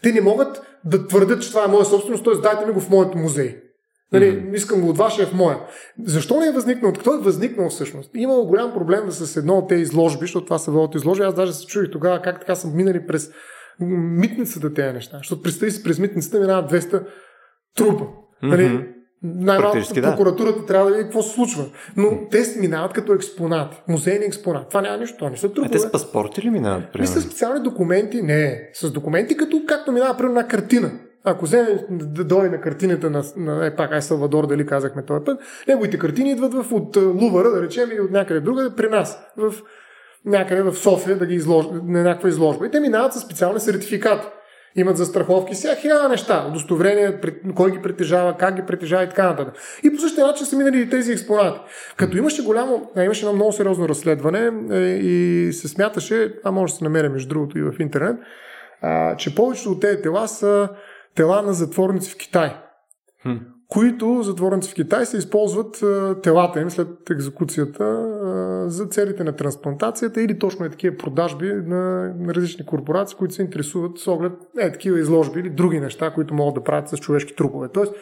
[0.03, 2.35] те не могат да твърдят, че това е моя собственост, т.е.
[2.35, 3.63] дайте ми го в моят музей.
[4.13, 4.55] Нали, mm-hmm.
[4.55, 5.59] Искам го от вашия в моя.
[6.05, 6.93] Защо не е възникнал?
[6.93, 8.11] Какво е възникнал всъщност?
[8.15, 11.25] Имало голям проблем с едно от тези изложби, защото това са водят изложби.
[11.25, 13.31] Аз даже се чуих тогава как така са минали през
[13.81, 15.17] митницата тези неща.
[15.19, 17.07] Защото представи си, през митницата минават 200
[17.77, 18.05] трупа.
[18.05, 18.49] Mm-hmm.
[18.49, 18.89] Нали,
[19.23, 20.67] най-малко прокуратурата да.
[20.67, 21.65] трябва да види какво се случва.
[21.97, 24.69] Но те минават като експонати, музейни експонати.
[24.69, 25.67] Това няма нищо, това не са трупове.
[25.67, 26.95] А те с паспорти ли минават?
[26.99, 28.71] Не с специални документи, не.
[28.75, 30.91] С документи, като както минава примерно една картина.
[31.29, 35.25] Ако вземе да дойде на картината на, на е, пак Ай Салвадор, дали казахме този
[35.25, 39.19] път, неговите картини идват в, от Лувара, да речем, и от някъде друга, при нас,
[39.37, 39.55] в
[40.27, 42.67] някъде в София, да ги изложат на някаква изложба.
[42.67, 44.27] И те минават с специални сертификати
[44.77, 47.21] имат застраховки, сега хиляда неща, удостоверения,
[47.55, 49.55] кой ги притежава, как ги притежава и така нататък.
[49.83, 51.61] И по същия начин са минали и тези експонати.
[51.97, 56.77] Като имаше голямо, имаше едно много сериозно разследване е, и се смяташе, а може да
[56.77, 58.17] се намеря между другото и в интернет,
[58.83, 60.69] а, че повечето от тези тела са
[61.15, 62.57] тела на затворници в Китай.
[63.69, 65.85] Които затворници в Китай се използват
[66.23, 68.07] телата им след екзекуцията
[68.69, 73.99] за целите на трансплантацията или точно е такива продажби на различни корпорации, които се интересуват
[73.99, 77.69] с оглед е, такива изложби или други неща, които могат да правят с човешки трупове.
[77.69, 77.95] Тоест,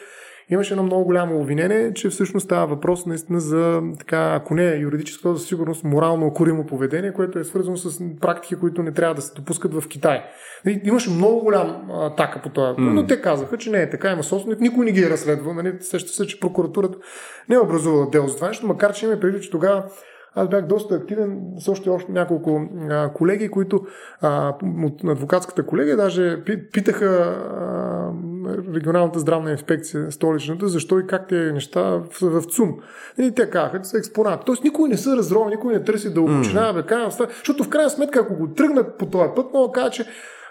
[0.49, 4.77] имаше едно много голямо обвинение, че всъщност става въпрос наистина за, така, ако не е
[4.77, 9.15] юридическо, то за сигурност морално окоримо поведение, което е свързано с практики, които не трябва
[9.15, 10.23] да се допускат в Китай.
[10.65, 12.93] Нали, имаше много голям атака по това, mm.
[12.93, 15.53] но те казаха, че не е така, има собственик, никой не ги е разследвал.
[15.53, 15.73] Нали?
[15.79, 16.97] Сеща се, че прокуратурата
[17.49, 19.83] не е образувала дело за това нещо, макар че има преди, че тогава
[20.35, 23.85] аз бях доста активен с още, още няколко а, колеги, които
[24.21, 27.74] а, от адвокатската колегия даже питаха а,
[28.75, 32.73] регионалната здравна инспекция, столичната, защо и как те неща в, в ЦУМ.
[33.17, 34.45] И те казаха, че са експонат.
[34.45, 37.27] Тоест никой не се разрова, никой не търси да обучинава, mm.
[37.37, 40.05] защото в крайна сметка, ако го тръгнат по този път, мога да кажа, че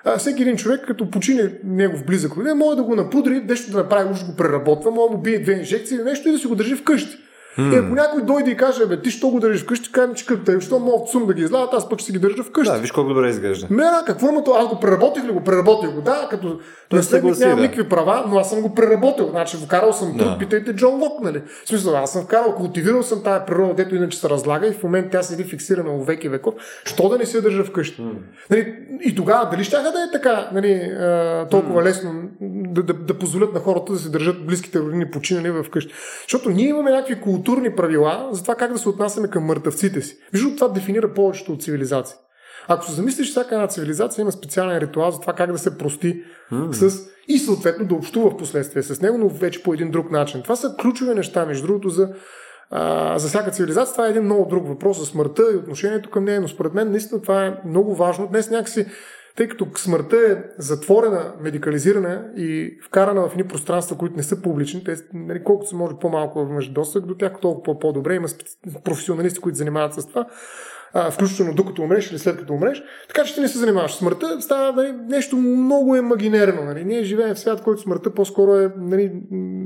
[0.05, 3.79] а, всеки един човек, като почине негов близък роден, може да го напудри, нещо да
[3.79, 6.47] направи, уж го преработва, може да му бие две инжекции или нещо и да си
[6.47, 7.17] го държи вкъщи.
[7.59, 7.75] Mm.
[7.75, 10.61] Е, ако някой дойде и каже, бе, ти що го държиш вкъщи, кажем, че като
[10.61, 12.73] що мога сум да ги излагат, аз пък ще си ги държа вкъщи.
[12.73, 13.67] Да, виж колко добре изглежда.
[13.71, 14.55] Не, да, какво има то?
[14.55, 15.41] Аз го преработих ли го?
[15.41, 16.01] Преработих го.
[16.01, 16.59] Да, като
[16.93, 17.63] наследник нямам да.
[17.63, 19.29] никакви права, но аз съм го преработил.
[19.31, 20.39] Значи, вкарал съм труд, да.
[20.39, 21.43] питайте Джон Лок, нали?
[21.65, 24.83] В смисъл, аз съм вкарал, култивирал съм тая природа, дето иначе се разлага и в
[24.83, 26.55] момента тя седи фиксирана в веки веков.
[26.85, 28.03] Що да не се държа вкъщи?
[28.03, 28.13] Mm.
[28.51, 30.91] Нали, и тогава, дали ще да е така, нали,
[31.51, 31.85] толкова mm.
[31.85, 35.95] лесно да, да, да, позволят на хората да се държат близките родини починали вкъщи?
[36.23, 40.17] Защото ние имаме някакви културни правила за това как да се отнасяме към мъртъвците си.
[40.33, 42.17] Виждо това дефинира повечето от цивилизации.
[42.69, 46.23] Ако се замислиш, всяка една цивилизация има специален ритуал за това как да се прости
[46.53, 46.73] mm.
[46.73, 50.43] с и съответно да общува в последствие с него, но вече по един друг начин.
[50.43, 52.09] Това са ключови неща, между другото, за,
[52.71, 53.93] а, за всяка цивилизация.
[53.93, 56.91] Това е един много друг въпрос за смъртта и отношението към нея, но според мен
[56.91, 58.27] наистина това е много важно.
[58.27, 58.87] Днес някакси
[59.37, 64.85] тъй като смъртта е затворена, медикализирана и вкарана в едни пространства, които не са публични,
[64.85, 68.15] те, нали, колкото се може по-малко имаш досък до тях, толкова по-добре.
[68.15, 68.29] Има
[68.85, 70.27] професионалисти, които занимават с това
[70.95, 72.83] а, включително докато умреш или след като умреш.
[73.09, 76.65] Така че ти не се занимаваш смъртта, става нали, нещо много емагинерно.
[76.65, 76.85] Нали.
[76.85, 79.13] Ние живеем в свят, който смъртта по-скоро е нали,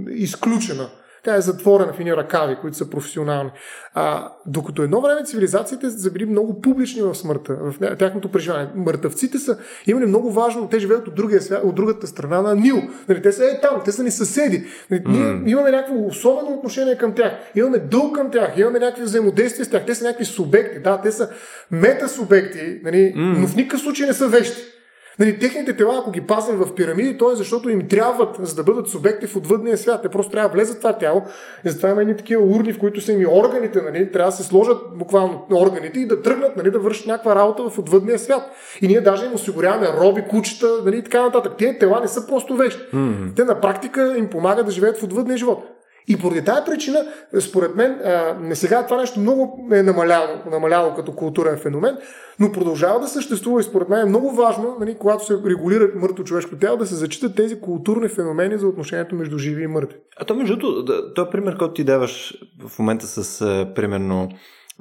[0.09, 0.89] изключена.
[1.25, 3.51] Тя е затворена в едни ръкави, които са професионални.
[3.95, 8.69] А, докато едно време цивилизациите са били много публични в смъртта, в тяхното преживяване.
[8.75, 12.83] Мъртъвците са имали много важно, те живеят от, другия свят, от другата страна на Нил.
[13.09, 14.65] Нали, те са е там, те са ни съседи.
[14.91, 15.43] Нали, mm.
[15.43, 17.33] Ние имаме някакво особено отношение към тях.
[17.55, 19.87] Имаме дълг към тях, имаме някакви взаимодействия с тях.
[19.87, 20.79] Те са някакви субекти.
[20.79, 21.31] Да, те са
[21.71, 23.39] метасубекти, нали, mm.
[23.39, 24.78] но в никакъв случай не са вещи.
[25.19, 28.63] Нали, техните тела, ако ги пазим в пирамиди, то е защото им трябват, за да
[28.63, 30.03] бъдат субекти в отвъдния свят.
[30.03, 31.23] Те просто трябва да влезат в това тяло.
[31.65, 34.43] И затова има едни такива урни, в които са им органите, нали, трябва да се
[34.43, 38.43] сложат буквално органите и да тръгнат, нали, да вършат някаква работа в отвъдния свят.
[38.81, 41.53] И ние даже им осигуряваме роби, кучета, нали, и така нататък.
[41.59, 42.83] Те тела не са просто вещи.
[42.95, 43.37] Mm-hmm.
[43.37, 45.78] Те на практика им помагат да живеят в отвъдния живот.
[46.09, 47.07] И поради тази причина,
[47.41, 48.01] според мен,
[48.41, 51.97] не сега това нещо много е намаляло, намаляло като културен феномен,
[52.41, 56.25] но продължава да съществува и според мен е много важно, нали, когато се регулира мъртво
[56.25, 59.99] човешко тяло, да се зачитат тези културни феномени за отношението между живи и мъртви.
[60.21, 62.35] А то между другото, този пример, който ти даваш
[62.69, 63.41] в момента с,
[63.75, 64.29] примерно,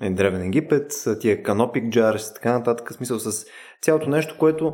[0.01, 3.45] е, Древен Египет, тия канопик джарс и така нататък, смисъл с
[3.81, 4.73] цялото нещо, което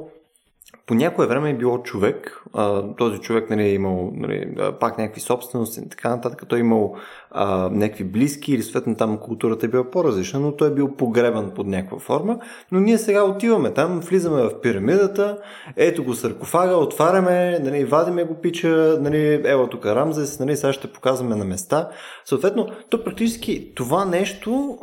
[0.86, 2.44] по някое време е било човек.
[2.54, 6.44] А, този човек нали, е имал нали, пак някакви собствености и така нататък.
[6.48, 6.96] Той е имал
[7.34, 11.52] а, някакви близки или съответно там културата е била по-различна, но той е бил погребан
[11.56, 12.40] под някаква форма.
[12.72, 15.38] Но ние сега отиваме там, влизаме в пирамидата,
[15.76, 20.92] ето го саркофага, отваряме, нали, вадиме го пича, нали, ево тук Рамзес, нали, сега ще
[20.92, 21.90] показваме на места.
[22.26, 24.78] Съответно, то практически това нещо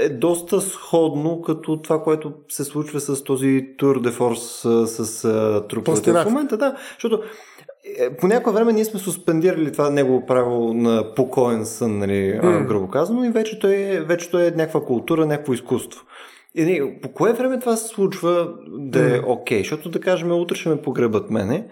[0.00, 5.22] е доста сходно като това, което се случва с този тур де форс с
[5.68, 6.56] труповете в момента.
[6.56, 7.22] Да, защото
[8.20, 12.66] по някое време ние сме суспендирали това негово право на покоен сън, нали, mm.
[12.66, 16.04] грубо казано, и вече той, е, вече той е някаква култура, някакво изкуство.
[16.54, 19.58] И, нали, по кое време това се случва да е окей?
[19.58, 19.60] Okay?
[19.60, 21.66] Защото да кажем, утре ще ме погребат мене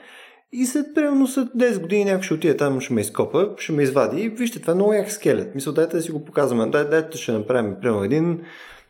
[0.52, 3.82] и след примерно след 10 години някой ще отиде там, ще ме изкопа, ще ме
[3.82, 5.54] извади и вижте, това е много як скелет.
[5.54, 6.66] Мисля, дайте да си го показваме.
[6.66, 8.40] Дай, дайте ще направим, примерно един,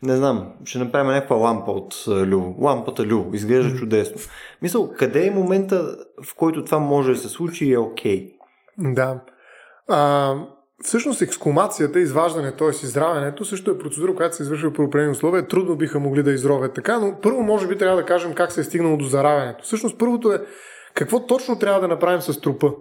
[0.03, 2.55] не знам, ще направим някаква лампа от Лю.
[2.59, 3.25] Лампата Лю.
[3.33, 4.21] Изглежда чудесно.
[4.61, 8.33] Мисля, къде е момента, в който това може да се случи и е окей?
[8.79, 8.93] Okay?
[8.93, 9.19] Да.
[9.87, 10.35] А,
[10.83, 12.69] Всъщност ексклумацията, изваждане, т.е.
[12.69, 15.47] изравянето, също е процедура, която се извършва при определени условия.
[15.47, 18.61] Трудно биха могли да изровят така, но първо може би трябва да кажем как се
[18.61, 19.63] е стигнало до заравянето.
[19.63, 20.41] Всъщност първото е
[20.93, 22.71] какво точно трябва да направим с трупа.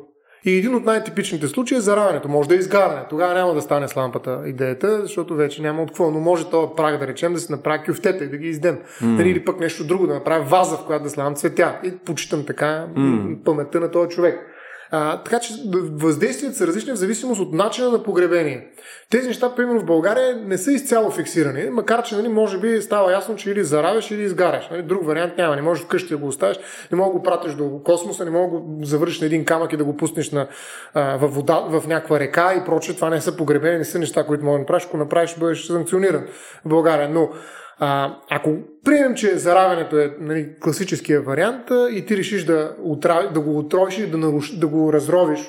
[0.44, 2.28] И един от най-типичните случаи е заравянето.
[2.28, 3.02] Може да е изгаряне.
[3.10, 6.10] Тогава няма да стане с лампата идеята, защото вече няма от какво.
[6.10, 8.78] Но може този праг да речем да се направи кюфтета и да ги издем.
[9.02, 9.22] Mm.
[9.22, 11.78] Или пък нещо друго, да направи ваза, в която да слагам цветя.
[11.84, 13.44] И почитам така mm.
[13.44, 14.54] паметта на този човек.
[14.90, 15.54] А, така че
[15.92, 18.68] въздействията са различни в зависимост от начина на погребение.
[19.10, 23.12] Тези неща, примерно в България, не са изцяло фиксирани, макар че нали, може би става
[23.12, 24.68] ясно, че или заравяш, или изгаряш.
[24.70, 25.56] Нали, друг вариант няма.
[25.56, 26.58] Не можеш вкъщи да го оставиш,
[26.92, 29.72] не мога да го пратиш до космоса, не мога да го завършиш на един камък
[29.72, 30.48] и да го пуснеш на,
[30.94, 32.94] а, в вода, в някаква река и прочее.
[32.94, 34.84] Това не са погребени, не са неща, които можеш да направиш.
[34.84, 36.26] Ако направиш, бъдеш санкциониран
[36.64, 37.08] в България.
[37.08, 37.30] Но
[37.78, 38.56] а, ако
[38.88, 41.62] приемем, че заравянето е нали, класическия вариант
[41.92, 45.40] и ти решиш да, отрави, да го отровиш или да, наруш, да го разровиш,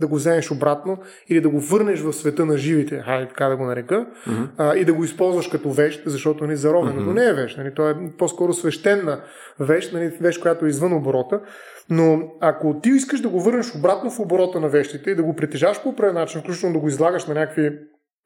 [0.00, 3.56] да го вземеш обратно или да го върнеш в света на живите, хайде така да
[3.56, 4.48] го нарека, mm-hmm.
[4.58, 7.14] а, и да го използваш като вещ, защото нали, заровенето mm-hmm.
[7.14, 7.58] не е вещ.
[7.58, 9.20] Нали, то е по-скоро свещена
[9.60, 11.40] вещ, нали, вещ, която е извън оборота.
[11.90, 15.36] Но ако ти искаш да го върнеш обратно в оборота на вещите и да го
[15.36, 17.78] притежаваш по определен начин, включително да го излагаш на някакви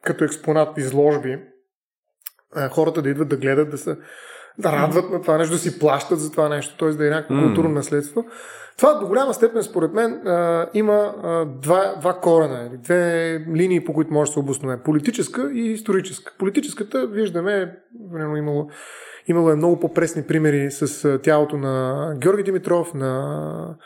[0.05, 1.39] като експонат изложби,
[2.71, 3.97] хората да идват да гледат, да се
[4.59, 6.89] да радват на това нещо, да си плащат за това нещо, т.е.
[6.89, 7.47] да е някакво mm.
[7.47, 8.25] културно наследство.
[8.77, 13.93] Това до голяма степен, според мен, а, има а, два, два корена, две линии, по
[13.93, 14.83] които може да се обоснове.
[14.85, 16.33] Политическа и историческа.
[16.39, 17.77] Политическата, виждаме,
[18.13, 18.69] време имало,
[19.27, 23.77] имало е много по-пресни примери с тялото на Георги Димитров, на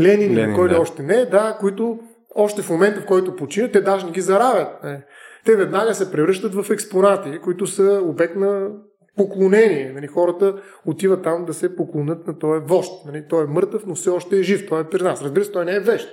[0.00, 0.80] Ленин, Ленин който да.
[0.80, 1.98] още не, да, които
[2.34, 4.84] още в момента, в който починят, те даже не ги заравят.
[4.84, 5.02] Не
[5.44, 8.68] те веднага се превръщат в експонати, които са обект на
[9.16, 9.92] поклонение.
[9.94, 10.54] Нали, хората
[10.86, 12.92] отиват там да се поклонят на този вожд.
[13.06, 14.68] Нали, той е мъртъв, но все още е жив.
[14.68, 15.22] Той е при нас.
[15.22, 16.08] Разбира се, той не е вещ.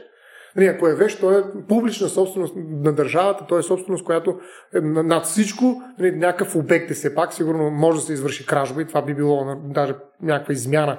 [0.55, 4.39] Нали, ако е вещ, той е публична собственост на държавата, той е собственост, която
[4.75, 8.81] е над всичко, нали, някакъв обект е все пак, сигурно може да се извърши кражба
[8.81, 10.97] и това би било даже някаква измяна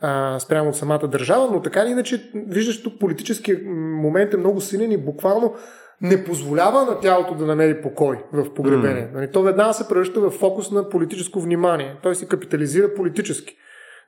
[0.00, 4.60] а, спрямо от самата държава, но така или иначе, виждаш тук политическия момент е много
[4.60, 5.54] силен и буквално
[6.02, 9.08] не позволява на тялото да намери покой в погребение.
[9.14, 9.32] Mm.
[9.32, 11.96] То веднага се превръща в фокус на политическо внимание.
[12.02, 13.56] Той се капитализира политически.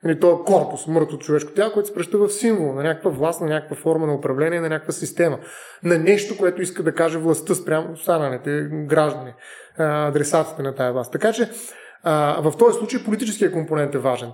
[0.03, 3.41] Нали, то е корпус, мъртво човешко тяло, което се превръща в символ на някаква власт,
[3.41, 5.39] на някаква форма на управление, на някаква система.
[5.83, 9.33] На нещо, което иска да каже властта спрямо останалите граждани,
[9.77, 11.11] адресатите на тази власт.
[11.11, 11.49] Така че
[12.43, 14.31] в този случай политическия компонент е важен.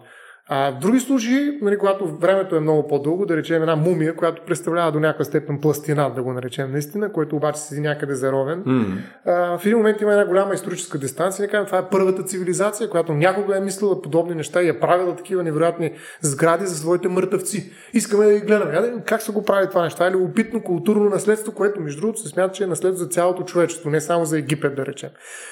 [0.52, 4.42] А в други случаи, нали, когато времето е много по-дълго, да речем една мумия, която
[4.46, 8.98] представлява до някаква степен пластина, да го наречем наистина, който обаче седи някъде заровен, mm.
[9.26, 11.48] а, в един момент има една голяма историческа дистанция.
[11.48, 15.44] Кажем, това е първата цивилизация, която някога е мислила подобни неща и е правила такива
[15.44, 15.92] невероятни
[16.22, 17.72] сгради за своите мъртъвци.
[17.94, 18.74] Искаме да ги гледаме.
[18.74, 20.08] Я, как се го прави това неща?
[20.08, 23.90] Или опитно културно наследство, което между другото се смята, че е наследство за цялото човечество,
[23.90, 25.10] не само за Египет, да речем.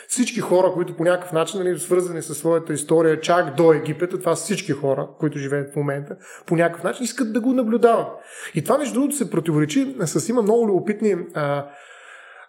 [0.07, 4.35] Всички хора, които по някакъв начин нали, свързани с своята история чак до Египет, това
[4.35, 6.15] са всички хора хора, които живеят в момента,
[6.45, 8.07] по някакъв начин искат да го наблюдават.
[8.55, 11.67] И това, между другото, се противоречи с има много любопитни а,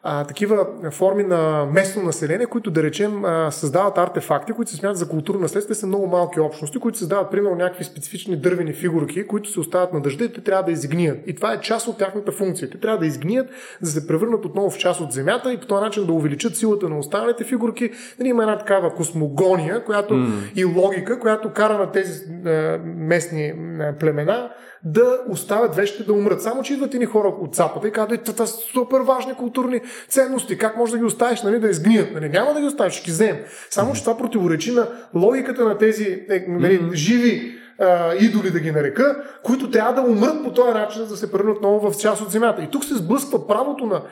[0.02, 4.96] а, такива форми на местно население, които да речем а, създават артефакти, които се смятат
[4.96, 9.50] за културно наследство, са много малки общности, които създават примерно някакви специфични дървени фигурки, които
[9.50, 11.18] се остават на дъжда и те трябва да изгният.
[11.26, 12.70] И това е част от тяхната функция.
[12.70, 13.48] Те трябва да изгният,
[13.82, 16.88] да се превърнат отново в част от земята и по този начин да увеличат силата
[16.88, 17.90] на останалите фигурки.
[18.18, 20.54] Нали, има една такава космогония, която mm.
[20.56, 24.50] и логика, която кара на тези а, местни а, племена
[24.84, 26.42] да оставят вещите да умрат.
[26.42, 30.58] Само, че идват ни хора от Запада и казват, това са супер важни културни ценности,
[30.58, 32.14] как може да ги оставиш, нали, да изгният?
[32.14, 32.28] Нали?
[32.28, 33.38] Няма да ги оставиш, ще ги вземем.
[33.70, 38.72] Само, че това противоречи на логиката на тези е, нали, живи а, идоли, да ги
[38.72, 42.22] нарека, които трябва да умрат по този начин, за да се превърнат отново в част
[42.22, 42.62] от земята.
[42.62, 44.02] И тук се сблъсква правото на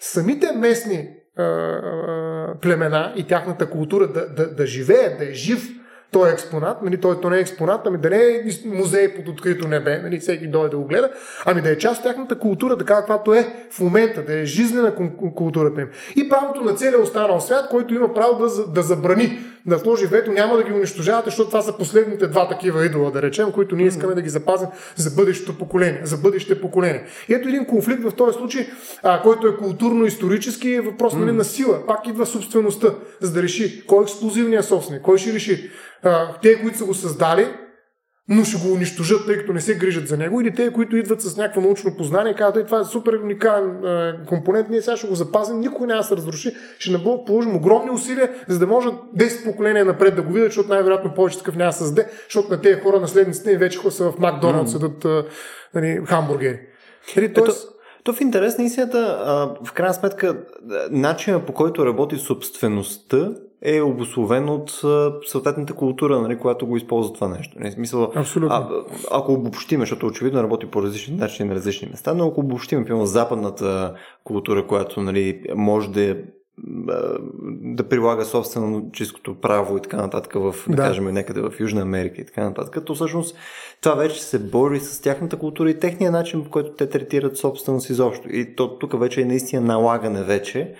[0.00, 5.79] самите местни а, а, племена и тяхната култура да, да, да живеят, да е жив
[6.10, 9.28] той е експонат, нали, той, той не е експонат, ами да не е музей под
[9.28, 11.10] открито небе, нали, всеки дойде да го гледа,
[11.44, 14.92] ами да е част от тяхната култура, така каквато е в момента, да е жизнена
[15.34, 15.88] културата им.
[16.16, 20.32] И правото на целия останал свят, който има право да, да забрани да сложи вето,
[20.32, 23.86] няма да ги унищожавате, защото това са последните два такива идола, да речем, които ние
[23.86, 27.04] искаме да ги запазим за бъдещето поколение, за бъдеще поколение.
[27.28, 28.66] И ето един конфликт в този случай,
[29.02, 31.86] а, който е културно-исторически, е въпрос нали, на сила.
[31.86, 35.70] Пак идва собствеността, за да реши кой е ексклюзивният собственик, кой ще реши.
[36.02, 37.48] А, те, които са го създали,
[38.32, 41.20] но ще го унищожат, тъй като не се грижат за него, или те, които идват
[41.20, 45.14] с някакво научно познание, казват, това е супер уникален е, компонент, ние сега ще го
[45.14, 49.84] запазим, никой няма да се разруши, ще положим огромни усилия, за да може 10 поколения
[49.84, 53.00] напред да го видят, защото най-вероятно повече такъв няма да създаде, защото на тези хора,
[53.00, 54.72] наследниците вече са в Макдоналд, mm.
[54.72, 55.28] седат е,
[55.74, 56.60] нали, хамбургери.
[57.16, 57.79] Нали, тоест...
[58.04, 59.18] То в интерес на истината,
[59.64, 60.44] в крайна сметка,
[60.90, 63.32] начинът по който работи собствеността
[63.62, 64.70] е обословен от
[65.26, 67.58] съответната култура, нали, която го използва това нещо.
[67.60, 68.56] Не, смисъл, Абсолютно.
[68.56, 68.68] А,
[69.10, 73.06] ако обобщиме, защото очевидно работи по различни начини на различни места, но ако обобщиме, примерно,
[73.06, 73.94] западната
[74.24, 76.16] култура, която нали, може да
[77.62, 81.80] да прилага собствено чистото право и така нататък в, да, да кажем, някъде в Южна
[81.80, 83.36] Америка и така нататък, то всъщност
[83.80, 87.90] това вече се бори с тяхната култура и техния начин, по който те третират собственост
[87.90, 88.28] изобщо.
[88.28, 90.74] И то тук вече е наистина налагане вече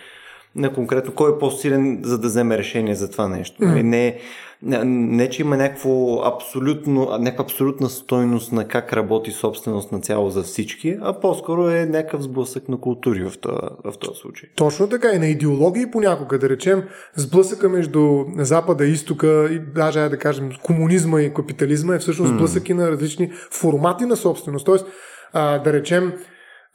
[0.56, 3.62] на конкретно кой е по-силен, за да вземе решение за това нещо.
[3.62, 3.82] Mm.
[3.82, 4.18] Не,
[4.62, 10.30] не, не, че има някакво абсолютно, някаква абсолютна стойност на как работи собственост на цяло
[10.30, 14.48] за всички, а по-скоро е някакъв сблъсък на култури в този, в този случай.
[14.56, 16.82] Точно така и на идеологии понякога, да речем,
[17.16, 22.68] сблъсъка между Запада и Изтока и даже да кажем комунизма и капитализма е всъщност сблъсък
[22.68, 24.66] и на различни формати на собственост.
[24.66, 24.86] Тоест,
[25.32, 26.12] а, да речем,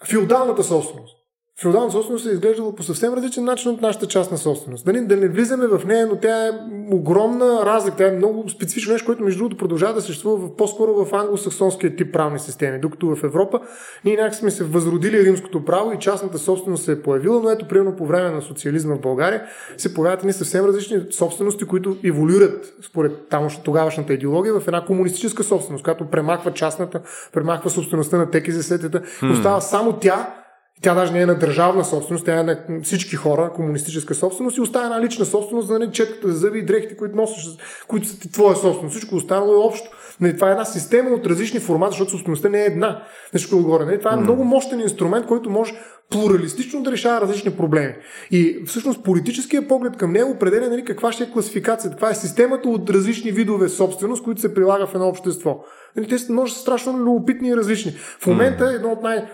[0.06, 1.15] феодалната собственост
[1.62, 4.86] феодална собственост е изглеждала по съвсем различен начин от нашата частна собственост.
[4.86, 6.52] Дали, да не влизаме в нея, но тя е
[6.92, 7.98] огромна разлика.
[7.98, 12.14] Тя е много специфично нещо, което между другото продължава да съществува по-скоро в англосаксонския тип
[12.14, 13.60] правни системи, докато в Европа
[14.06, 17.68] ние някак сме се възродили римското право и частната собственост се е появила, но ето
[17.68, 19.44] примерно по време на социализма в България
[19.78, 23.12] се появяват ни съвсем различни собствености, които еволюират според
[23.64, 27.02] тогавашната идеология в една комунистическа собственост, която премахва частната,
[27.34, 29.02] премахва собствеността на теки за сетета,
[29.32, 30.45] остава само тя
[30.86, 34.62] тя даже не е на държавна собственост, тя е на всички хора, комунистическа собственост и
[34.62, 37.46] остава една лична собственост за нали, четката за зъби и дрехите, които носиш,
[37.88, 38.96] които са твоя собственост.
[38.96, 39.90] Всичко останало е общо.
[40.22, 43.04] Нали, това е една система от различни формати, защото собствеността не е една.
[43.34, 43.86] Нещо отгоре.
[43.86, 44.22] Нали, това е mm.
[44.22, 45.74] много мощен инструмент, който може
[46.12, 47.94] плуралистично да решава различни проблеми.
[48.32, 52.70] И всъщност политическия поглед към него определя нали, каква ще е класификация, каква е системата
[52.70, 55.64] от различни видове собственост, които се прилага в едно общество.
[55.96, 57.92] Нали, те са страшно любопитни и различни.
[58.20, 59.26] В момента едно от най-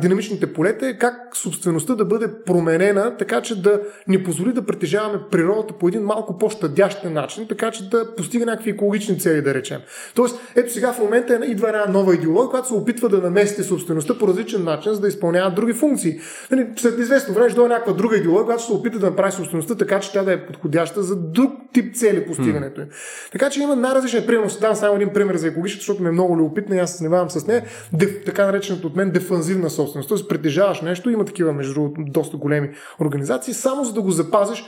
[0.00, 5.18] динамичните полета е как собствеността да бъде променена, така че да ни позволи да притежаваме
[5.30, 9.80] природата по един малко по-щадящ начин, така че да постига някакви екологични цели, да речем.
[10.14, 13.62] Тоест, ето сега в момента е, идва една нова идеология, която се опитва да намести
[13.62, 16.20] собствеността по различен начин, за да изпълнява други функции.
[16.50, 19.74] Нали, след известно време ще дойде някаква друга идеология, която се опита да направи собствеността
[19.74, 22.86] така, че тя да е подходяща за друг тип цели постигането им.
[23.32, 24.50] Така че има най-различни примери.
[24.60, 27.30] Дам само един пример за екологичност, защото ми е много любопитно и аз се занимавам
[27.30, 27.64] с нея.
[27.92, 30.08] Деф, така наречената от мен дефанзивна собственост.
[30.08, 32.70] Тоест притежаваш нещо, има такива между другото доста големи
[33.00, 34.64] организации, само за да го запазиш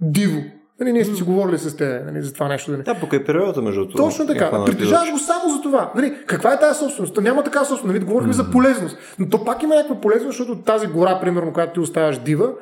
[0.00, 0.40] диво.
[0.80, 2.70] Нали, ние сме си говорили с те нали, за това нещо.
[2.70, 2.82] Нали.
[2.82, 4.02] Да, покрай периода, между другото.
[4.02, 4.64] Точно така.
[4.66, 5.92] Притежаваш го само за това.
[5.94, 7.14] Нали, каква е тази собственост?
[7.14, 7.94] То няма такава собственост.
[7.94, 8.36] Нали, говорихме mm-hmm.
[8.36, 8.96] за полезност.
[9.18, 12.52] Но то пак има някаква полезност, защото тази гора, примерно, която ти оставаш дива,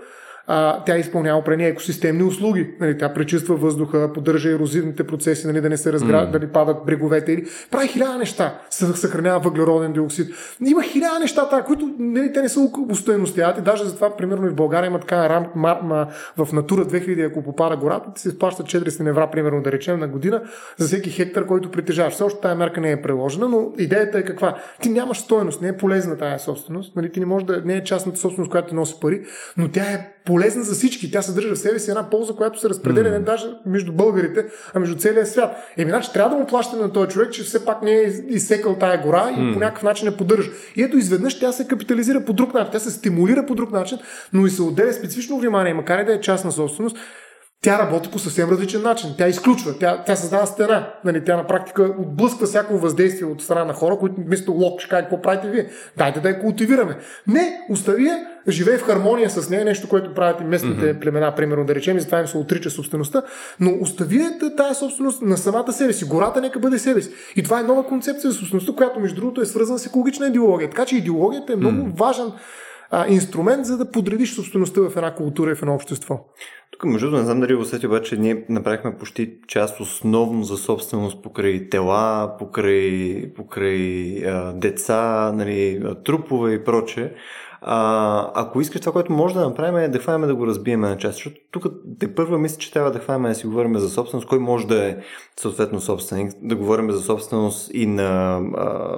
[0.51, 2.71] а, тя изпълнява определени екосистемни услуги.
[2.81, 6.31] Нали, тя пречиства въздуха, поддържа ерозивните процеси, нали, да не се разград, mm.
[6.33, 7.33] да не падат бреговете.
[7.33, 10.35] Или прави хиляда неща, съхранява въглероден диоксид.
[10.67, 13.59] Има хиляда неща, тая, които нали, те не са устойностяват.
[13.59, 17.27] И даже затова, примерно, и в България има така рам, ма, ма, в Натура 2000,
[17.27, 20.43] ако попада гората, ти се изплаща 400 евра, примерно, да речем, на година
[20.77, 22.15] за всеки хектар, който притежаваш.
[22.15, 24.59] Все още тази мерка не е приложена, но идеята е каква?
[24.83, 26.97] Ти нямаш стойност, не е полезна тази собственост.
[26.97, 29.23] Нали, ти не може да не е частната собственост, която ти носи пари,
[29.57, 31.11] но тя е полезна за всички.
[31.11, 33.13] Тя съдържа в себе си една полза, която се разпределя mm.
[33.13, 35.57] не даже между българите, а между целия свят.
[35.77, 38.77] Еми, значи трябва да му плащаме на този човек, че все пак не е изсекал
[38.77, 39.53] тая гора и mm.
[39.55, 40.51] по някакъв начин не поддържа.
[40.77, 43.99] И ето изведнъж тя се капитализира по друг начин, тя се стимулира по друг начин,
[44.33, 46.97] но и се отделя специфично внимание, макар и да е частна собственост,
[47.63, 49.11] тя работи по съвсем различен начин.
[49.19, 50.93] Тя изключва, тя, тя създава стена.
[51.05, 54.91] Нали, тя на практика отблъсква всяко въздействие от страна на хора, които вместо лок ще
[54.91, 55.69] кажат, какво правите вие?
[55.97, 56.97] Дайте да я култивираме.
[57.27, 61.01] Не, остави я, живее в хармония с нея, нещо, което правят и местните mm-hmm.
[61.01, 63.23] племена, примерно да речем, и затова им се отрича собствеността,
[63.61, 64.21] но остави
[64.57, 66.05] тази собственост на самата себе си.
[66.05, 67.11] Гората нека бъде себе си.
[67.37, 70.71] И това е нова концепция за собствеността, която между другото е свързана с екологична идеология.
[70.71, 71.99] Така че идеологията е много mm-hmm.
[71.99, 72.33] важен
[72.91, 76.21] а, инструмент, за да подредиш собствеността в една култура и в едно общество.
[76.79, 81.23] Тук, между другото, не знам дали усети, обаче ние направихме почти част основно за собственост
[81.23, 87.15] покрай тела, покрай, покрай а, деца, нали, трупове и проче.
[87.61, 90.97] А, ако искаш това, което може да направим е да хванем да го разбием на
[90.97, 91.15] част.
[91.15, 91.67] Защото тук
[91.99, 94.89] те първа мисля, че трябва да хванем да си говорим за собственост, кой може да
[94.89, 94.97] е
[95.41, 98.97] съответно собственик, да говорим за собственост и на а,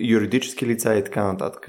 [0.00, 1.68] юридически лица и така нататък.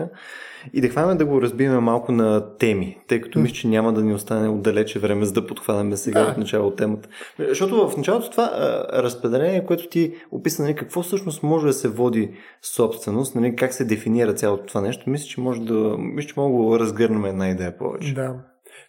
[0.74, 4.02] И да хванем да го разбием малко на теми, тъй като мисля, че няма да
[4.02, 6.32] ни остане отдалече време, за да подхванем сега да.
[6.32, 7.10] от начало темата.
[7.40, 11.88] Защото в началото това а, разпределение, което ти описа, нали, какво всъщност може да се
[11.88, 16.40] води собственост, нали, как се дефинира цялото това нещо, мисля, че може да, мисля, че
[16.40, 18.14] мога да разгърнем една идея повече.
[18.14, 18.36] Да.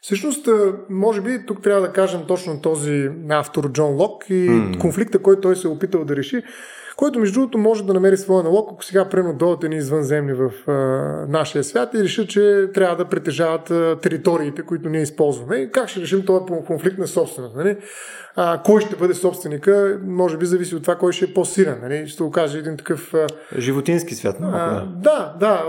[0.00, 0.48] Всъщност,
[0.90, 4.78] може би тук трябва да кажем точно този автор Джон Лок и mm.
[4.78, 6.42] конфликта, който той се е опитал да реши
[6.96, 10.50] който между другото може да намери своя налог, ако сега прено дойдат ни извънземни в
[10.66, 10.72] а,
[11.28, 15.56] нашия свят и решат, че трябва да притежават а, териториите, които ние използваме.
[15.56, 17.56] И как ще решим този конфликт на собственост?
[17.56, 17.76] Нали?
[18.36, 21.78] А, кой ще бъде собственика, може би зависи от това, кой ще е по-силен.
[21.82, 22.08] Нали?
[22.08, 23.14] Ще окаже един такъв...
[23.14, 23.26] А,
[23.58, 24.36] Животински свят.
[24.42, 25.64] А, да, да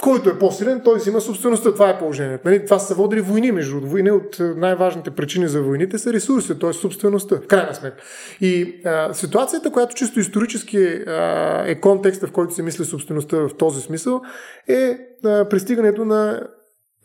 [0.00, 1.72] който е по-силен, той си има собствеността.
[1.72, 2.48] Това е положението.
[2.48, 2.64] Нали?
[2.64, 6.72] Това са водили войни, между войни от най-важните причини за войните са ресурси, т.е.
[6.72, 8.02] собствеността, в крайна сметка.
[8.40, 13.50] И а, ситуацията, която чисто исторически а, е контекста, в който се мисли собствеността в
[13.58, 14.20] този смисъл,
[14.68, 16.46] е а, пристигането на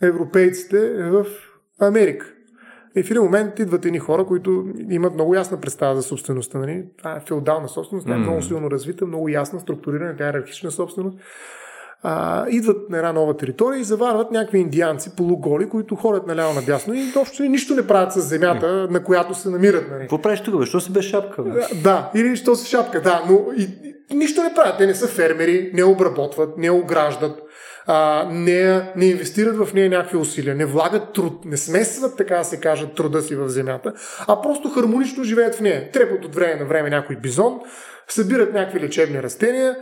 [0.01, 1.25] европейците в
[1.81, 2.31] Америка.
[2.97, 6.57] И в един момент идват едни хора, които имат много ясна представа за собствеността.
[6.59, 6.85] Нали?
[6.97, 10.71] Това е феодална собственост, тя е много силно развита, много ясна, структурирана, тя е иерархична
[10.71, 11.17] собственост
[12.07, 16.93] а, идват на една нова територия и заварват някакви индианци, полуголи, които ходят наляво надясно
[16.93, 19.91] и общо нищо не правят с земята, на която се намират.
[19.91, 20.01] Нали.
[20.01, 20.65] Какво правиш тук, бе?
[20.65, 21.43] Що си без шапка?
[21.43, 21.61] Бе?
[21.83, 23.63] Да, или що си шапка, да, но и,
[24.11, 24.77] и, нищо не правят.
[24.77, 27.41] Те не са фермери, не обработват, не ограждат,
[27.87, 32.43] а, не, не инвестират в нея някакви усилия, не влагат труд, не смесват, така да
[32.43, 33.93] се каже, труда си в земята,
[34.27, 35.91] а просто хармонично живеят в нея.
[35.91, 37.59] Трепат от време на време някой бизон,
[38.07, 39.77] събират някакви лечебни растения,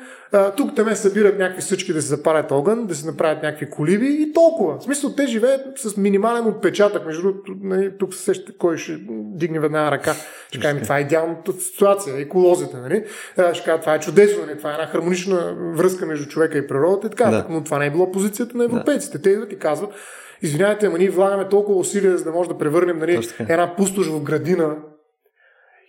[0.58, 4.34] тук там събират някакви съчки да се запарят огън, да се направят някакви колиби и
[4.34, 4.80] толкова.
[4.80, 7.06] В смисъл, те живеят с минимален отпечатък.
[7.06, 10.16] Между другото, нали, тук се сеща кой ще дигне веднага ръка.
[10.48, 12.78] Ще кажем, това е идеалната ситуация, еколозите.
[12.78, 13.06] Нали?
[13.54, 14.58] Ще кажа, това е чудесно, нали?
[14.58, 17.30] това е една хармонична връзка между човека и природата и така.
[17.30, 17.46] Да.
[17.50, 19.18] Но това не е било позицията на европейците.
[19.18, 19.24] Да.
[19.24, 19.90] Те идват и казват,
[20.42, 24.24] извинявайте, ама ние влагаме толкова усилия, за да може да превърнем нали, една пустош в
[24.24, 24.76] градина,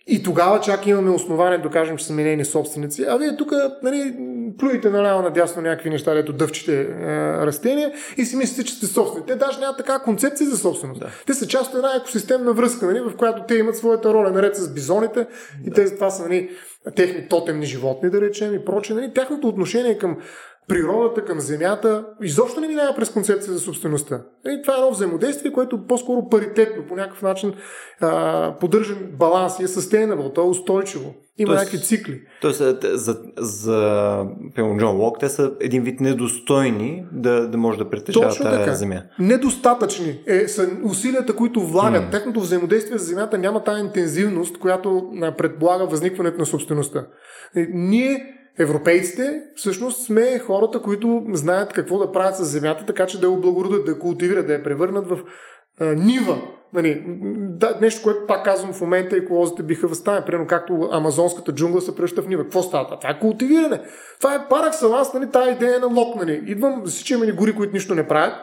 [0.06, 3.04] и тогава чак имаме основание да кажем, че са нейни собственици.
[3.08, 3.52] А вие тук
[3.82, 4.14] нали,
[4.58, 6.86] плюете наляво надясно някакви неща, дето дъвчите е,
[7.46, 9.26] растения и си мислите, че сте собствени.
[9.26, 11.00] Те даже нямат такава концепция за собственост.
[11.00, 11.08] Да.
[11.26, 14.56] Те са част от една екосистемна връзка, нали, в която те имат своята роля, наред
[14.56, 15.26] с бизоните
[15.66, 15.74] и да.
[15.74, 16.50] те това са нали,
[16.96, 18.96] техни тотемни животни, да речем и прочее.
[18.96, 20.16] Нали, тяхното отношение към
[20.68, 24.22] природата към земята изобщо не минава през концепция за собствеността.
[24.46, 27.54] И това е едно взаимодействие, което по-скоро паритетно, по някакъв начин
[28.00, 31.14] а, поддържа баланс и е sustainable, то е устойчиво.
[31.38, 32.20] Има тоест, някакви цикли.
[32.40, 37.90] Тоест, за, за пълно Джон Лок, те са един вид недостойни да, да може да
[37.90, 39.02] притежават тази земя.
[39.18, 42.04] Недостатъчни е, са усилията, които влагат.
[42.04, 42.10] Mm.
[42.10, 47.06] Техното взаимодействие с земята няма тази интензивност, която предполага възникването на собствеността.
[47.72, 53.26] Ние Европейците всъщност сме хората, които знаят какво да правят с земята, така че да
[53.26, 55.18] я облагородят, да я култивират, да я превърнат в
[55.80, 56.42] а, нива.
[56.72, 57.04] Нали,
[57.36, 60.24] да, нещо, което пак казвам в момента еколозите биха възстане.
[60.24, 62.42] Примерно както амазонската джунгла се превръща в нива.
[62.42, 62.98] Какво става?
[62.98, 63.80] Това е култивиране.
[64.20, 66.16] Това е парак саланс, нали, тази идея е на лок.
[66.16, 66.42] Нали.
[66.46, 68.34] Идвам, засичаме ни гори, които нищо не правят.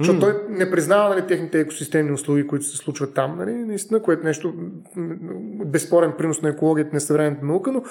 [0.00, 0.20] Защото mm.
[0.20, 4.28] той не признава нали, техните екосистемни услуги, които се случват там, нали, наистина, което е
[4.28, 4.54] нещо
[5.66, 7.82] безспорен принос на екологията на съвременната наука, но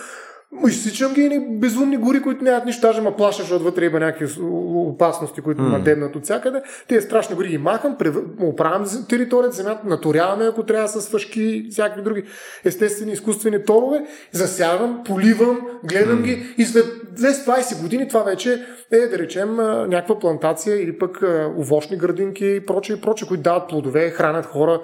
[0.67, 4.41] Изсичам ги и безумни гори, които нямат нищо, даже ма плаша, защото вътре има някакви
[4.41, 5.67] опасности, които mm.
[5.67, 6.61] ма дебнат от всякъде.
[6.87, 8.15] Тези страшни гори ги махам, прев...
[8.41, 12.23] оправям територията, земята, наторяваме, ако трябва с и всякакви други
[12.65, 16.23] естествени изкуствени торове, засявам, поливам, гледам mm.
[16.23, 16.85] ги и след
[17.19, 19.55] 10-20 години това вече е, да речем,
[19.89, 21.23] някаква плантация или пък
[21.57, 24.81] овощни градинки и прочее, и прочее, които дават плодове, хранят хора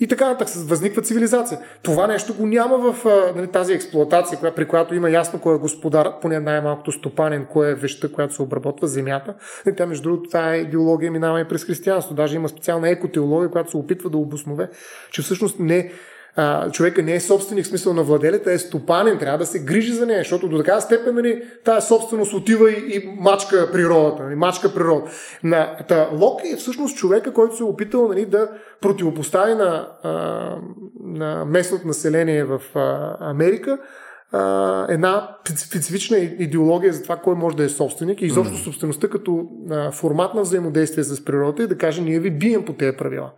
[0.00, 1.58] и така нататък възниква цивилизация.
[1.82, 3.04] Това нещо го няма в
[3.36, 7.70] нали, тази експлуатация, коя, при която има ясно кой е господар, поне най-малкото стопанен, кой
[7.70, 9.34] е веща, която се обработва земята.
[9.66, 12.14] И тя, между другото, тази идеология минава и през християнство.
[12.14, 14.68] Даже има специална екотеология, която се опитва да обоснове,
[15.10, 15.92] че всъщност не
[16.36, 19.92] а, човека не е собственик в смисъл на владелята, е стопанен, трябва да се грижи
[19.92, 24.34] за нея, защото до такава степен нали, тази собственост отива и, и мачка природата, нали,
[24.34, 25.10] мачка природа.
[25.44, 28.48] На, та, Лок е всъщност човека, който се е опитал нали, да
[28.80, 30.10] противопостави на, а,
[31.04, 33.78] на местното население в а, Америка
[34.88, 38.64] една специфична идеология за това кой може да е собственик и изобщо mm.
[38.64, 39.48] собствеността като
[39.92, 43.32] формат на взаимодействие с природата и да каже ние ви бием по тези правила.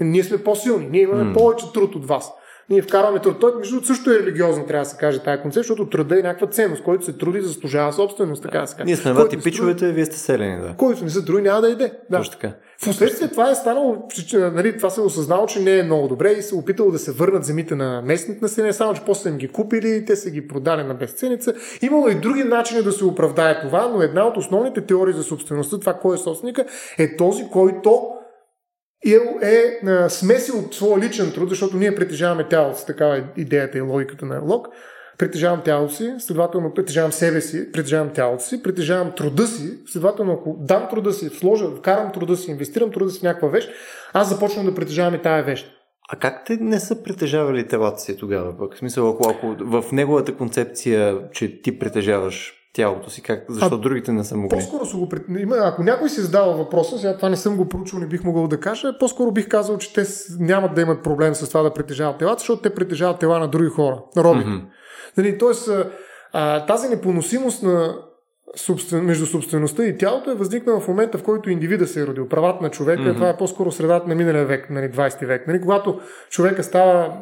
[0.00, 1.34] Ние сме по-силни, ние имаме mm.
[1.34, 2.32] повече труд от вас.
[2.70, 3.36] ние вкарваме труд.
[3.40, 6.22] Той, между другото, също е религиозно, трябва да се каже тази концепция, защото труда е
[6.22, 6.82] някаква ценност.
[6.82, 8.84] Който се труди, заслужава собственост, така да се каже.
[8.84, 10.74] Ние сме вати пичовете, труди- вие сте селени, да.
[10.76, 11.92] Който не се труди, няма да иде.
[12.10, 12.18] Да.
[12.18, 12.54] Точно така.
[12.82, 16.54] Впоследствие това е станало, нали, това се осъзнало, че не е много добре и се
[16.54, 20.04] е опитало да се върнат земите на местните населения, само че после им ги купили,
[20.04, 21.54] те са ги продали на безценица.
[21.82, 25.80] Имало и други начини да се оправдае това, но една от основните теории за собствеността,
[25.80, 26.64] това кой е собственика,
[26.98, 28.02] е този, който
[29.14, 33.80] е, е, смесил своя личен труд, защото ние притежаваме тялото си, такава е идеята и
[33.80, 34.68] логиката на Лок.
[35.18, 40.56] Притежавам тялото си, следователно притежавам себе си, притежавам тялото си, притежавам труда си, следователно ако
[40.60, 43.70] дам труда си, вложа, вкарам труда си, инвестирам труда си в някаква вещ,
[44.12, 45.72] аз започвам да притежавам и тая вещ.
[46.08, 48.58] А как те не са притежавали телата си тогава?
[48.58, 48.74] Пък?
[48.74, 53.78] В смисъл, ако, ако в неговата концепция, че ти притежаваш тялото си, как, защо А,
[53.78, 54.56] другите не са могли?
[54.56, 55.22] По-скоро са го пред...
[55.60, 58.60] ако някой си задава въпроса, сега това не съм го проучил, не бих могъл да
[58.60, 60.02] кажа, по-скоро бих казал, че те
[60.38, 63.68] нямат да имат проблем с това да притежават телата, защото те притежават тела на други
[63.68, 64.44] хора, на роби.
[64.44, 64.56] Мгм.
[65.16, 65.70] Нали, тоест,
[66.32, 67.96] а, тази непоносимост на
[68.56, 72.28] собствен, между собствеността и тялото е възникнала в момента, в който индивида се е родил.
[72.28, 73.14] Правата на човека, mm-hmm.
[73.14, 75.46] това е по-скоро средата на миналия век, нали, 20 век.
[75.46, 76.00] Нали, когато
[76.30, 77.20] човека става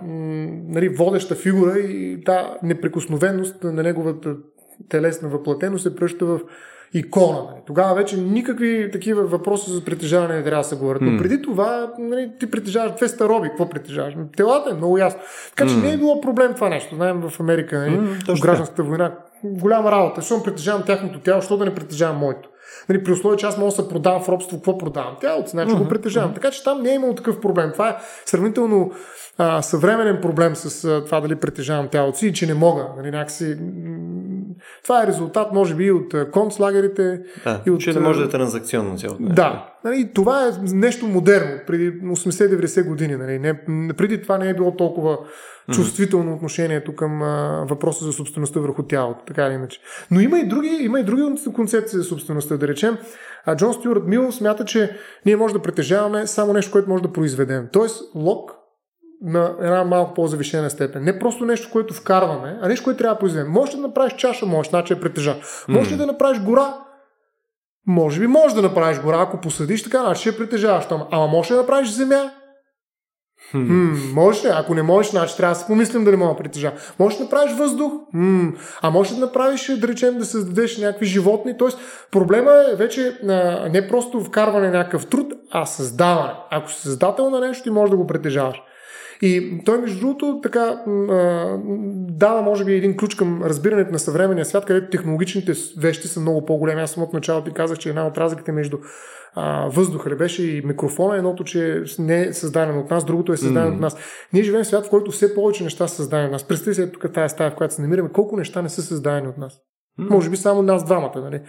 [0.69, 4.37] нали, водеща фигура и та неприкосновеност на неговата
[4.89, 6.41] телесна въплатеност се пръща в
[6.95, 7.43] икона.
[7.51, 7.61] Нали.
[7.67, 11.03] Тогава вече никакви такива въпроси за притежаване не трябва да се говорят.
[11.03, 13.49] Но преди това нали, ти притежаваш 200 роби.
[13.49, 14.15] Какво притежаваш?
[14.37, 15.21] Телата е много ясно.
[15.57, 16.95] Така че не е било проблем това нещо.
[16.95, 19.15] Знаем в Америка, нали, гражданската война,
[19.45, 20.23] голяма работа.
[20.23, 22.49] Щом притежавам тяхното тяло, защо да не притежавам моето?
[22.89, 25.17] Нали, при условие, че аз мога да се продавам в робство, какво продавам?
[25.21, 26.35] Тялото, си, значи го притежавам.
[26.35, 27.71] Така че там не е имало такъв проблем.
[27.73, 28.93] Това е сравнително
[29.39, 32.87] а, съвременен проблем с а, това дали притежавам тялото си и че не мога.
[32.97, 33.57] Нали, някакси,
[34.83, 37.21] това е резултат, може би, от а, концлагерите.
[37.45, 39.23] Да, и от, че не може да е транзакционно цялото.
[39.23, 43.17] Да, нали, това е нещо модерно, преди 80-90 години.
[43.17, 43.39] Нали.
[43.39, 43.59] Не,
[43.95, 45.19] преди това не е било толкова
[45.73, 49.81] чувствително отношението към а, въпроса за собствеността върху тялото, така или иначе.
[50.11, 51.23] Но има и други, има и други
[51.55, 52.57] концепции за собствеността.
[52.57, 52.99] Да речем,
[53.47, 54.97] а Джон Стюарт Мил смята, че
[55.27, 57.69] ние може да притежаваме само нещо, което може да произведем.
[57.73, 58.51] Тоест, лок
[59.23, 61.05] на една малко по-завишена степен.
[61.05, 63.53] Не просто нещо, което вкарваме, а нещо, което трябва да произведем.
[63.53, 65.37] Можеш да направиш чаша, можеш, значи я притежа.
[65.69, 66.75] Можеш ли да направиш гора?
[67.87, 70.85] Може би можеш да направиш гора, ако посадиш така, значи ще притежаваш.
[70.91, 72.31] Ама, ама можеш ли да направиш земя?
[73.55, 74.49] М, можеш ли?
[74.53, 76.73] Ако не можеш, значи трябва да си помислим дали мога да притежа.
[76.99, 77.93] Можеш да направиш въздух?
[78.13, 78.53] М,
[78.83, 81.59] а можеш да направиш, да речем, да създадеш някакви животни.
[81.59, 81.79] Тоест,
[82.11, 86.33] проблема е вече а, не просто вкарване на някакъв труд, а създаване.
[86.51, 88.63] Ако си създател на нещо, ти можеш да го притежаваш.
[89.23, 90.83] И той, между другото, така
[92.09, 96.47] дава, може би, един ключ към разбирането на съвременния свят, където технологичните вещи са много
[96.47, 96.81] по-големи.
[96.81, 98.79] Аз самото начало ти казах, че една от разликите между
[99.35, 103.37] а, въздуха ли беше и микрофона, едното, че не е създадено от нас, другото е
[103.37, 103.75] създадено Мгм.
[103.77, 103.97] от нас.
[104.33, 106.45] Ние живеем в свят, в който все повече неща са създадени от нас.
[106.45, 109.39] Представи се тук тази стая, в която се намираме, колко неща не са създадени от
[109.39, 109.61] нас.
[109.99, 110.07] М.
[110.11, 111.21] Може би само нас двамата.
[111.21, 111.41] Нали?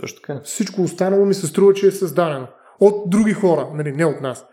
[0.00, 0.40] Точно така.
[0.44, 2.46] Всичко останало ми се струва, че е създадено.
[2.80, 4.46] От други хора, нали, не от нас.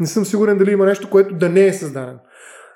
[0.00, 2.18] Не съм сигурен дали има нещо, което да не е създадено.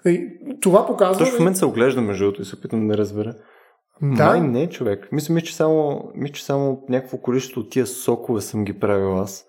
[0.06, 0.28] И
[0.60, 1.18] това показва.
[1.18, 3.34] Точно в момента се оглежда между другото и се опитам да разбера.
[4.02, 5.08] да, Май не, човек.
[5.12, 9.20] Мисля, ми, че само, ми, че само някакво количество от тия сокове съм ги правил
[9.20, 9.44] аз.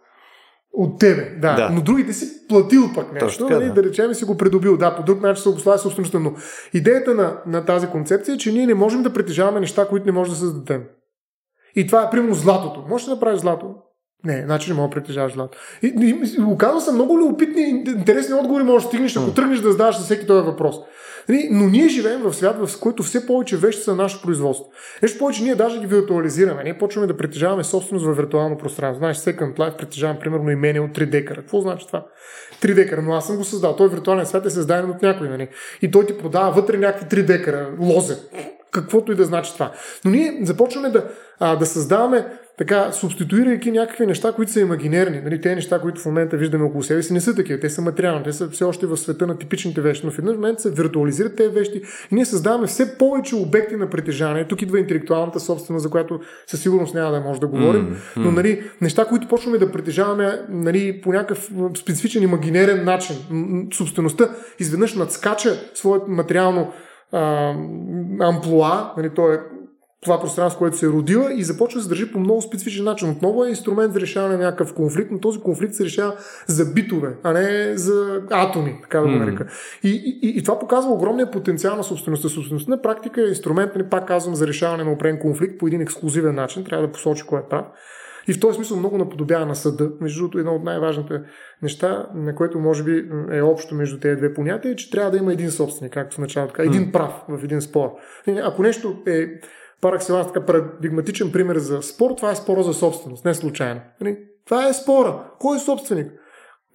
[0.74, 1.55] От тебе, да.
[1.55, 1.70] Да.
[1.70, 3.74] Но другите си платил пък нещо, Точно нали, да.
[3.74, 4.78] да речем си го придобил.
[4.78, 6.20] Да, по друг начин се обославя собствеността.
[6.20, 6.34] Но
[6.74, 10.11] идеята на, на тази концепция е, че ние не можем да притежаваме неща, които не
[10.11, 10.84] можем да създадем.
[11.76, 12.86] И това е, примерно, златото.
[12.89, 13.76] Можеш да направиш злато?
[14.26, 15.57] Не, значи не мога да притежаваш злато.
[15.82, 19.72] И, и, и оказва се много любопитни, интересни отговори можеш да стигнеш, ако тръгнеш да
[19.72, 20.76] задаваш за всеки този въпрос.
[21.30, 24.72] Нали, Но ние живеем в свят, в който все повече вещи са наше производство.
[25.01, 26.63] Нещо повече, ние даже ги виртуализираме.
[26.63, 28.99] Ние почваме да притежаваме собственост във виртуално пространство.
[28.99, 31.41] Знаеш, Second Life притежавам примерно имение от 3 декара.
[31.41, 32.05] Какво значи това?
[32.61, 33.76] 3 декара, но аз съм го създал.
[33.76, 35.30] Той виртуален свят е създаден от някой.
[35.30, 35.47] Нали?
[35.82, 38.17] И той ти продава вътре някакви 3 декара лозе.
[38.72, 39.72] Каквото и да значи това.
[40.05, 41.05] Но ние започваме да,
[41.39, 42.26] а, да създаваме
[42.60, 45.22] така, субституирайки някакви неща, които са имагинерни.
[45.22, 47.60] Нали, те неща, които в момента виждаме около себе си, не са такива.
[47.60, 48.24] Те са материални.
[48.24, 50.05] Те са все още в света на типичните вещи.
[50.05, 51.82] Но в един момент се виртуализират тези вещи
[52.12, 54.47] и ние създаваме все повече обекти на притежание.
[54.47, 57.82] Тук идва интелектуалната собственост, за която със сигурност няма да може да говорим.
[57.82, 63.16] М, Но нали, неща, които почваме да притежаваме нали, по някакъв специфичен имагинерен начин.
[63.74, 64.30] Собствеността
[64.60, 66.72] изведнъж надскача своето материално
[67.12, 67.53] а,
[68.20, 69.39] амплуа, нали, то е
[70.02, 73.10] това пространство, което се е родила и започва да се държи по много специфичен начин.
[73.10, 76.16] Отново е инструмент за решаване на някакъв конфликт, но този конфликт се решава
[76.47, 79.47] за битове, а не за атоми, така да го нарека.
[79.84, 82.30] И, и, и това показва огромния потенциал на собствеността.
[82.30, 85.82] Собствеността на практика е инструмент, нали, пак казвам, за решаване на определен конфликт по един
[85.82, 86.63] ексклюзивен начин.
[86.63, 87.66] Трябва да посочи кой е прав.
[88.28, 89.92] И в този смисъл много наподобява на съда.
[90.01, 91.21] Между другото, едно от най-важните
[91.62, 95.17] неща, на което може би е общо между тези две понятия, е, че трябва да
[95.17, 96.63] има един собственик, както в началото така.
[96.63, 97.89] Един прав в един спор.
[98.43, 99.28] Ако нещо е
[99.82, 103.82] паракселанс, така парадигматичен пример за спор, това е спора за собственост, не случайно.
[104.01, 104.18] Нали?
[104.46, 105.24] Това е спора.
[105.39, 106.12] Кой е собственик?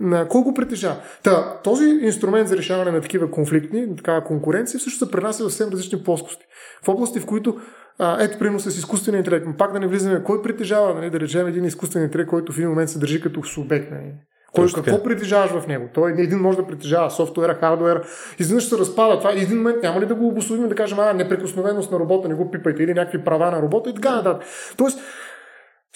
[0.01, 0.97] На кой го притежава?
[1.23, 5.47] Та, този инструмент за решаване на такива конфликтни, на такава конкуренция, също се пренася в
[5.47, 6.45] съвсем различни плоскости.
[6.85, 7.61] В области, в които
[7.99, 9.47] а, ето, примерно с изкуствения интелект.
[9.59, 12.69] Пак да не влизаме, кой притежава, нали, да речем един изкуствен интелект, който в един
[12.69, 13.91] момент се държи като субект.
[13.91, 14.13] Нали.
[14.55, 15.89] Кой, Точно какво притежаваш в него?
[15.95, 18.03] Той един може да притежава софтуера, хардуера,
[18.39, 19.33] изведнъж се разпада това.
[19.33, 22.51] Един момент няма ли да го обословим да кажем, а, неприкосновеност на робота, не го
[22.51, 24.49] пипайте, или някакви права на робота и така нататък.
[24.77, 24.99] Тоест,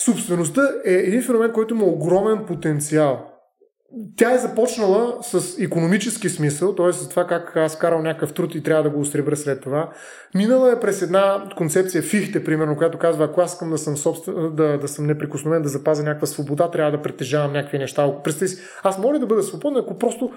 [0.00, 3.37] собствеността е един феномен, който има огромен потенциал
[4.16, 6.92] тя е започнала с економически смисъл, т.е.
[6.92, 9.92] с това как аз карал някакъв труд и трябва да го осребра след това.
[10.34, 14.34] Минала е през една концепция Фихте, примерно, която казва, ако аз искам да съм, собствен,
[14.54, 18.22] да, да съм неприкосновен, да запазя някаква свобода, трябва да притежавам някакви неща.
[18.24, 20.32] Представи си, аз мога ли да бъда свободен, ако просто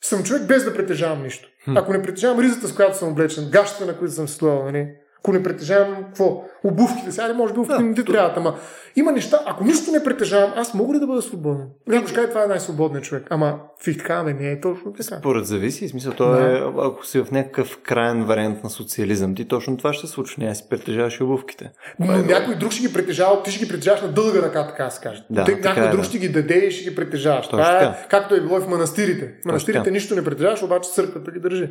[0.00, 1.48] съм човек без да притежавам нищо.
[1.76, 4.88] Ако не притежавам ризата, с която съм облечен, гащата, на които съм стоял, нали?
[5.22, 6.44] Ако не притежавам какво?
[6.64, 7.12] Обувките.
[7.12, 8.54] Сега не може би обувките не ти трябва, ама
[8.96, 11.66] има неща, ако нищо не притежавам, аз мога ли да бъда свободен?
[11.86, 13.26] Някой ще каже, това е най-свободният човек.
[13.30, 15.18] Ама фиг така, не е точно така.
[15.18, 16.58] Според зависи, смисъл, то да.
[16.58, 20.54] е, ако си в някакъв крайен вариант на социализъм, ти точно това ще случи, не
[20.54, 21.70] си притежаваш и обувките.
[21.98, 24.90] Но е някой друг ще ги притежава, ти ще ги притежаваш на дълга ръка, така
[24.90, 25.24] се каже.
[25.30, 26.06] Да, ти, някой е, друг да.
[26.06, 27.44] ще ги даде и ще ги притежаваш.
[27.44, 29.34] Точно това е, както е било и в манастирите.
[29.44, 31.68] Манастирите нищо не притежаваш, обаче църквата ги държи.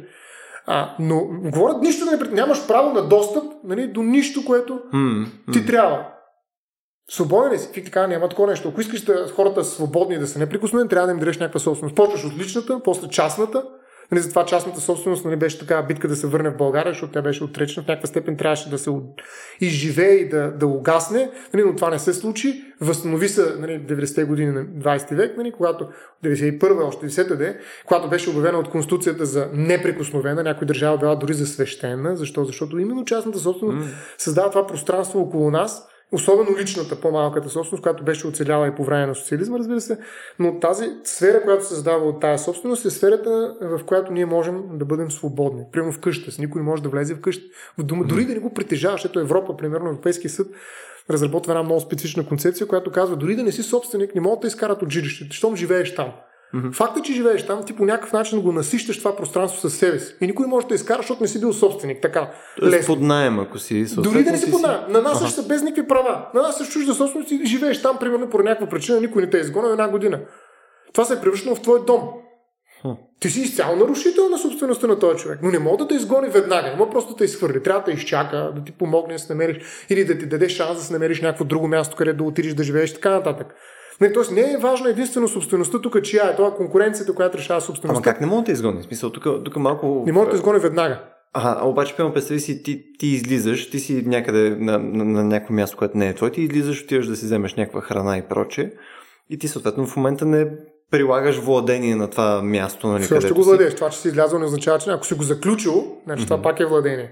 [0.68, 5.26] А, но говорят нищо да не нямаш право на достъп нали, до нищо, което mm,
[5.26, 5.54] mm.
[5.54, 6.08] ти трябва.
[7.10, 7.70] Свободен ли си?
[7.74, 8.70] Фиг така няма такова нещо.
[8.70, 11.96] Ако искаш да хората свободни да са неприкосновени, трябва да им дадеш някаква собственост.
[11.96, 13.64] Почваш от личната, после частната,
[14.12, 17.22] Нали, затова частната собственост нали, беше така битка да се върне в България, защото тя
[17.22, 17.84] беше отречена.
[17.84, 18.92] В някаква степен трябваше да се
[19.62, 22.64] изживее и да, да угасне, нали, но това не се случи.
[22.82, 25.88] Възстанови се нали, 90-те години на 20 век, нали, когато
[26.26, 31.34] 91-та, още 10-та де, когато беше обявена от Конституцията за неприкосновена, някои държава била дори
[31.34, 32.16] за свещена.
[32.16, 32.46] Защо?
[32.46, 33.92] Защото именно частната собственост mm.
[34.18, 39.08] създава това пространство около нас, Особено личната, по-малката собственост, която беше оцеляла и по време
[39.08, 40.00] на социализма, разбира се,
[40.40, 44.64] но тази сфера, която се създава от тази собственост, е сферата, в която ние можем
[44.74, 45.64] да бъдем свободни.
[45.72, 47.46] Примерно къща, с никой може да влезе в къща.
[47.78, 50.48] В дома, дори да не го притежаваш, ето Европа, примерно Европейския съд,
[51.10, 54.48] разработва една много специфична концепция, която казва, дори да не си собственик, не могат да
[54.48, 56.14] изкарат от жилището, щом живееш там.
[56.56, 56.74] Mm-hmm.
[56.74, 60.16] Факта, че живееш там, ти по някакъв начин го насищаш това пространство със себе си.
[60.22, 62.02] И никой не може да изкара, защото не си бил собственик.
[62.02, 62.32] Така.
[62.60, 64.82] Тоест под найем, ако си Дори да не си под найем.
[64.90, 65.30] На нас ага.
[65.30, 66.30] са без никакви права.
[66.34, 69.38] На нас са чужда собственост и живееш там, примерно, по някаква причина, никой не те
[69.38, 70.20] е изгонил една година.
[70.94, 72.02] Това се е превръщало в твой дом.
[72.82, 72.90] Хм.
[73.20, 76.30] Ти си изцяло нарушител на собствеността на този човек, но не мога да те изгони
[76.30, 77.64] веднага, няма просто да те изхвърли.
[77.64, 80.84] Трябва да изчака, да ти помогне да се намериш или да ти даде шанс да
[80.84, 83.48] се намериш някакво друго място, където да отидеш да живееш така нататък.
[84.02, 86.36] Не, тоест не е важно единствено собствеността тук, чия е.
[86.36, 87.98] Това е конкуренцията, която решава собствеността.
[87.98, 88.84] Ама как не мога да изгони?
[88.84, 90.04] Смисъл, тук, тук малко...
[90.06, 91.00] Не мога да изгони веднага.
[91.34, 95.54] Ага, обаче, пълно представи си, ти, ти излизаш, ти си някъде на, на, на някакво
[95.54, 98.74] място, което не е твое, ти излизаш, отиваш да си вземеш някаква храна и проче,
[99.30, 100.48] и ти съответно в момента не
[100.92, 102.88] прилагаш владение на това място.
[102.88, 103.76] Нали, Все още го владееш.
[103.76, 106.28] Това, че си излязъл, не означава, че ако си го заключил, значи mm-hmm.
[106.28, 107.12] това пак е владение.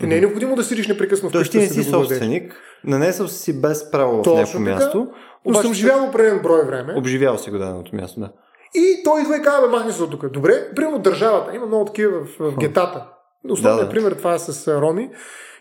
[0.00, 3.90] Не е необходимо да седиш непрекъснато Тоест ти не си да собственик, нанесъл си без
[3.90, 5.08] право в някакво място.
[5.46, 6.94] Но съм живял определен брой време.
[6.96, 8.32] Обживял си го даденото място, да.
[8.74, 10.32] И той идва и казва, махни се от тук.
[10.32, 11.56] Добре, примерно държавата.
[11.56, 13.06] Има много такива в, в гетата.
[13.48, 13.94] Основният да, да.
[13.94, 15.10] пример това е с роми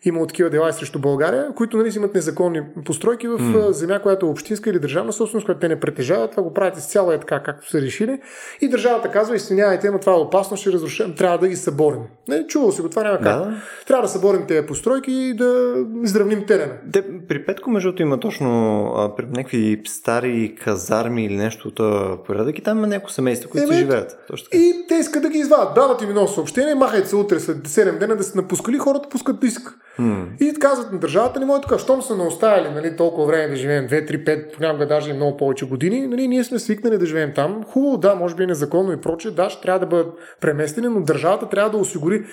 [0.06, 3.70] има такива дела срещу България, които нали, имат незаконни постройки в mm.
[3.70, 6.32] земя, която е общинска или държавна собственост, която те не притежават.
[6.32, 8.20] Това го правят изцяло е така, както са решили.
[8.62, 12.02] И държавата казва, извинявайте, но това е опасно, ще разрушим, трябва да ги съборим.
[12.28, 13.26] Не, чувал си го, това няма как.
[13.26, 13.62] Да.
[13.88, 16.74] Трябва да съборим тези постройки и да изравним терена.
[16.94, 22.58] Те, при Петко, между има точно а, при някакви стари казарми или нещо от порядък
[22.58, 24.18] и там има някои семейства, които си живеят.
[24.28, 24.58] Точно така.
[24.58, 25.74] И те искат да ги извадят.
[25.76, 29.40] Дават им едно съобщение, махайте се утре след 7 дена да се напускали, хората пускат
[29.40, 29.80] диск.
[30.00, 30.26] Mm.
[30.40, 33.56] И казват на държавата, не може така, щом са не оставили нали, толкова време да
[33.56, 37.06] живеем, 2, 3, 5, понякога даже и много повече години, нали, ние сме свикнали да
[37.06, 37.64] живеем там.
[37.64, 41.02] Хубаво, да, може би е незаконно и прочее, да, ще трябва да бъдат преместени, но
[41.02, 42.26] държавата трябва да осигури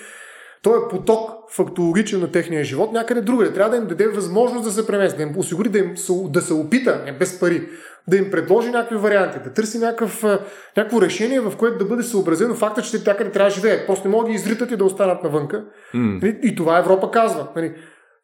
[0.61, 3.53] той е поток фактологичен на техния живот някъде другаде.
[3.53, 6.53] Трябва да им даде възможност да се премести, да им осигури да, им, да се
[6.53, 7.69] опита, не без пари,
[8.09, 10.23] да им предложи някакви варианти, да търси някакъв,
[10.77, 13.87] някакво решение, в което да бъде съобразено факта, че те тякъде трябва да живеят.
[13.87, 15.65] Просто не могат да изритат и да останат навънка.
[15.95, 16.39] Mm.
[16.41, 17.47] И това Европа казва.
[17.55, 17.75] Нали,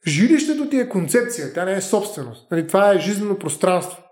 [0.08, 2.52] жилището ти е концепция, тя не е собственост.
[2.52, 4.04] Нали, това е жизнено пространство.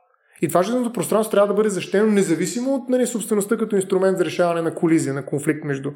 [0.42, 4.26] И това жизненото пространство трябва да бъде защитено независимо от нали, собствеността като инструмент за
[4.26, 5.92] решаване на колизия, на конфликт между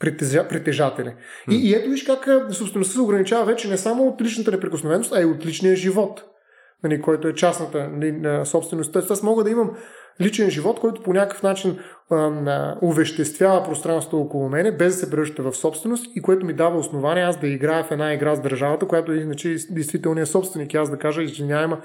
[0.00, 1.08] притежа, притежатели.
[1.08, 1.52] Mm.
[1.52, 5.22] И, и ето виж как собствеността се ограничава вече не само от личната неприкосновеност, а
[5.22, 6.24] и от личния живот.
[6.84, 8.92] Нали, който е частната нали, собственост.
[8.92, 9.70] Тоест, аз мога да имам
[10.20, 11.78] личен живот, който по някакъв начин
[12.10, 16.78] а, увеществява пространството около мене, без да се превръща в собственост и което ми дава
[16.78, 20.74] основание аз да играя в една игра с държавата, която е иначе действителният собственик.
[20.74, 21.78] Аз да кажа, извинявай,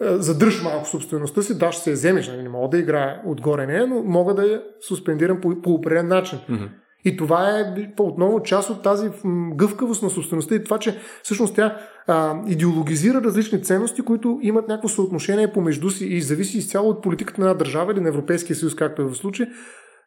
[0.00, 3.66] задръж малко собствеността си, да, ще се я вземеш, нали, не мога да играя отгоре
[3.66, 6.38] нея, но мога да я суспендирам по, по определен начин.
[6.38, 6.68] Mm-hmm.
[7.04, 9.10] И това е отново част от тази
[9.54, 11.76] гъвкавост на собствеността и това, че всъщност тя
[12.06, 17.40] а, идеологизира различни ценности, които имат някакво съотношение помежду си и зависи изцяло от политиката
[17.40, 19.46] на една държава или на Европейския съюз, както е в случай,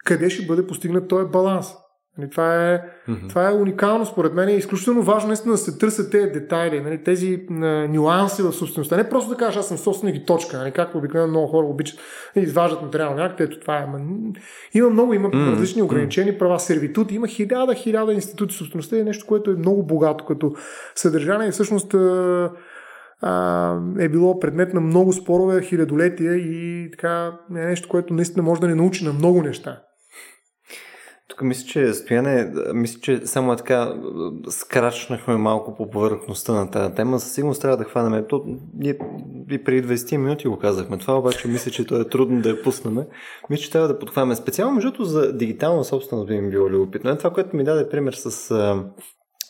[0.06, 1.68] къде ще бъде постигнат този баланс.
[2.18, 3.30] Нали, това, е, mm-hmm.
[3.30, 6.82] това е уникално според мен и е изключително важно наистина да се търсят тези детайли,
[6.82, 7.54] нали, тези а,
[7.88, 8.98] нюанси в собствеността.
[8.98, 12.00] Не просто да кажеш аз съм собственик и точка, нали, както обикновено много хора обичат
[12.36, 13.86] да изваждат материално акт, ето това е.
[13.86, 14.00] Ма,
[14.74, 15.52] има много, има mm-hmm.
[15.52, 18.56] различни ограничени права, сервитут, има хиляда, хиляда институти.
[18.56, 20.54] Собствеността е нещо, което е много богато като
[20.96, 22.52] съдържание и всъщност а,
[23.22, 28.62] а, е било предмет на много спорове, хилядолетия и така е нещо, което наистина може
[28.62, 29.82] да ни научи на много неща.
[31.38, 33.94] Тук мисля, че стояне, мисля, че само е така
[34.50, 37.20] скрачнахме малко по повърхността на тази тема.
[37.20, 38.26] Със сигурност трябва да хванем.
[38.30, 38.44] То,
[38.74, 38.98] ние
[39.52, 40.98] и преди 20 минути го казахме.
[40.98, 42.98] Това обаче мисля, че то е трудно да я пуснем.
[43.50, 44.36] Мисля, че трябва да подхваме.
[44.36, 47.12] Специално, между за дигитална собственост би ми било любопитно.
[47.12, 48.32] Е това, което ми даде пример с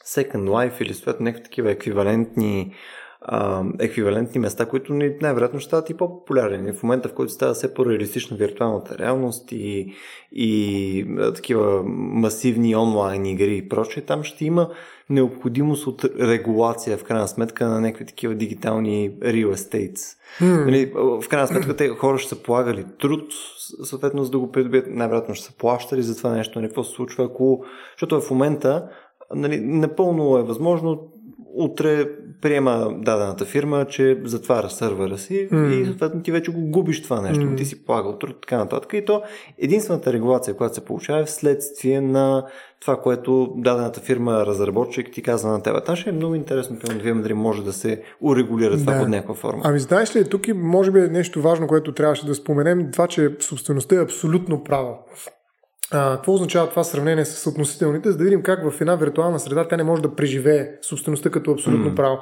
[0.05, 2.73] Second Life или съответно някакви такива еквивалентни
[3.22, 6.73] а, еквивалентни места, които най-вероятно ще стават и по-популярни.
[6.73, 9.94] В момента, в който става все по-реалистична виртуалната реалност и,
[10.31, 14.69] и такива масивни онлайн игри и прочее, там ще има
[15.10, 20.18] необходимост от регулация в крайна сметка на някакви такива дигитални real estates.
[20.41, 20.65] Mm.
[20.65, 23.23] Нали, в крайна сметка те хора ще са полагали труд,
[23.84, 26.91] съответно за да го придобият, най-вероятно ще са плащали за това нещо, нали, какво се
[26.91, 27.64] случва, ако...
[27.95, 28.89] Защото в момента
[29.35, 31.11] нали, напълно е възможно
[31.57, 32.09] утре
[32.41, 35.69] приема дадената фирма, че затваря сървъра си mm.
[35.69, 37.57] и съответно ти вече го губиш това нещо, mm.
[37.57, 38.93] ти си полагал труд, така нататък.
[38.93, 39.21] И то
[39.57, 42.45] единствената регулация, която се получава е вследствие на
[42.79, 45.85] това, което дадената фирма разработчик ти казва на теб.
[45.85, 48.99] Та ще е много интересно, пълно да дали може да се урегулира това да.
[48.99, 49.61] под някаква форма.
[49.65, 53.07] Ами знаеш ли, тук и може би е нещо важно, което трябваше да споменем, това,
[53.07, 54.93] че собствеността е абсолютно права.
[55.91, 59.68] А, какво означава това сравнение с относителните, за да видим как в една виртуална среда
[59.68, 61.95] тя не може да преживее собствеността като абсолютно mm.
[61.95, 62.18] право.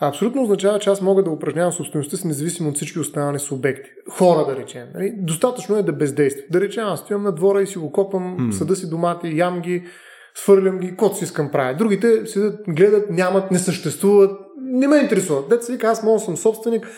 [0.00, 3.90] Абсолютно означава, че аз мога да упражнявам собствеността си независимо от всички останали субекти.
[4.10, 4.86] Хора, да речем.
[4.94, 5.14] Нали?
[5.16, 6.42] Достатъчно е да бездейства.
[6.50, 8.50] Да речем, аз стоям на двора и си го копам, mm.
[8.50, 9.84] съда си домати, ям ги,
[10.34, 11.74] свърлям ги, кот си искам правя.
[11.74, 15.48] Другите седят, гледат, нямат, не съществуват, не ме интересуват.
[15.48, 16.88] Деца вика, аз мога съм собственик,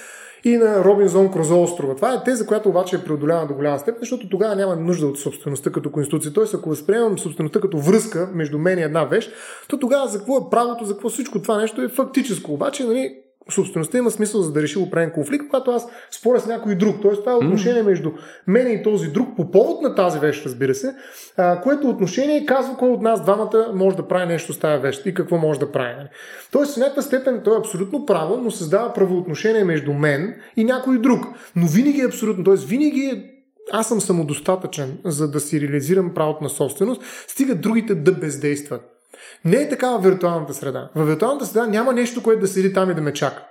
[0.45, 1.95] и на Робинзон Крозо острова.
[1.95, 5.19] Това е теза, която обаче е преодоляна до голяма степен, защото тогава няма нужда от
[5.19, 6.33] собствеността като конституция.
[6.33, 9.33] Тоест, ако възприемам собствеността като връзка между мен и една вещ,
[9.69, 12.53] то тогава за какво е правото, за какво всичко това нещо е фактическо.
[12.53, 13.15] Обаче, нали,
[13.51, 16.97] собствеността има смисъл за да реши определен конфликт, когато аз споря с някой друг.
[17.03, 18.13] Тоест това е отношение между
[18.47, 20.95] мен и този друг по повод на тази вещ, разбира се,
[21.37, 25.07] а, което отношение казва кой от нас двамата може да прави нещо с тази вещ
[25.07, 25.95] и какво може да прави.
[25.97, 26.09] Нали?
[26.53, 30.99] Тоест в някаква степен той е абсолютно право, но създава правоотношение между мен и някой
[30.99, 31.25] друг.
[31.57, 32.55] Но винаги е абсолютно, т.е.
[32.55, 33.35] винаги е
[33.73, 38.98] аз съм самодостатъчен, за да си реализирам правото на собственост, стига другите да бездействат.
[39.45, 40.89] Не е такава виртуалната среда.
[40.95, 43.45] В виртуалната среда няма нещо, което да седи там и да ме чака.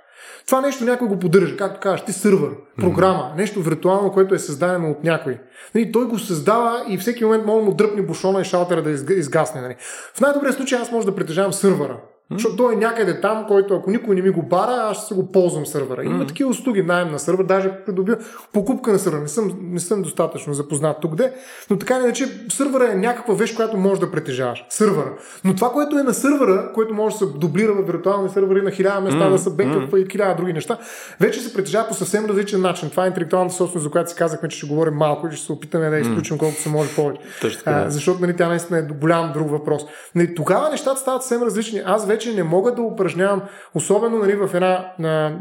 [0.46, 4.92] Това нещо някой го поддържа, както кажеш, ти сървър, програма, нещо виртуално, което е създадено
[4.92, 5.40] от някой.
[5.76, 9.14] Нали, той го създава и всеки момент може да му дръпне бушона и шалтера да
[9.14, 9.62] изгасне.
[9.62, 9.76] Нали.
[10.14, 11.98] В най-добрия случай аз може да притежавам сървъра.
[12.32, 15.14] Защото той е някъде там, който ако никой не ми го бара, аз ще се
[15.14, 16.04] го ползвам сървъра.
[16.04, 18.18] Има такива услуги, найем на сървър, даже придобия
[18.54, 19.20] покупка на сървър.
[19.20, 21.34] Не съм, не съм достатъчно запознат тук де,
[21.70, 24.66] но така не че сървъра е някаква вещ, която можеш да притежаваш.
[24.70, 25.14] Сървъра.
[25.44, 28.72] Но това, което е на сървъра, което може да се дублира в виртуални сървъри на
[28.72, 29.98] хиляда места, да се бекъп mm.
[29.98, 30.78] и хиляда други неща,
[31.20, 32.90] вече се притежава по съвсем различен начин.
[32.90, 35.52] Това е интелектуалната собственост, за която си казахме, че ще говорим малко и ще се
[35.52, 37.22] опитаме да изключим колкото се може повече.
[37.66, 39.82] а, защото нали, тя наистина е голям друг въпрос.
[40.16, 41.82] Нали, тогава нещата стават съвсем различни.
[41.86, 43.42] Аз вече не мога да упражнявам,
[43.74, 45.40] особено нали, в една на,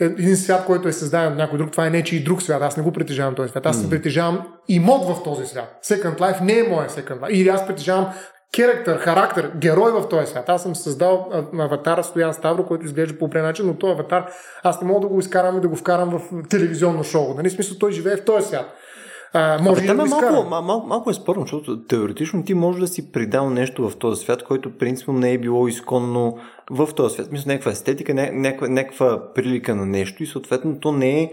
[0.00, 2.62] един свят, който е създаден от някой друг, това е нечи и друг свят.
[2.62, 3.66] Аз не го притежавам този свят.
[3.66, 3.90] Аз mm.
[3.90, 5.78] притежавам имот в този свят.
[5.84, 7.30] Second Life не е моя Second Life.
[7.30, 8.12] Или аз притежавам
[8.56, 10.48] характер, характер, герой в този свят.
[10.48, 14.26] Аз съм създал аватара Стоян Ставро, който изглежда по начин, но този аватар
[14.62, 17.34] аз не мога да го изкарам и да го вкарам в телевизионно шоу.
[17.34, 17.50] Нали?
[17.50, 18.74] Смисъл, той живее в този свят.
[19.32, 22.88] А, може а, да е малко, малко, малко е спорно, защото теоретично ти можеш да
[22.88, 26.38] си придал нещо в този свят, който принципно не е било изконно
[26.70, 27.32] в този свят.
[27.32, 31.32] Мисля, някаква естетика, някаква, някаква прилика на нещо и съответно то не е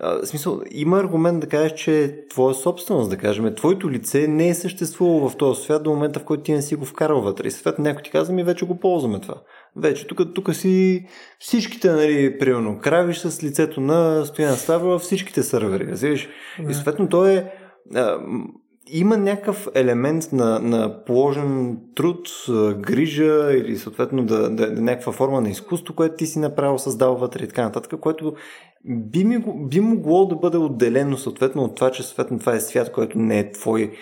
[0.00, 4.28] а, в смисъл, има аргумент да кажеш, че е твоя собственост, да кажем, твоето лице
[4.28, 7.20] не е съществувало в този свят до момента, в който ти не си го вкарал
[7.20, 7.48] вътре.
[7.48, 9.34] И свят някой ти казва, ми вече го ползваме това.
[9.76, 11.06] Вече тук, тук си
[11.38, 16.28] всичките, нали, примерно, кравиш с лицето на Стоян Ставрова, всичките сървъри, разбираш?
[16.70, 17.52] И съответно то е
[17.94, 18.18] а,
[18.86, 22.28] има някакъв елемент на, на положен труд,
[22.78, 27.16] грижа или съответно да, да, да някаква форма на изкуство, което ти си направил, създал
[27.16, 28.34] вътре и така нататък, което
[28.84, 32.92] би, ми, би могло да бъде отделено съответно от това, че съответно това е свят,
[32.92, 33.92] който не е твой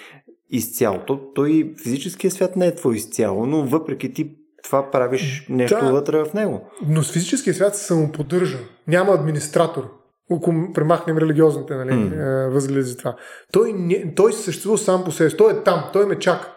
[0.50, 0.98] изцяло.
[1.06, 5.92] То, той физическия свят не е твой изцяло, но въпреки ти това правиш нещо да,
[5.92, 6.60] вътре в него.
[6.88, 8.58] Но с физическия свят се самоподдържа.
[8.88, 10.01] Няма администратор
[10.36, 12.48] ако премахнем религиозните нали, mm.
[12.48, 13.16] възгледи за това.
[13.52, 15.36] Той, не, той съществува сам по себе си.
[15.36, 16.52] Той е там, той ме чака.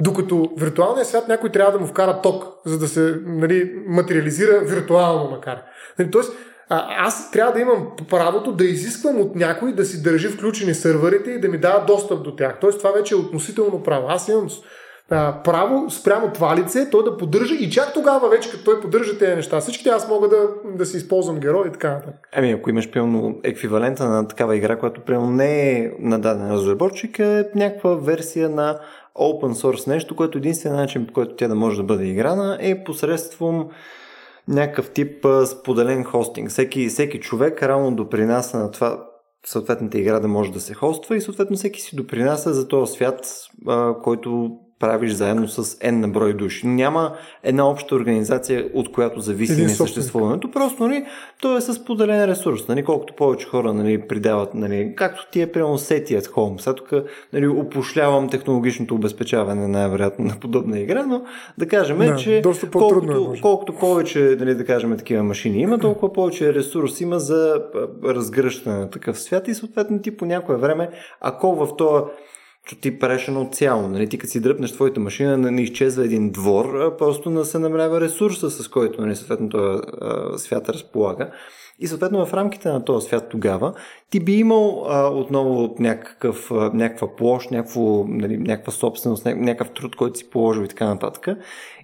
[0.00, 5.30] Докато виртуалният свят някой трябва да му вкара ток, за да се нали, материализира виртуално
[5.30, 5.62] макар.
[5.98, 6.32] Нали, тоест,
[6.68, 11.30] а, аз трябва да имам правото да изисквам от някой да си държи включени сървърите
[11.30, 12.60] и да ми дава достъп до тях.
[12.60, 14.06] Тоест, това вече е относително право.
[14.08, 14.48] Аз имам
[15.10, 19.18] а, право спрямо това лице той да поддържа и чак тогава вече като той поддържа
[19.18, 22.28] тези неща, всичките аз мога да, да си използвам герой и така нататък.
[22.32, 27.18] Ами ако имаш пълно еквивалента на такава игра, която прямо не е на даден разработчик,
[27.18, 28.78] е някаква версия на
[29.16, 32.84] open source нещо, което единствен начин, по който тя да може да бъде играна е
[32.84, 33.68] посредством
[34.48, 36.50] някакъв тип споделен хостинг.
[36.50, 39.04] Всеки, всеки човек равно допринася на това
[39.46, 43.20] съответната игра да може да се хоства и съответно всеки си допринася за този свят,
[44.02, 46.66] който правиш заедно с N на брой души.
[46.66, 50.50] Няма една обща организация, от която зависи несъществуването.
[50.50, 51.04] Просто нали,
[51.40, 52.68] то е с поделен ресурс.
[52.68, 56.60] Нали, колкото повече хора нали, придават, нали, както ти е прямо сети at home.
[56.60, 56.92] Сега тук
[57.32, 61.22] нали, опошлявам технологичното обезпечаване най-вероятно на подобна игра, но
[61.58, 62.42] да кажем, да, че
[62.72, 67.62] колкото, е, колкото повече нали, да кажем, такива машини има, толкова повече ресурс има за
[68.04, 70.90] разгръщане на такъв свят и съответно ти по някое време,
[71.20, 72.04] ако в този
[72.76, 73.88] ти правиш едно цяло.
[73.88, 74.08] Нали?
[74.08, 77.58] Ти като си дръпнеш твоята машина, не, не изчезва един двор, а просто не се
[77.58, 79.82] намалява ресурса, с който нали, съответно този
[80.44, 81.30] свят разполага.
[81.80, 83.72] И съответно в рамките на този свят тогава
[84.10, 89.96] ти би имал а, отново някакъв, а, някаква площ, някакво, нали, някаква собственост, някакъв труд,
[89.96, 91.28] който си положил и така нататък.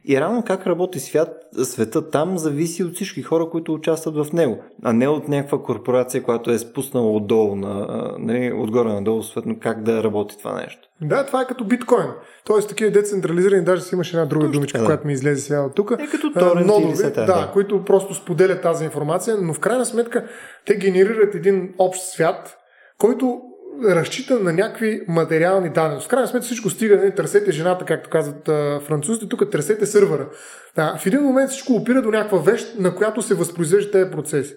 [0.06, 1.28] И рано как работи свят,
[1.62, 6.22] света там зависи от всички хора, които участват в него, а не от някаква корпорация,
[6.22, 7.86] която е спуснала отдолу, на,
[8.18, 10.88] нали, отгоре надолу, съответно как да работи това нещо.
[11.02, 12.06] Да, това е като биткоин.
[12.46, 14.84] Тоест такива децентрализирани, даже си имаш една друга Точно, думичка, да.
[14.84, 15.90] която ми излезе сега от тук.
[15.90, 20.28] Е като торрент нодове, да, да, които просто споделят тази информация, но в крайна сметка
[20.66, 22.56] те генерират един общ свят,
[22.98, 23.40] който
[23.84, 26.00] разчита на някакви материални данни.
[26.00, 30.28] В крайна сметка всичко стига, не, търсете жената, както казват а, французите, тук търсете сървъра.
[30.76, 34.54] Да, в един момент всичко опира до някаква вещ, на която се възпроизвежда тези процеси.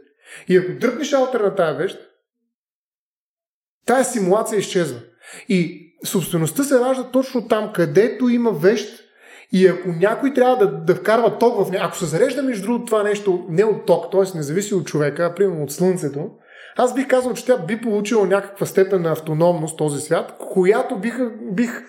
[0.47, 1.99] И ако дръпнеш аутер на тази вещ,
[3.85, 4.99] тая симулация изчезва.
[5.49, 9.03] И собствеността се ражда точно там, където има вещ,
[9.53, 12.85] и ако някой трябва да, да вкарва ток в нея, ако се зарежда между другото
[12.85, 14.37] това нещо не от ток, т.е.
[14.37, 16.29] не зависи от човека, а примерно от Слънцето,
[16.77, 21.15] аз бих казал, че тя би получила някаква степен на автономност този свят, която бих,
[21.51, 21.83] бих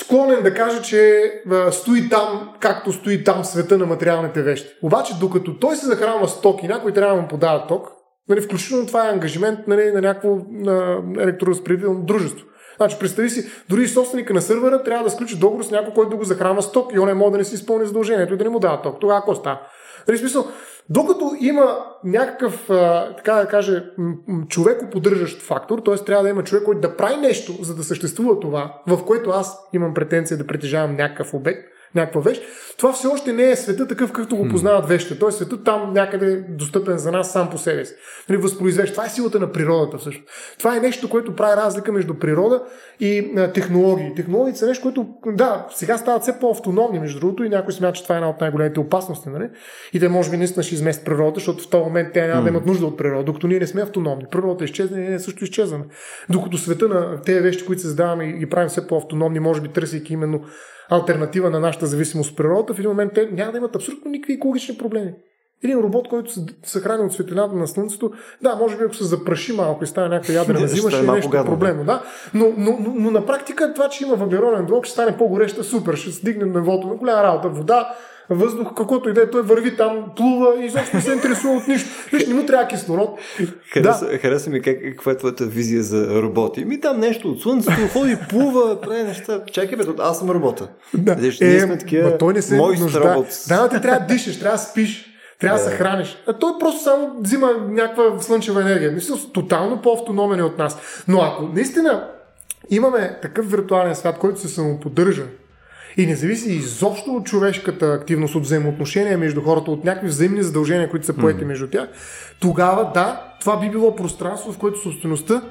[0.00, 1.32] склонен да кажа, че
[1.70, 4.74] стои там, както стои там света на материалните вещи.
[4.82, 7.88] Обаче, докато той се захранва с ток и някой трябва да му подава ток,
[8.28, 10.38] нали, включително това е ангажимент нали, на някакво
[11.18, 12.46] електроразпределително дружество.
[12.76, 16.16] Значи, представи си, дори собственика на сървъра трябва да сключи договор с някой, който да
[16.16, 18.44] го захранва с ток и он не може да не си изпълни задължението и да
[18.44, 19.00] не му дава ток.
[19.00, 19.60] Тогава какво става?
[20.08, 20.46] Нали, смисъл,
[20.88, 22.64] докато има някакъв,
[23.16, 23.84] така да каже,
[24.48, 25.94] човеко поддържащ фактор, т.е.
[25.94, 29.68] трябва да има човек, който да прави нещо, за да съществува това, в което аз
[29.72, 32.42] имам претенция да притежавам някакъв обект, някаква вещ,
[32.78, 35.18] това все още не е света такъв, какъвто го познават вещите.
[35.18, 37.94] Той е света там някъде достъпен за нас сам по себе си.
[38.28, 38.92] Нали, възпроизвежда.
[38.92, 40.28] Това е силата на природата всъщност.
[40.58, 42.62] Това е нещо, което прави разлика между природа
[43.00, 44.14] и а, технологии.
[44.16, 48.02] Технологиите са нещо, което, да, сега стават все по-автономни, между другото, и някой смята, че
[48.02, 49.28] това е една от най-големите опасности.
[49.28, 49.50] Нали?
[49.92, 52.48] И те може би наистина ще изместят природата, защото в този момент те няма да
[52.48, 54.24] имат нужда от природа, докато ние не сме автономни.
[54.30, 55.84] Природата изчезне, ние също изчезваме.
[56.30, 59.68] Докато света на тези вещи, които се създаваме и ги правим все по-автономни, може би
[59.68, 60.40] търсейки именно
[60.90, 64.32] альтернатива на нашата зависимост от природата, в един момент те няма да имат абсолютно никакви
[64.32, 65.14] екологични проблеми.
[65.64, 69.52] Един робот, който се съхраня от светлината на Слънцето, да, може би ако се запраши
[69.52, 72.02] малко и стане някаква ядрена зима, ще е нещо проблемно, да.
[72.34, 75.94] Но, но, но, но, на практика това, че има въглероден блок, ще стане по-гореща, супер,
[75.94, 77.94] ще стигне нивото на голяма работа, вода,
[78.34, 81.68] въздух, каквото и да е, той върви там, плува и изобщо не се интересува от
[81.68, 81.90] нищо.
[82.12, 83.18] Виж, не му трябва кислород.
[83.72, 84.18] Хареса, да.
[84.18, 86.64] хареса ми как, каква е твоята визия за роботи.
[86.64, 89.40] Ми там нещо от слънцето, ходи, плува, прави неща.
[89.52, 90.68] Чакай, бе, аз съм робота.
[90.94, 91.14] Да.
[91.14, 93.24] Виж, ние е, сме такива той не се нужда.
[93.48, 95.08] Да, ти трябва да дишаш, трябва да спиш.
[95.40, 96.16] Трябва да се храниш.
[96.26, 98.92] А той просто само взима някаква слънчева енергия.
[98.92, 100.78] Мисля, тотално по-автономен е от нас.
[101.08, 102.08] Но ако наистина
[102.70, 105.22] имаме такъв виртуален свят, който се самоподдържа
[105.96, 110.90] и не зависи изобщо от човешката активност, от взаимоотношения между хората, от някакви взаимни задължения,
[110.90, 111.46] които са поети mm.
[111.46, 111.88] между тях,
[112.40, 115.42] тогава да, това би било пространство, в което собствеността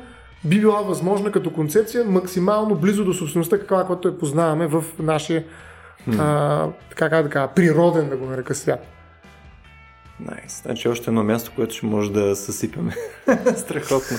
[0.45, 5.43] би била възможна като концепция максимално близо до собствеността, каква, която я познаваме в нашия
[6.09, 6.19] mm.
[6.19, 8.87] а, така, как да кажа, природен, да го нарека свят.
[10.19, 10.41] Найс.
[10.41, 10.61] Nice.
[10.61, 12.95] Значи още едно място, което ще може да съсипаме.
[13.55, 14.17] Страхотно.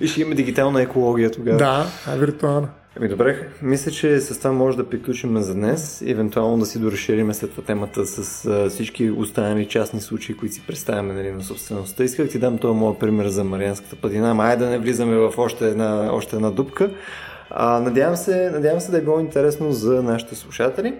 [0.00, 1.58] И ще има дигитална екология тогава.
[1.58, 1.86] Да,
[2.16, 2.68] виртуална.
[2.96, 7.34] Ами добре, мисля, че с това може да приключим за днес евентуално да си доразшириме
[7.34, 12.04] след това темата с всички останали частни случаи, които си представяме нали, на собствеността.
[12.04, 15.32] Исках ти дам този моят пример за Марианската падина, ама айде да не влизаме в
[15.38, 16.90] още една, още една дупка.
[17.50, 20.94] А, надявам, се, надявам се да е било интересно за нашите слушатели.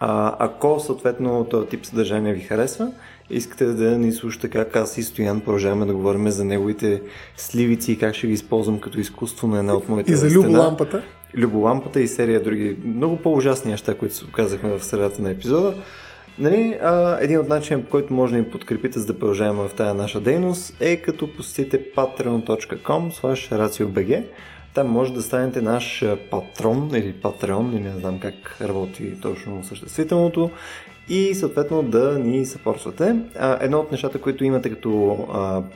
[0.00, 2.92] А, ако съответно този тип съдържание ви харесва,
[3.30, 7.02] искате да ни слушате как аз и Стоян продължаваме да говорим за неговите
[7.36, 11.02] сливици и как ще ги използвам като изкуство на една от моите И за люболампата.
[11.36, 15.74] Люболампата и серия други много по-ужасни неща, които се оказахме в средата на епизода.
[16.38, 19.74] Нали, а, един от начинът, по който може да ни подкрепите, за да продължаваме в
[19.74, 23.10] тази наша дейност, е като посетите patreon.com
[23.50, 24.24] raciobg.
[24.74, 30.50] Там може да станете наш патрон или патреон, или не знам как работи точно съществителното
[31.08, 33.16] и съответно да ни съпорствате.
[33.60, 35.18] Едно от нещата, които имате като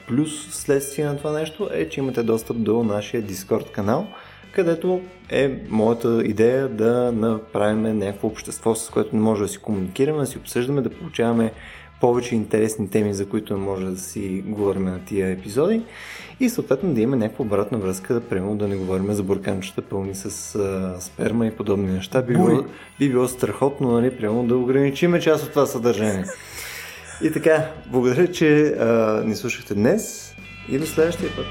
[0.08, 4.06] плюс следствие на това нещо е, че имате достъп до нашия Discord канал,
[4.52, 5.00] където
[5.30, 10.38] е моята идея да направим някакво общество, с което може да си комуникираме, да си
[10.38, 11.52] обсъждаме, да получаваме
[12.00, 15.82] повече интересни теми, за които може да си говорим на тия епизоди
[16.40, 20.14] и съответно да има някаква обратна връзка, да примерно да не говорим за бурканчета пълни
[20.14, 22.22] с а, сперма и подобни неща.
[22.22, 22.64] Би било,
[22.98, 26.24] би било страхотно, нали, примерно да ограничиме част от това съдържание.
[27.22, 30.34] И така, благодаря, че а, ни слушахте днес
[30.68, 31.46] и до следващия път.